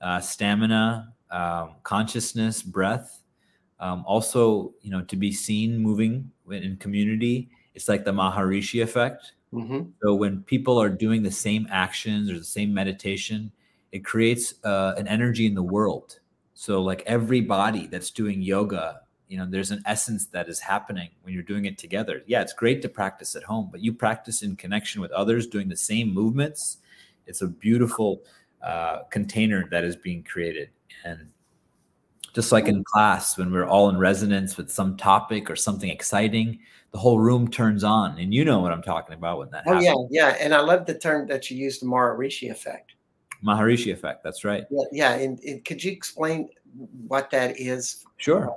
uh, 0.00 0.20
stamina 0.20 1.12
um, 1.30 1.74
consciousness 1.82 2.62
breath. 2.62 3.22
Um, 3.80 4.04
also 4.06 4.74
you 4.82 4.90
know 4.90 5.02
to 5.02 5.16
be 5.16 5.30
seen 5.30 5.78
moving 5.78 6.30
in 6.50 6.76
community 6.78 7.48
it's 7.74 7.88
like 7.88 8.04
the 8.04 8.10
maharishi 8.10 8.82
effect 8.82 9.34
Mm-hmm. 9.52 9.90
So 10.02 10.14
when 10.14 10.42
people 10.42 10.80
are 10.80 10.88
doing 10.88 11.22
the 11.22 11.30
same 11.30 11.66
actions 11.70 12.30
or 12.30 12.38
the 12.38 12.44
same 12.44 12.74
meditation, 12.74 13.52
it 13.92 14.04
creates 14.04 14.54
uh, 14.64 14.94
an 14.96 15.08
energy 15.08 15.46
in 15.46 15.54
the 15.54 15.62
world. 15.62 16.20
So 16.54 16.82
like 16.82 17.02
every 17.06 17.40
body 17.40 17.86
that's 17.86 18.10
doing 18.10 18.42
yoga, 18.42 19.02
you 19.28 19.38
know, 19.38 19.46
there's 19.48 19.70
an 19.70 19.82
essence 19.86 20.26
that 20.26 20.48
is 20.48 20.60
happening 20.60 21.10
when 21.22 21.34
you're 21.34 21.42
doing 21.42 21.66
it 21.66 21.78
together. 21.78 22.22
Yeah, 22.26 22.42
it's 22.42 22.52
great 22.52 22.82
to 22.82 22.88
practice 22.88 23.36
at 23.36 23.44
home, 23.44 23.68
but 23.70 23.82
you 23.82 23.92
practice 23.92 24.42
in 24.42 24.56
connection 24.56 25.00
with 25.00 25.10
others 25.12 25.46
doing 25.46 25.68
the 25.68 25.76
same 25.76 26.12
movements. 26.12 26.78
It's 27.26 27.42
a 27.42 27.46
beautiful 27.46 28.22
uh, 28.62 29.04
container 29.10 29.68
that 29.70 29.84
is 29.84 29.96
being 29.96 30.22
created. 30.22 30.70
And 31.04 31.28
just 32.34 32.52
like 32.52 32.66
in 32.66 32.84
class, 32.84 33.36
when 33.38 33.50
we're 33.50 33.66
all 33.66 33.88
in 33.88 33.98
resonance 33.98 34.56
with 34.56 34.70
some 34.70 34.96
topic 34.96 35.50
or 35.50 35.56
something 35.56 35.90
exciting, 35.90 36.58
the 36.92 36.98
whole 36.98 37.18
room 37.18 37.48
turns 37.48 37.84
on. 37.84 38.18
And 38.18 38.32
you 38.32 38.44
know 38.44 38.60
what 38.60 38.72
I'm 38.72 38.82
talking 38.82 39.14
about 39.14 39.38
when 39.38 39.50
that 39.50 39.64
oh, 39.66 39.74
happens. 39.74 40.08
yeah, 40.10 40.28
yeah. 40.28 40.36
And 40.40 40.54
I 40.54 40.60
love 40.60 40.86
the 40.86 40.98
term 40.98 41.26
that 41.28 41.50
you 41.50 41.56
used, 41.56 41.82
the 41.82 41.86
Maharishi 41.86 42.50
effect. 42.50 42.92
Maharishi 43.44 43.92
effect. 43.92 44.24
That's 44.24 44.44
right. 44.44 44.64
Yeah, 44.70 44.84
yeah. 44.92 45.14
And, 45.14 45.38
and 45.40 45.64
could 45.64 45.82
you 45.82 45.92
explain 45.92 46.48
what 47.06 47.30
that 47.30 47.58
is? 47.58 48.04
Sure. 48.16 48.56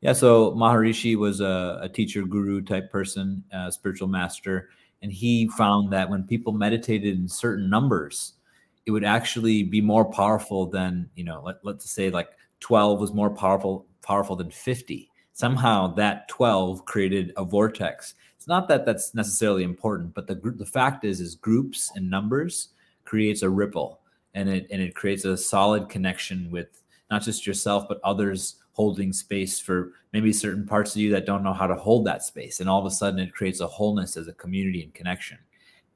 Yeah. 0.00 0.12
So 0.12 0.52
Maharishi 0.52 1.16
was 1.16 1.40
a, 1.40 1.78
a 1.82 1.88
teacher, 1.88 2.22
guru 2.22 2.62
type 2.62 2.90
person, 2.90 3.44
a 3.52 3.70
spiritual 3.72 4.08
master, 4.08 4.70
and 5.02 5.12
he 5.12 5.48
found 5.48 5.92
that 5.92 6.08
when 6.08 6.24
people 6.24 6.52
meditated 6.52 7.18
in 7.18 7.28
certain 7.28 7.68
numbers, 7.68 8.34
it 8.86 8.90
would 8.90 9.04
actually 9.04 9.62
be 9.62 9.80
more 9.80 10.04
powerful 10.04 10.66
than 10.66 11.10
you 11.16 11.24
know. 11.24 11.42
Let, 11.44 11.56
let's 11.64 11.90
say 11.90 12.10
like 12.10 12.28
12 12.66 13.00
was 13.00 13.12
more 13.12 13.30
powerful 13.30 13.86
powerful 14.02 14.34
than 14.34 14.50
50 14.50 15.08
somehow 15.34 15.86
that 15.86 16.26
12 16.26 16.84
created 16.84 17.32
a 17.36 17.44
vortex. 17.44 18.14
It's 18.36 18.48
not 18.48 18.66
that 18.66 18.84
that's 18.84 19.14
necessarily 19.14 19.62
important, 19.62 20.14
but 20.14 20.26
the 20.26 20.34
group 20.34 20.58
the 20.58 20.66
fact 20.66 21.04
is 21.04 21.20
is 21.20 21.36
groups 21.36 21.92
and 21.94 22.10
numbers 22.10 22.70
creates 23.04 23.42
a 23.42 23.48
ripple 23.48 24.00
and 24.34 24.48
it 24.48 24.66
and 24.72 24.82
it 24.82 24.96
creates 24.96 25.24
a 25.24 25.36
solid 25.36 25.88
connection 25.88 26.50
with 26.50 26.82
not 27.08 27.22
just 27.22 27.46
yourself 27.46 27.86
but 27.88 28.00
others 28.02 28.56
holding 28.72 29.12
space 29.12 29.60
for 29.60 29.92
maybe 30.12 30.32
certain 30.32 30.66
parts 30.66 30.96
of 30.96 31.00
you 31.00 31.12
that 31.12 31.24
don't 31.24 31.44
know 31.44 31.52
how 31.52 31.68
to 31.68 31.76
hold 31.76 32.04
that 32.04 32.24
space. 32.24 32.58
And 32.58 32.68
all 32.68 32.80
of 32.80 32.86
a 32.86 32.90
sudden 32.90 33.20
it 33.20 33.32
creates 33.32 33.60
a 33.60 33.68
wholeness 33.68 34.16
as 34.16 34.26
a 34.26 34.32
community 34.32 34.82
and 34.82 34.92
connection. 34.92 35.38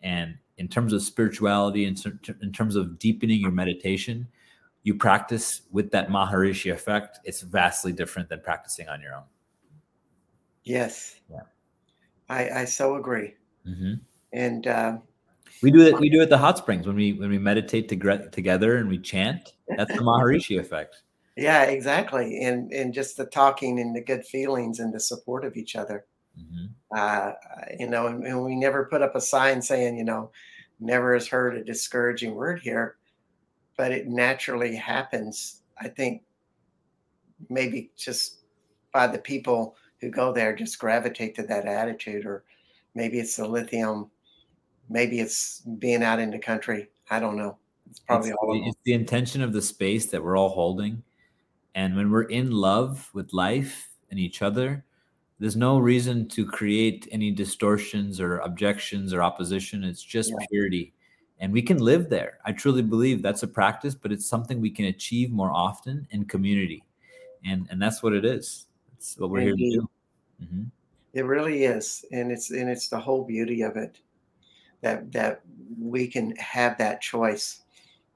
And 0.03 0.39
in 0.59 0.69
terms 0.69 0.93
of 0.93 1.03
spirituality 1.03 1.85
in, 1.87 1.97
in 2.41 2.53
terms 2.53 2.77
of 2.77 2.97
deepening 3.01 3.41
your 3.41 3.51
meditation 3.51 4.29
you 4.83 4.95
practice 4.95 5.63
with 5.71 5.91
that 5.91 6.09
maharishi 6.09 6.73
effect 6.73 7.21
it's 7.25 7.43
vastly 7.43 7.93
different 7.93 8.29
than 8.29 8.41
practicing 8.41 8.89
on 8.89 9.01
your 9.01 9.15
own 9.15 9.25
yes 10.65 11.17
yeah 11.31 11.41
i 12.29 12.51
i 12.61 12.65
so 12.65 12.97
agree 12.97 13.35
mm-hmm. 13.67 13.95
and 14.33 14.67
uh, 14.67 14.97
we 15.63 15.71
do 15.71 15.81
it. 15.83 15.99
We 15.99 16.09
do 16.09 16.21
it 16.21 16.25
at 16.25 16.31
the 16.31 16.39
hot 16.39 16.59
springs 16.59 16.87
when 16.87 16.97
we 16.97 17.13
when 17.13 17.31
we 17.31 17.39
meditate 17.39 17.89
to, 17.91 18.29
together 18.31 18.77
and 18.77 18.89
we 18.89 18.99
chant. 18.99 19.55
That's 19.77 19.95
the 19.95 20.03
Maharishi 20.03 20.59
effect. 20.59 21.03
Yeah, 21.37 21.63
exactly. 21.63 22.43
And 22.43 22.71
and 22.71 22.93
just 22.93 23.17
the 23.17 23.25
talking 23.25 23.81
and 23.81 23.97
the 23.97 24.03
good 24.03 24.27
feelings 24.27 24.79
and 24.79 24.93
the 24.93 25.01
support 25.01 25.45
of 25.45 25.57
each 25.57 25.75
other. 25.75 26.05
Mm-hmm. 26.39 26.67
Uh, 26.95 27.33
you 27.79 27.89
know, 27.89 28.09
and, 28.09 28.27
and, 28.27 28.45
we 28.45 28.57
never 28.57 28.87
put 28.87 29.01
up 29.01 29.15
a 29.15 29.23
sign 29.23 29.63
saying, 29.63 29.97
you 29.97 30.05
know, 30.05 30.33
never 30.81 31.15
has 31.15 31.29
heard 31.29 31.57
a 31.57 31.65
discouraging 31.65 32.35
word 32.35 32.61
here, 32.61 32.97
but 33.81 33.93
it 33.93 34.09
naturally 34.09 34.77
happens. 34.77 35.63
I 35.81 35.89
think 35.89 36.21
maybe 37.49 37.91
just 37.97 38.41
by 38.93 39.07
the 39.07 39.19
people 39.19 39.75
who 40.03 40.11
go 40.11 40.35
there 40.35 40.55
just 40.55 40.79
gravitate 40.79 41.35
to 41.37 41.45
that 41.45 41.65
attitude, 41.65 42.27
or 42.27 42.45
maybe 42.95 43.19
it's 43.19 43.37
the 43.37 43.49
lithium 43.49 44.11
maybe 44.91 45.19
it's 45.19 45.63
being 45.79 46.03
out 46.03 46.19
in 46.19 46.31
the 46.31 46.39
country. 46.39 46.91
I 47.11 47.21
don't 47.21 47.39
know. 47.39 47.57
It's 47.89 48.01
probably 48.01 48.29
it's, 48.29 48.39
all. 48.43 48.69
It's 48.69 48.77
the 48.85 48.93
intention 48.93 49.41
of 49.41 49.55
the 49.55 49.63
space 49.63 50.05
that 50.11 50.23
we're 50.23 50.37
all 50.37 50.51
holding, 50.51 51.03
and 51.75 51.97
when 51.97 52.11
we're 52.11 52.25
in 52.25 52.51
love 52.51 53.09
with 53.15 53.33
life 53.33 53.93
and 54.11 54.21
each 54.21 54.43
other, 54.43 54.85
there's 55.39 55.57
no 55.57 55.79
reason 55.79 56.29
to 56.29 56.45
create 56.45 57.09
any 57.11 57.31
distortions 57.31 58.21
or 58.21 58.41
objections 58.41 59.15
or 59.15 59.23
opposition. 59.23 59.85
It's 59.85 60.03
just 60.03 60.33
yeah. 60.39 60.47
purity, 60.51 60.93
and 61.41 61.53
we 61.53 61.63
can 61.63 61.79
live 61.79 62.09
there. 62.11 62.39
I 62.45 62.53
truly 62.53 62.83
believe 62.83 63.23
that's 63.23 63.43
a 63.43 63.49
practice, 63.49 63.95
but 63.95 64.13
it's 64.13 64.27
something 64.27 64.61
we 64.61 64.71
can 64.71 64.87
achieve 64.87 65.31
more 65.31 65.51
often 65.51 66.07
in 66.11 66.27
community, 66.27 66.85
and 67.45 67.67
and 67.71 67.81
that's 67.81 68.03
what 68.03 68.13
it 68.13 68.25
is. 68.25 68.67
It's 68.97 69.19
what 69.19 69.31
we're 69.31 69.49
Indeed. 69.49 69.65
here 69.65 69.81
to 69.81 69.87
do. 69.87 69.91
Mm-hmm. 70.45 70.63
It 71.15 71.25
really 71.25 71.65
is, 71.65 72.05
and 72.13 72.31
it's 72.31 72.51
and 72.51 72.69
it's 72.69 72.89
the 72.89 73.01
whole 73.01 73.25
beauty 73.25 73.63
of 73.63 73.77
it 73.77 74.01
that 74.83 75.11
that 75.13 75.41
we 75.81 76.07
can 76.07 76.37
have 76.37 76.77
that 76.79 77.01
choice. 77.01 77.63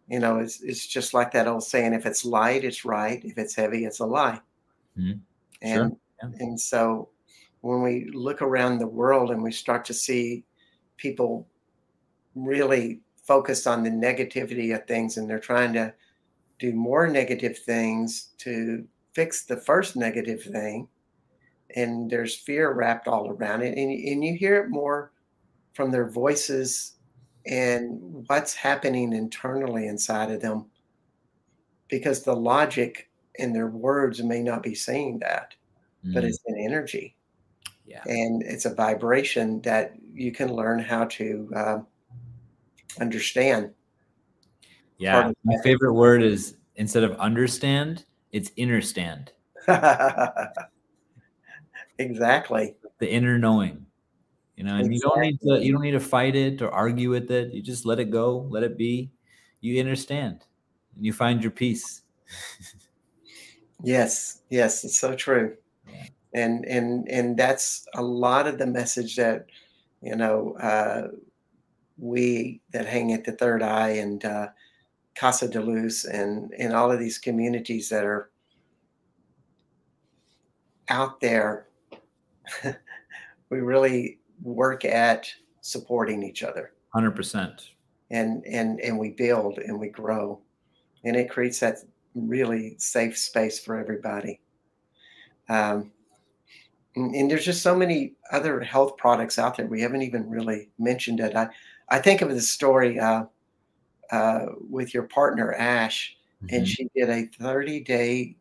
You 0.09 0.18
know, 0.20 0.39
it's 0.39 0.61
it's 0.61 0.87
just 0.87 1.14
like 1.14 1.33
that 1.33 1.49
old 1.49 1.64
saying: 1.64 1.95
if 1.95 2.05
it's 2.05 2.27
light, 2.27 2.62
it's 2.62 2.85
right; 2.85 3.25
if 3.25 3.39
it's 3.39 3.55
heavy, 3.55 3.87
it's 3.87 4.01
a 4.01 4.07
lie. 4.07 4.41
Mm-hmm. 4.99 5.18
And 5.62 5.91
sure. 5.91 5.99
yeah. 6.22 6.45
and 6.45 6.61
so 6.61 7.09
when 7.62 7.83
we 7.83 8.11
look 8.12 8.43
around 8.43 8.79
the 8.79 8.87
world 8.87 9.31
and 9.31 9.43
we 9.43 9.51
start 9.51 9.87
to 9.87 9.95
see 9.95 10.45
people 10.99 11.49
really 12.35 13.01
focused 13.25 13.66
on 13.66 13.83
the 13.83 13.91
negativity 13.91 14.75
of 14.75 14.87
things 14.87 15.16
and 15.16 15.29
they're 15.29 15.39
trying 15.39 15.72
to 15.72 15.93
do 16.59 16.72
more 16.72 17.09
negative 17.09 17.59
things 17.59 18.29
to 18.39 18.87
fix 19.12 19.45
the 19.45 19.57
first 19.57 19.97
negative 19.97 20.43
thing. 20.43 20.89
And 21.75 22.11
there's 22.11 22.37
fear 22.37 22.72
wrapped 22.72 23.09
all 23.09 23.31
around 23.31 23.62
it. 23.62 23.77
And, 23.77 23.91
and 23.91 24.25
you 24.25 24.37
hear 24.37 24.62
it 24.62 24.70
more 24.70 25.12
from 25.72 25.91
their 25.91 26.09
voices 26.09 26.93
and 27.47 28.25
what's 28.29 28.55
happening 28.55 29.12
internally 29.12 29.87
inside 29.87 30.31
of 30.31 30.41
them. 30.41 30.66
Because 31.89 32.22
the 32.22 32.35
logic 32.35 33.11
in 33.37 33.53
their 33.53 33.66
words 33.66 34.22
may 34.22 34.43
not 34.43 34.62
be 34.62 34.75
saying 34.75 35.18
that 35.18 35.55
mm. 36.05 36.14
but 36.14 36.25
it's 36.25 36.41
an 36.47 36.57
energy. 36.59 37.16
Yeah. 37.87 38.03
And 38.07 38.43
it's 38.43 38.64
a 38.64 38.75
vibration 38.75 39.61
that 39.62 39.95
you 40.12 40.33
can 40.33 40.55
learn 40.55 40.79
how 40.79 41.05
to 41.05 41.51
uh, 41.55 41.79
understand. 43.01 43.72
Yeah 44.99 45.32
my 45.45 45.57
favorite 45.62 45.95
word 45.95 46.22
is 46.22 46.57
instead 46.76 47.05
of 47.05 47.12
understand 47.18 48.05
it's 48.32 48.51
understand 48.59 49.32
exactly. 51.99 52.74
The 52.99 53.11
inner 53.11 53.38
knowing 53.38 53.86
you 54.57 54.64
know 54.64 54.76
and 54.76 54.92
exactly. 54.92 54.95
you 54.95 55.01
don't 55.01 55.20
need 55.20 55.40
to 55.40 55.64
you 55.64 55.72
don't 55.72 55.82
need 55.82 55.92
to 55.92 56.01
fight 56.01 56.36
it 56.36 56.62
or 56.62 56.70
argue 56.70 57.11
with 57.11 57.30
it. 57.30 57.53
You 57.53 57.62
just 57.62 57.86
let 57.86 57.99
it 58.01 58.11
go 58.11 58.47
let 58.51 58.62
it 58.62 58.76
be. 58.76 59.11
You 59.61 59.80
understand 59.80 60.45
and 60.95 61.05
you 61.05 61.12
find 61.12 61.42
your 61.42 61.51
peace. 61.51 62.03
Yes 63.82 64.40
yes 64.51 64.84
it's 64.84 64.99
so 64.99 65.14
true. 65.14 65.57
Yeah. 65.88 66.05
and 66.34 66.64
and 66.64 67.09
and 67.09 67.36
that's 67.36 67.86
a 67.95 68.03
lot 68.03 68.47
of 68.47 68.59
the 68.59 68.66
message 68.66 69.16
that 69.16 69.47
you 70.03 70.16
know 70.16 70.57
uh, 70.61 71.09
we 71.99 72.61
that 72.72 72.86
hang 72.86 73.12
at 73.12 73.24
the 73.24 73.32
third 73.32 73.62
eye 73.62 73.90
and 73.90 74.24
uh, 74.24 74.49
casa 75.14 75.49
de 75.49 75.61
luz 75.61 76.05
and 76.05 76.53
and 76.59 76.74
all 76.74 76.90
of 76.90 76.99
these 76.99 77.18
communities 77.18 77.88
that 77.88 78.05
are 78.05 78.30
out 80.88 81.20
there 81.20 81.68
we 83.51 83.61
really 83.61 84.18
work 84.42 84.84
at 84.84 85.32
supporting 85.61 86.22
each 86.22 86.42
other. 86.42 86.72
100% 86.95 87.68
and 88.11 88.45
and 88.45 88.80
and 88.80 88.99
we 88.99 89.11
build 89.11 89.59
and 89.59 89.78
we 89.78 89.88
grow. 89.88 90.40
And 91.05 91.16
it 91.16 91.30
creates 91.30 91.61
that 91.61 91.78
really 92.14 92.76
safe 92.78 93.18
space 93.18 93.59
for 93.59 93.76
everybody. 93.76 94.40
Um, 95.49 95.90
and, 96.97 97.14
and, 97.14 97.30
there's 97.30 97.45
just 97.45 97.62
so 97.62 97.76
many 97.76 98.14
other 98.30 98.61
health 98.61 98.97
products 98.97 99.38
out 99.38 99.57
there 99.57 99.66
we 99.66 99.82
haven't 99.82 100.03
even 100.03 100.30
really 100.30 100.70
mentioned 100.78 101.20
it. 101.20 101.36
I 101.36 101.49
i 101.89 101.99
think 101.99 102.22
of 102.22 102.28
the 102.30 102.41
story 102.41 102.99
uh, 102.99 103.24
uh, 104.11 104.47
with 104.70 104.95
your 104.95 105.05
partner 105.05 105.55
ash 105.55 106.16
mm-hmm. 106.43 106.55
and 106.55 106.68
she 106.68 106.89
did 106.95 107.09
a 107.09 107.26
30 107.39 107.80
day 107.80 108.37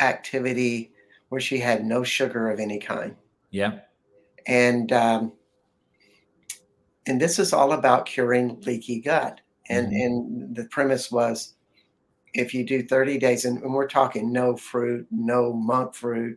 activity 0.00 0.92
where 1.28 1.40
she 1.40 1.58
had 1.58 1.84
no 1.84 2.02
sugar 2.02 2.50
of 2.50 2.58
any 2.60 2.78
kind 2.78 3.16
yeah. 3.54 3.78
And 4.48 4.92
um, 4.92 5.32
and 7.06 7.20
this 7.20 7.38
is 7.38 7.52
all 7.52 7.70
about 7.72 8.04
curing 8.04 8.60
leaky 8.62 9.00
gut. 9.00 9.40
And 9.68 9.86
mm-hmm. 9.86 10.02
and 10.02 10.56
the 10.56 10.64
premise 10.64 11.12
was 11.12 11.54
if 12.34 12.52
you 12.52 12.66
do 12.66 12.82
30 12.82 13.18
days, 13.18 13.44
and, 13.44 13.62
and 13.62 13.72
we're 13.72 13.86
talking 13.86 14.32
no 14.32 14.56
fruit, 14.56 15.06
no 15.12 15.52
monk 15.52 15.94
fruit, 15.94 16.36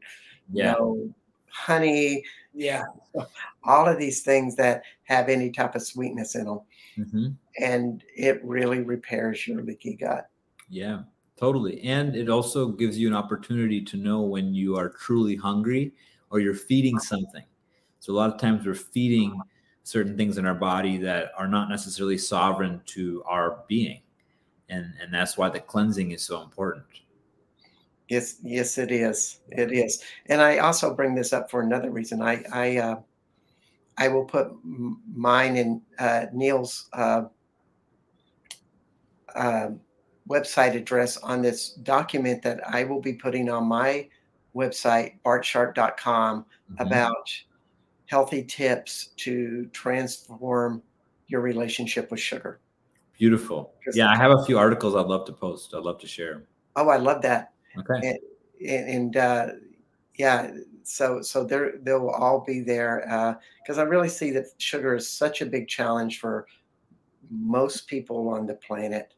yeah. 0.53 0.73
no 0.73 1.11
honey, 1.49 2.23
yeah, 2.57 2.85
all 3.63 3.87
of 3.87 3.99
these 3.99 4.21
things 4.21 4.55
that 4.55 4.81
have 5.03 5.29
any 5.29 5.51
type 5.51 5.75
of 5.75 5.83
sweetness 5.83 6.35
in 6.35 6.45
them. 6.45 6.59
Mm-hmm. 6.97 7.27
And 7.63 8.03
it 8.15 8.43
really 8.43 8.81
repairs 8.81 9.47
your 9.47 9.61
leaky 9.61 9.95
gut. 9.95 10.27
Yeah, 10.67 11.01
totally. 11.37 11.81
And 11.83 12.15
it 12.15 12.29
also 12.29 12.69
gives 12.69 12.97
you 12.97 13.07
an 13.07 13.13
opportunity 13.13 13.81
to 13.83 13.97
know 13.97 14.21
when 14.21 14.55
you 14.55 14.75
are 14.75 14.89
truly 14.89 15.35
hungry 15.35 15.93
or 16.31 16.39
you're 16.39 16.55
feeding 16.55 16.97
something. 16.97 17.45
So 17.99 18.11
a 18.11 18.15
lot 18.15 18.33
of 18.33 18.39
times 18.39 18.65
we're 18.65 18.73
feeding 18.73 19.39
certain 19.83 20.17
things 20.17 20.39
in 20.39 20.45
our 20.45 20.55
body 20.55 20.97
that 20.97 21.31
are 21.37 21.47
not 21.47 21.69
necessarily 21.69 22.17
sovereign 22.17 22.81
to 22.87 23.23
our 23.27 23.63
being. 23.67 24.01
And 24.69 24.93
and 25.01 25.13
that's 25.13 25.37
why 25.37 25.49
the 25.49 25.59
cleansing 25.59 26.11
is 26.11 26.23
so 26.23 26.41
important. 26.41 26.85
Yes, 28.09 28.37
yes, 28.41 28.77
it 28.77 28.91
is. 28.91 29.39
It 29.49 29.71
is. 29.71 30.01
And 30.27 30.41
I 30.41 30.59
also 30.59 30.93
bring 30.93 31.13
this 31.13 31.33
up 31.33 31.51
for 31.51 31.61
another 31.61 31.91
reason. 31.91 32.21
I 32.21 32.43
I 32.53 32.77
uh, 32.77 32.99
I 33.97 34.07
will 34.07 34.25
put 34.25 34.51
mine 34.63 35.57
in 35.57 35.81
uh, 35.99 36.27
Neil's 36.31 36.87
uh, 36.93 37.23
uh, 39.35 39.69
website 40.29 40.75
address 40.75 41.17
on 41.17 41.41
this 41.41 41.71
document 41.71 42.43
that 42.43 42.61
I 42.67 42.83
will 42.83 43.01
be 43.01 43.13
putting 43.13 43.49
on 43.49 43.65
my 43.65 44.07
website, 44.55 45.15
bartsharp.com, 45.25 46.41
mm-hmm. 46.41 46.81
about 46.81 47.31
healthy 48.05 48.43
tips 48.43 49.09
to 49.17 49.65
transform 49.73 50.81
your 51.27 51.41
relationship 51.41 52.09
with 52.11 52.19
sugar. 52.19 52.59
Beautiful. 53.17 53.73
Yeah, 53.93 54.09
I 54.09 54.15
have 54.15 54.31
a 54.31 54.45
few 54.45 54.57
articles 54.57 54.95
I'd 54.95 55.07
love 55.07 55.25
to 55.25 55.33
post. 55.33 55.73
I'd 55.73 55.83
love 55.83 55.99
to 55.99 56.07
share. 56.07 56.43
Oh, 56.75 56.89
I 56.89 56.97
love 56.97 57.21
that. 57.23 57.51
Okay. 57.79 58.17
And, 58.67 58.89
and 58.89 59.17
uh, 59.17 59.47
yeah, 60.15 60.51
so 60.83 61.21
so 61.21 61.43
there 61.43 61.73
they 61.81 61.93
will 61.93 62.09
all 62.09 62.43
be 62.45 62.61
there 62.61 63.01
because 63.61 63.77
uh, 63.77 63.81
I 63.81 63.83
really 63.83 64.09
see 64.09 64.31
that 64.31 64.45
sugar 64.57 64.95
is 64.95 65.09
such 65.09 65.41
a 65.41 65.45
big 65.45 65.67
challenge 65.67 66.19
for 66.19 66.47
most 67.29 67.87
people 67.87 68.29
on 68.29 68.45
the 68.45 68.55
planet. 68.55 69.13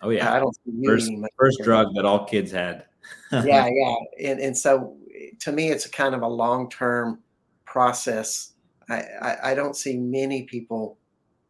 Oh 0.00 0.10
yeah, 0.10 0.32
I 0.32 0.38
don't 0.38 0.56
first, 0.84 1.10
first 1.38 1.60
drug 1.62 1.94
that 1.94 2.04
all 2.04 2.24
kids 2.24 2.50
had 2.50 2.86
yeah, 3.32 3.68
yeah, 3.68 3.94
and 4.20 4.40
and 4.40 4.56
so 4.56 4.96
to 5.40 5.52
me, 5.52 5.70
it's 5.70 5.86
a 5.86 5.90
kind 5.90 6.14
of 6.14 6.22
a 6.22 6.28
long 6.28 6.70
term 6.70 7.20
process. 7.64 8.52
I, 8.88 9.02
I, 9.20 9.50
I 9.50 9.54
don't 9.54 9.76
see 9.76 9.96
many 9.96 10.42
people 10.42 10.98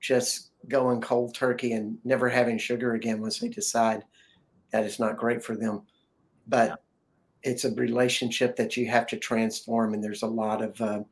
just 0.01 0.51
going 0.69 1.01
cold 1.01 1.35
turkey 1.35 1.73
and 1.73 1.99
never 2.05 2.29
having 2.29 2.59
sugar 2.59 2.95
again 2.95 3.21
once 3.21 3.39
they 3.39 3.49
decide 3.49 4.05
that 4.71 4.85
it's 4.85 4.99
not 4.99 5.17
great 5.17 5.43
for 5.43 5.57
them. 5.57 5.83
But 6.49 6.69
yeah. 6.71 7.51
it's 7.51 7.65
a 7.65 7.75
relationship 7.75 8.57
that 8.57 8.77
you 8.77 8.87
have 8.89 9.07
to 9.09 9.17
transform, 9.17 9.95
and 9.95 10.03
there's 10.03 10.23
a 10.23 10.27
lot 10.27 10.63
of 10.63 10.81
uh, 10.81 11.03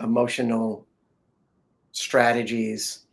emotional 0.00 0.86
strategies, 1.92 3.06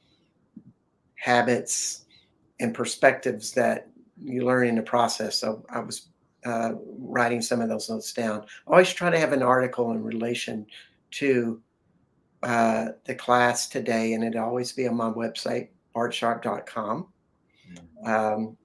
habits, 1.16 2.06
and 2.60 2.74
perspectives 2.74 3.52
that 3.54 3.88
you 4.18 4.46
learn 4.46 4.68
in 4.68 4.76
the 4.76 4.82
process. 4.82 5.38
So 5.38 5.66
I 5.70 5.80
was 5.80 6.10
uh, 6.46 6.74
writing 7.00 7.42
some 7.42 7.62
of 7.62 7.70
those 7.70 7.90
notes 7.90 8.14
down. 8.14 8.46
I 8.68 8.72
always 8.72 8.94
try 8.94 9.10
to 9.10 9.20
have 9.20 9.34
an 9.34 9.44
article 9.44 9.92
in 9.92 10.04
relation 10.04 10.66
to 11.12 11.62
uh, 12.44 12.88
the 13.06 13.16
class 13.16 13.68
today, 13.68 14.14
and 14.14 14.24
it'd 14.24 14.36
always 14.36 14.72
be 14.72 14.88
on 14.88 14.96
my 14.96 15.10
website, 15.10 15.70
bartsharp.com, 15.96 17.08
mm-hmm. 17.72 18.10
um, 18.10 18.58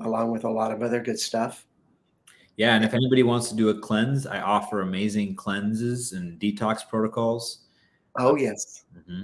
along 0.00 0.30
with 0.30 0.44
a 0.44 0.50
lot 0.50 0.72
of 0.72 0.82
other 0.82 1.00
good 1.00 1.18
stuff. 1.18 1.66
Yeah, 2.56 2.74
and 2.74 2.84
if 2.84 2.94
anybody 2.94 3.22
wants 3.22 3.48
to 3.48 3.56
do 3.56 3.70
a 3.70 3.78
cleanse, 3.78 4.26
I 4.26 4.40
offer 4.40 4.82
amazing 4.82 5.36
cleanses 5.36 6.12
and 6.12 6.38
detox 6.38 6.86
protocols. 6.88 7.60
Oh 8.18 8.36
yes. 8.36 8.84
Mm-hmm. 8.96 9.22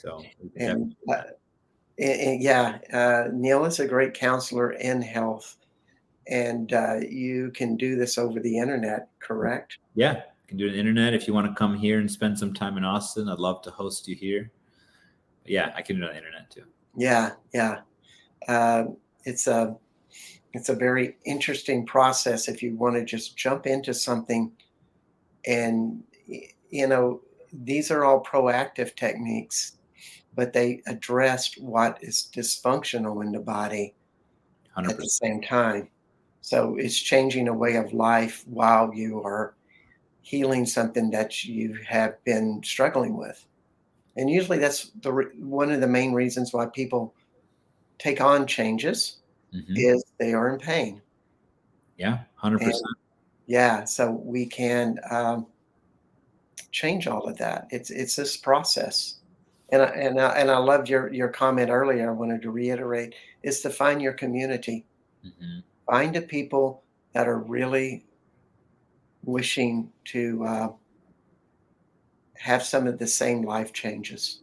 So 0.00 0.22
and, 0.56 0.94
uh, 1.08 1.22
and, 1.98 2.20
and, 2.20 2.42
yeah, 2.42 2.78
uh, 2.92 3.28
Neil 3.32 3.64
is 3.64 3.80
a 3.80 3.88
great 3.88 4.14
counselor 4.14 4.72
in 4.72 5.02
health, 5.02 5.56
and 6.28 6.72
uh, 6.72 6.96
you 7.08 7.50
can 7.52 7.76
do 7.76 7.96
this 7.96 8.18
over 8.18 8.38
the 8.38 8.58
internet, 8.58 9.08
correct? 9.18 9.78
Yeah, 9.94 10.14
you 10.14 10.48
can 10.48 10.56
do 10.56 10.66
it 10.66 10.68
on 10.68 10.74
the 10.74 10.80
internet. 10.80 11.14
If 11.14 11.26
you 11.26 11.34
want 11.34 11.48
to 11.48 11.54
come 11.54 11.76
here 11.76 11.98
and 11.98 12.10
spend 12.10 12.38
some 12.38 12.54
time 12.54 12.76
in 12.76 12.84
Austin, 12.84 13.28
I'd 13.28 13.38
love 13.38 13.62
to 13.62 13.70
host 13.70 14.06
you 14.06 14.14
here. 14.14 14.50
But 15.42 15.50
yeah, 15.50 15.72
I 15.74 15.82
can 15.82 15.96
do 15.96 16.04
it 16.04 16.08
on 16.08 16.12
the 16.12 16.18
internet 16.18 16.50
too. 16.50 16.64
Yeah, 16.96 17.32
yeah. 17.52 17.80
Uh, 18.46 18.84
it's 19.24 19.46
a 19.48 19.76
it's 20.56 20.68
a 20.68 20.74
very 20.74 21.16
interesting 21.24 21.84
process 21.86 22.48
if 22.48 22.62
you 22.62 22.76
want 22.76 22.94
to 22.96 23.04
just 23.04 23.36
jump 23.36 23.66
into 23.66 23.92
something 23.94 24.50
and 25.46 26.02
you 26.70 26.86
know 26.86 27.20
these 27.52 27.90
are 27.90 28.04
all 28.04 28.22
proactive 28.22 28.94
techniques 28.96 29.78
but 30.34 30.52
they 30.52 30.82
addressed 30.86 31.60
what 31.62 31.98
is 32.02 32.28
dysfunctional 32.34 33.24
in 33.24 33.32
the 33.32 33.40
body 33.40 33.94
100%. 34.76 34.90
at 34.90 34.96
the 34.96 35.08
same 35.08 35.40
time 35.40 35.88
so 36.40 36.76
it's 36.76 36.96
changing 36.96 37.48
a 37.48 37.52
way 37.52 37.74
of 37.74 37.92
life 37.92 38.44
while 38.46 38.94
you 38.94 39.20
are 39.22 39.56
healing 40.26 40.66
something 40.66 41.08
that 41.10 41.44
you 41.44 41.78
have 41.86 42.22
been 42.24 42.60
struggling 42.64 43.16
with. 43.16 43.46
And 44.16 44.28
usually 44.28 44.58
that's 44.58 44.90
the 45.02 45.12
one 45.38 45.70
of 45.70 45.80
the 45.80 45.86
main 45.86 46.12
reasons 46.12 46.52
why 46.52 46.66
people 46.66 47.14
take 47.98 48.20
on 48.20 48.44
changes 48.44 49.18
mm-hmm. 49.56 49.74
is 49.76 50.04
they 50.18 50.34
are 50.34 50.52
in 50.52 50.58
pain. 50.58 51.00
Yeah, 51.96 52.18
100%. 52.42 52.60
And 52.62 52.74
yeah, 53.46 53.84
so 53.84 54.10
we 54.10 54.46
can 54.46 54.98
um, 55.10 55.46
change 56.72 57.06
all 57.06 57.28
of 57.28 57.38
that. 57.38 57.68
It's 57.70 57.90
it's 57.90 58.16
this 58.16 58.36
process. 58.36 59.16
And 59.70 59.82
I, 59.82 59.86
and 59.86 60.20
I, 60.20 60.28
and 60.38 60.50
I 60.50 60.58
loved 60.58 60.88
your 60.88 61.12
your 61.12 61.28
comment 61.28 61.70
earlier. 61.70 62.08
I 62.08 62.12
wanted 62.12 62.42
to 62.42 62.50
reiterate 62.50 63.14
is 63.42 63.60
to 63.62 63.70
find 63.70 64.02
your 64.02 64.12
community. 64.12 64.84
Mm-hmm 65.24 65.60
find 65.86 66.14
the 66.14 66.22
people 66.22 66.82
that 67.14 67.28
are 67.28 67.38
really 67.38 68.04
wishing 69.24 69.90
to 70.04 70.44
uh, 70.44 70.68
have 72.34 72.62
some 72.62 72.86
of 72.86 72.98
the 72.98 73.06
same 73.06 73.42
life 73.42 73.72
changes. 73.72 74.40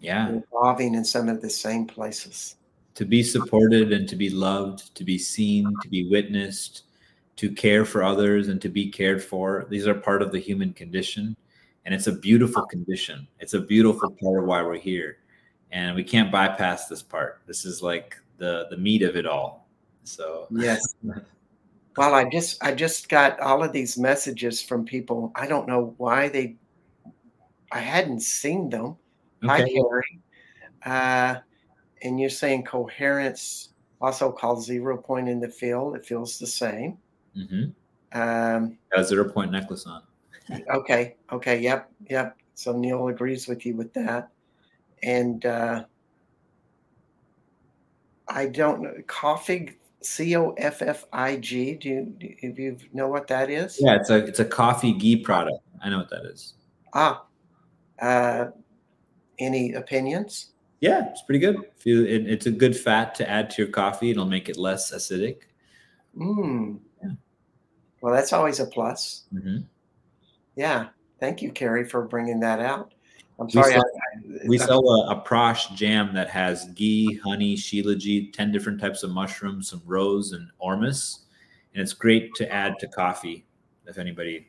Yeah. 0.00 0.30
Evolving 0.52 0.94
in 0.94 1.04
some 1.04 1.28
of 1.28 1.42
the 1.42 1.50
same 1.50 1.86
places. 1.86 2.56
To 2.98 3.04
be 3.04 3.22
supported 3.22 3.92
and 3.92 4.08
to 4.08 4.16
be 4.16 4.30
loved, 4.30 4.94
to 4.96 5.04
be 5.04 5.18
seen, 5.18 5.72
to 5.82 5.88
be 5.88 6.08
witnessed, 6.08 6.84
to 7.36 7.50
care 7.50 7.84
for 7.84 8.02
others 8.02 8.48
and 8.48 8.60
to 8.60 8.68
be 8.68 8.90
cared 8.90 9.22
for. 9.22 9.66
These 9.70 9.86
are 9.86 9.94
part 9.94 10.20
of 10.20 10.32
the 10.32 10.40
human 10.40 10.72
condition. 10.72 11.36
And 11.84 11.94
it's 11.94 12.08
a 12.08 12.12
beautiful 12.12 12.66
condition. 12.66 13.26
It's 13.38 13.54
a 13.54 13.60
beautiful 13.60 14.10
part 14.10 14.40
of 14.40 14.46
why 14.46 14.62
we're 14.62 14.78
here. 14.78 15.18
And 15.70 15.94
we 15.94 16.02
can't 16.02 16.32
bypass 16.32 16.88
this 16.88 17.02
part. 17.02 17.42
This 17.46 17.64
is 17.64 17.82
like 17.82 18.16
the 18.36 18.66
the 18.70 18.76
meat 18.76 19.02
of 19.02 19.16
it 19.16 19.26
all 19.26 19.68
so 20.08 20.46
yes. 20.50 20.94
well, 21.96 22.14
I 22.14 22.28
just 22.28 22.62
I 22.64 22.74
just 22.74 23.08
got 23.08 23.38
all 23.40 23.62
of 23.62 23.72
these 23.72 23.98
messages 23.98 24.62
from 24.62 24.84
people. 24.84 25.32
I 25.34 25.46
don't 25.46 25.68
know 25.68 25.94
why 25.98 26.28
they. 26.28 26.56
I 27.70 27.80
hadn't 27.80 28.20
seen 28.20 28.70
them. 28.70 28.96
Okay. 29.44 29.46
Hi, 29.46 29.68
Carrie. 29.68 30.20
Uh, 30.84 31.40
and 32.02 32.20
you're 32.20 32.30
saying 32.30 32.64
coherence, 32.64 33.70
also 34.00 34.30
called 34.30 34.62
zero 34.64 34.96
point 34.96 35.28
in 35.28 35.40
the 35.40 35.48
field. 35.48 35.96
It 35.96 36.04
feels 36.04 36.38
the 36.38 36.46
same. 36.46 36.98
Mm-hmm. 37.36 38.18
Um, 38.18 38.78
Got 38.90 39.00
a 39.00 39.04
zero 39.04 39.28
point 39.28 39.50
necklace 39.52 39.86
on. 39.86 40.02
okay. 40.74 41.16
Okay. 41.32 41.60
Yep. 41.60 41.90
Yep. 42.10 42.36
So 42.54 42.72
Neil 42.72 43.08
agrees 43.08 43.46
with 43.46 43.64
you 43.66 43.76
with 43.76 43.92
that. 43.94 44.30
And 45.02 45.44
uh, 45.46 45.84
I 48.28 48.46
don't 48.46 48.82
know. 48.82 48.94
Coffee 49.06 49.78
C 50.00 50.36
O 50.36 50.50
F 50.52 50.82
F 50.82 51.04
I 51.12 51.36
G. 51.36 51.74
Do 51.74 51.88
you 51.88 52.04
do 52.18 52.62
you 52.62 52.78
know 52.92 53.08
what 53.08 53.26
that 53.28 53.50
is? 53.50 53.78
Yeah, 53.80 53.96
it's 53.96 54.10
a 54.10 54.16
it's 54.16 54.40
a 54.40 54.44
coffee 54.44 54.92
ghee 54.92 55.16
product. 55.16 55.58
I 55.82 55.90
know 55.90 55.98
what 55.98 56.10
that 56.10 56.24
is. 56.24 56.54
Ah, 56.94 57.24
uh, 58.00 58.46
any 59.38 59.74
opinions? 59.74 60.52
Yeah, 60.80 61.08
it's 61.10 61.22
pretty 61.22 61.40
good. 61.40 61.56
If 61.76 61.86
you, 61.86 62.04
it, 62.04 62.28
it's 62.28 62.46
a 62.46 62.50
good 62.50 62.76
fat 62.76 63.14
to 63.16 63.28
add 63.28 63.50
to 63.50 63.62
your 63.62 63.70
coffee. 63.70 64.10
It'll 64.10 64.26
make 64.26 64.48
it 64.48 64.56
less 64.56 64.92
acidic. 64.92 65.42
Mm. 66.16 66.78
Yeah. 67.02 67.10
Well, 68.00 68.14
that's 68.14 68.32
always 68.32 68.60
a 68.60 68.66
plus. 68.66 69.24
Mm-hmm. 69.34 69.58
Yeah. 70.56 70.88
Thank 71.20 71.42
you, 71.42 71.50
Carrie, 71.50 71.84
for 71.84 72.02
bringing 72.02 72.38
that 72.40 72.60
out. 72.60 72.94
I'm 73.40 73.50
sorry. 73.50 73.74
We 73.74 73.74
sell, 73.74 73.84
I, 73.84 74.48
we 74.48 74.58
sell 74.58 74.88
a, 74.88 75.16
a, 75.16 75.24
Prosh 75.24 75.74
jam 75.74 76.12
that 76.14 76.28
has 76.28 76.66
ghee, 76.74 77.20
honey, 77.24 77.56
shilajit, 77.56 78.32
10 78.32 78.52
different 78.52 78.80
types 78.80 79.02
of 79.02 79.10
mushrooms, 79.10 79.70
some 79.70 79.82
rose 79.84 80.32
and 80.32 80.48
ormus. 80.58 81.24
And 81.72 81.82
it's 81.82 81.92
great 81.92 82.34
to 82.36 82.52
add 82.52 82.78
to 82.80 82.88
coffee 82.88 83.46
if 83.86 83.98
anybody, 83.98 84.48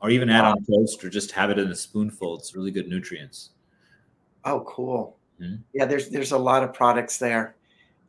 or 0.00 0.10
even 0.10 0.30
add 0.30 0.42
wow. 0.42 0.52
on 0.52 0.64
toast 0.64 1.04
or 1.04 1.10
just 1.10 1.32
have 1.32 1.50
it 1.50 1.58
in 1.58 1.68
a 1.68 1.74
spoonful. 1.74 2.38
It's 2.38 2.54
really 2.54 2.70
good 2.70 2.88
nutrients. 2.88 3.50
Oh, 4.44 4.64
cool. 4.66 5.18
Mm-hmm. 5.40 5.56
Yeah, 5.72 5.86
there's 5.86 6.08
there's 6.08 6.32
a 6.32 6.38
lot 6.38 6.62
of 6.62 6.74
products 6.74 7.18
there. 7.18 7.56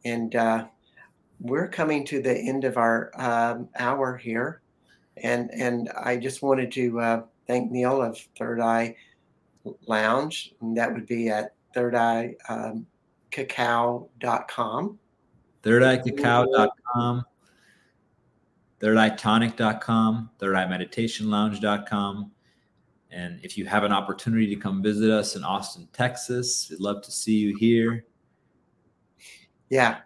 And 0.03 0.35
uh, 0.35 0.65
we're 1.39 1.67
coming 1.67 2.05
to 2.05 2.21
the 2.21 2.35
end 2.35 2.63
of 2.63 2.77
our 2.77 3.11
um, 3.15 3.69
hour 3.77 4.17
here. 4.17 4.61
And, 5.17 5.51
and 5.51 5.89
I 5.99 6.17
just 6.17 6.41
wanted 6.41 6.71
to 6.73 6.99
uh, 6.99 7.21
thank 7.47 7.71
Neil 7.71 8.01
of 8.01 8.17
Third 8.37 8.59
Eye 8.59 8.95
Lounge. 9.87 10.53
And 10.61 10.77
that 10.77 10.91
would 10.93 11.05
be 11.05 11.29
at 11.29 11.53
Third 11.73 11.95
Eye 11.95 12.35
um, 12.49 12.85
Cacao.com. 13.31 14.99
Third 15.63 15.83
Eye 15.83 15.97
Cacao.com. 15.97 17.25
Third 18.79 18.97
Eye 18.97 19.09
Tonic.com. 19.09 20.29
Third 20.39 20.55
Eye 20.55 20.67
Meditation 20.67 21.29
Lounge.com. 21.29 22.31
And 23.11 23.39
if 23.43 23.57
you 23.57 23.65
have 23.65 23.83
an 23.83 23.91
opportunity 23.91 24.47
to 24.47 24.55
come 24.55 24.81
visit 24.81 25.09
us 25.09 25.35
in 25.35 25.43
Austin, 25.43 25.87
Texas, 25.91 26.67
we'd 26.69 26.79
love 26.79 27.01
to 27.03 27.11
see 27.11 27.35
you 27.35 27.55
here. 27.57 28.05
Yeah. 29.69 29.99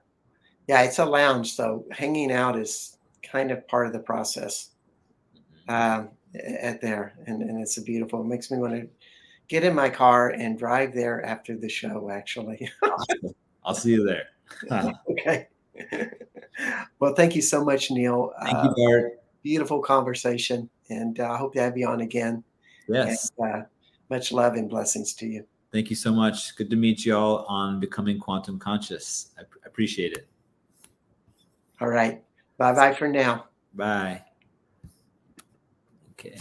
Yeah, 0.68 0.82
it's 0.82 0.99
a 0.99 1.06
lounge. 1.06 1.53
So 1.53 1.86
hanging 1.91 2.32
out 2.32 2.58
is 2.58 2.97
kind 3.24 3.51
of 3.51 3.68
part 3.68 3.86
of 3.86 3.93
the 3.93 3.99
process 3.99 4.72
mm-hmm. 5.70 6.01
um, 6.01 6.10
at 6.43 6.82
there. 6.82 7.14
And, 7.28 7.43
and 7.43 7.62
it's 7.62 7.78
a 7.78 7.82
beautiful, 7.82 8.22
it 8.22 8.28
makes 8.28 8.49
me 8.49 8.58
want 8.58 8.74
to 8.74 8.88
get 9.47 9.64
in 9.64 9.76
my 9.76 9.89
car 9.89 10.30
and 10.30 10.58
drive 10.58 10.93
there 10.93 11.24
after 11.24 11.56
the 11.56 11.70
show, 11.70 12.10
actually. 12.10 12.70
I'll 13.64 13.76
see 13.76 13.91
you 13.91 14.03
there. 14.03 14.28
okay. 15.12 15.47
well, 16.99 17.14
thank 17.14 17.36
you 17.36 17.41
so 17.41 17.64
much, 17.64 17.91
Neil. 17.91 18.34
Thank 18.43 18.56
uh, 18.56 18.74
you, 18.76 18.88
Bart. 18.88 19.20
Beautiful 19.43 19.80
conversation. 19.80 20.70
And 20.89 21.20
uh, 21.20 21.24
I 21.24 21.34
uh, 21.36 21.38
hope 21.38 21.53
to 21.53 21.62
have 21.62 21.78
you 21.78 21.88
on 21.88 22.01
again. 22.01 22.43
Yes. 22.88 23.32
And, 23.38 23.54
uh, 23.54 23.66
much 24.10 24.32
love 24.32 24.54
and 24.54 24.70
blessings 24.70 25.14
to 25.16 25.28
you. 25.28 25.46
Thank 25.72 25.90
you 25.90 25.96
so 25.96 26.14
much. 26.14 26.56
Good 26.56 26.70
to 26.70 26.76
meet 26.76 27.06
you 27.06 27.18
all 27.18 27.46
on 27.50 27.80
Becoming 27.80 28.20
Quantum 28.20 28.60
Conscious. 28.60 29.32
I 29.38 29.44
appreciate 29.66 30.14
it. 30.14 30.28
All 31.82 31.90
right. 31.90 32.24
Bye 32.58 32.74
bye 32.74 32.94
for 32.94 33.08
now. 33.08 33.46
Bye. 33.74 34.24
Okay. 36.12 36.38